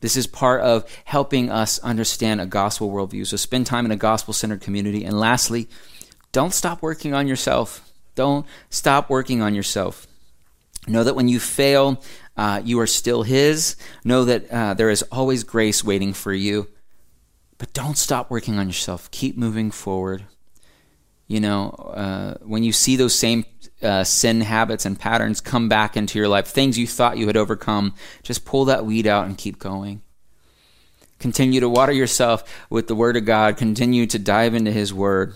This 0.00 0.16
is 0.16 0.26
part 0.26 0.62
of 0.62 0.84
helping 1.04 1.48
us 1.48 1.78
understand 1.78 2.40
a 2.40 2.46
gospel 2.46 2.90
worldview. 2.90 3.26
So 3.26 3.36
spend 3.36 3.66
time 3.66 3.84
in 3.84 3.92
a 3.92 3.96
gospel 3.96 4.34
centered 4.34 4.60
community. 4.60 5.04
And 5.04 5.18
lastly, 5.18 5.68
don't 6.32 6.52
stop 6.52 6.82
working 6.82 7.14
on 7.14 7.28
yourself. 7.28 7.88
Don't 8.16 8.44
stop 8.68 9.08
working 9.08 9.42
on 9.42 9.54
yourself. 9.54 10.08
Know 10.86 11.04
that 11.04 11.14
when 11.14 11.28
you 11.28 11.38
fail, 11.38 12.02
uh, 12.36 12.60
you 12.64 12.80
are 12.80 12.86
still 12.86 13.22
His. 13.22 13.76
Know 14.04 14.24
that 14.24 14.50
uh, 14.50 14.74
there 14.74 14.90
is 14.90 15.02
always 15.12 15.44
grace 15.44 15.84
waiting 15.84 16.12
for 16.12 16.32
you. 16.32 16.68
But 17.58 17.72
don't 17.72 17.96
stop 17.96 18.30
working 18.30 18.58
on 18.58 18.66
yourself. 18.66 19.10
Keep 19.12 19.36
moving 19.36 19.70
forward. 19.70 20.24
You 21.28 21.40
know, 21.40 21.70
uh, 21.70 22.34
when 22.42 22.64
you 22.64 22.72
see 22.72 22.96
those 22.96 23.14
same 23.14 23.44
uh, 23.80 24.04
sin 24.04 24.40
habits 24.40 24.84
and 24.84 24.98
patterns 24.98 25.40
come 25.40 25.68
back 25.68 25.96
into 25.96 26.18
your 26.18 26.28
life, 26.28 26.48
things 26.48 26.76
you 26.76 26.86
thought 26.86 27.18
you 27.18 27.26
had 27.28 27.36
overcome, 27.36 27.94
just 28.22 28.44
pull 28.44 28.64
that 28.64 28.84
weed 28.84 29.06
out 29.06 29.26
and 29.26 29.38
keep 29.38 29.58
going. 29.58 30.02
Continue 31.20 31.60
to 31.60 31.68
water 31.68 31.92
yourself 31.92 32.42
with 32.68 32.88
the 32.88 32.96
Word 32.96 33.16
of 33.16 33.24
God. 33.24 33.56
Continue 33.56 34.06
to 34.06 34.18
dive 34.18 34.54
into 34.54 34.72
His 34.72 34.92
Word. 34.92 35.34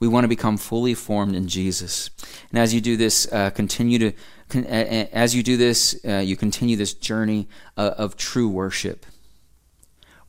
We 0.00 0.08
want 0.08 0.24
to 0.24 0.28
become 0.28 0.56
fully 0.56 0.94
formed 0.94 1.34
in 1.34 1.46
Jesus. 1.46 2.08
And 2.50 2.58
as 2.58 2.72
you 2.72 2.80
do 2.80 2.96
this, 2.96 3.30
uh, 3.30 3.50
continue 3.50 3.98
to 3.98 4.12
as 4.54 5.34
you 5.34 5.42
do 5.42 5.56
this, 5.56 5.98
uh, 6.06 6.18
you 6.18 6.36
continue 6.36 6.76
this 6.76 6.94
journey 6.94 7.48
of, 7.76 7.92
of 7.92 8.16
true 8.16 8.48
worship. 8.48 9.04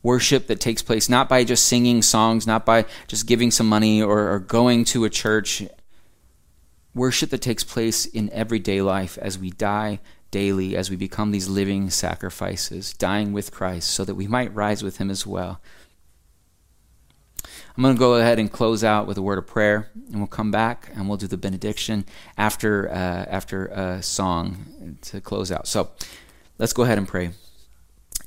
Worship 0.02 0.46
that 0.46 0.60
takes 0.60 0.82
place 0.82 1.08
not 1.08 1.28
by 1.28 1.44
just 1.44 1.66
singing 1.66 2.02
songs, 2.02 2.46
not 2.46 2.64
by 2.64 2.86
just 3.06 3.26
giving 3.26 3.50
some 3.50 3.68
money 3.68 4.02
or, 4.02 4.32
or 4.32 4.38
going 4.38 4.84
to 4.86 5.04
a 5.04 5.10
church. 5.10 5.62
Worship 6.94 7.30
that 7.30 7.42
takes 7.42 7.64
place 7.64 8.06
in 8.06 8.30
everyday 8.30 8.80
life 8.82 9.18
as 9.18 9.38
we 9.38 9.50
die 9.50 10.00
daily, 10.30 10.76
as 10.76 10.90
we 10.90 10.96
become 10.96 11.30
these 11.30 11.48
living 11.48 11.90
sacrifices, 11.90 12.94
dying 12.94 13.32
with 13.32 13.52
Christ 13.52 13.90
so 13.90 14.04
that 14.04 14.14
we 14.14 14.26
might 14.26 14.54
rise 14.54 14.82
with 14.82 14.98
Him 14.98 15.10
as 15.10 15.26
well. 15.26 15.60
I'm 17.76 17.82
going 17.82 17.94
to 17.94 17.98
go 17.98 18.14
ahead 18.14 18.38
and 18.38 18.50
close 18.50 18.82
out 18.82 19.06
with 19.06 19.16
a 19.16 19.22
word 19.22 19.38
of 19.38 19.46
prayer, 19.46 19.90
and 20.08 20.18
we'll 20.18 20.26
come 20.26 20.50
back 20.50 20.90
and 20.94 21.08
we'll 21.08 21.18
do 21.18 21.26
the 21.26 21.36
benediction 21.36 22.04
after 22.36 22.90
uh, 22.90 23.26
after 23.28 23.66
a 23.66 24.02
song 24.02 24.98
to 25.02 25.20
close 25.20 25.52
out. 25.52 25.66
So 25.66 25.90
let's 26.58 26.72
go 26.72 26.82
ahead 26.82 26.98
and 26.98 27.06
pray. 27.06 27.30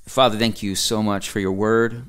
Father, 0.06 0.38
thank 0.38 0.64
you 0.64 0.76
so 0.76 1.04
much 1.04 1.30
for 1.30 1.40
your 1.40 1.52
word. 1.52 2.06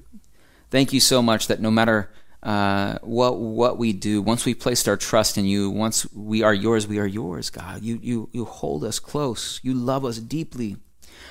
Thank 0.71 0.93
you 0.93 1.01
so 1.01 1.23
much 1.23 1.47
that 1.49 1.61
no 1.61 1.71
matter 1.71 2.11
uh, 2.43 2.99
what 3.03 3.39
what 3.39 3.79
we 3.79 3.93
do, 3.93 4.21
once 4.23 4.45
we 4.45 4.55
placed 4.55 4.89
our 4.89 4.97
trust 4.97 5.39
in 5.39 5.45
you, 5.45 5.71
once 5.71 6.11
we 6.13 6.43
are 6.43 6.55
yours, 6.55 6.87
we 6.87 6.99
are 6.99 7.07
yours, 7.07 7.51
God. 7.51 7.83
You 7.83 7.99
you 8.03 8.29
you 8.33 8.45
hold 8.45 8.85
us 8.85 8.99
close. 8.99 9.61
You 9.63 9.75
love 9.75 10.05
us 10.05 10.19
deeply. 10.19 10.77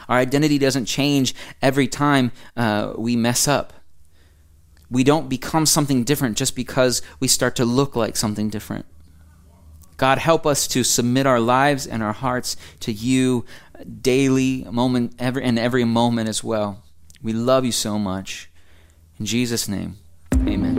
Our 0.09 0.17
identity 0.17 0.57
doesn't 0.57 0.85
change 0.85 1.33
every 1.61 1.87
time 1.87 2.31
uh, 2.57 2.93
we 2.97 3.15
mess 3.15 3.47
up 3.47 3.73
we 4.93 5.03
don't 5.03 5.27
become 5.27 5.65
something 5.65 6.03
different 6.03 6.37
just 6.37 6.55
because 6.55 7.01
we 7.19 7.27
start 7.27 7.55
to 7.55 7.65
look 7.65 7.95
like 7.95 8.15
something 8.15 8.47
different. 8.47 8.85
God, 9.97 10.19
help 10.19 10.45
us 10.45 10.67
to 10.67 10.83
submit 10.83 11.25
our 11.25 11.39
lives 11.39 11.87
and 11.87 12.03
our 12.03 12.13
hearts 12.13 12.55
to 12.81 12.91
you 12.91 13.43
daily, 14.01 14.67
moment, 14.69 15.15
every, 15.17 15.43
and 15.43 15.57
every 15.57 15.83
moment 15.83 16.29
as 16.29 16.43
well. 16.43 16.83
We 17.23 17.33
love 17.33 17.65
you 17.65 17.71
so 17.71 17.97
much. 17.97 18.51
In 19.19 19.25
Jesus' 19.25 19.67
name, 19.67 19.97
amen. 20.33 20.77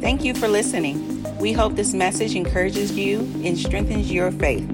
Thank 0.00 0.24
you 0.24 0.34
for 0.34 0.48
listening. 0.48 1.22
We 1.38 1.52
hope 1.52 1.74
this 1.74 1.92
message 1.92 2.34
encourages 2.34 2.92
you 2.92 3.20
and 3.44 3.58
strengthens 3.58 4.10
your 4.10 4.32
faith. 4.32 4.66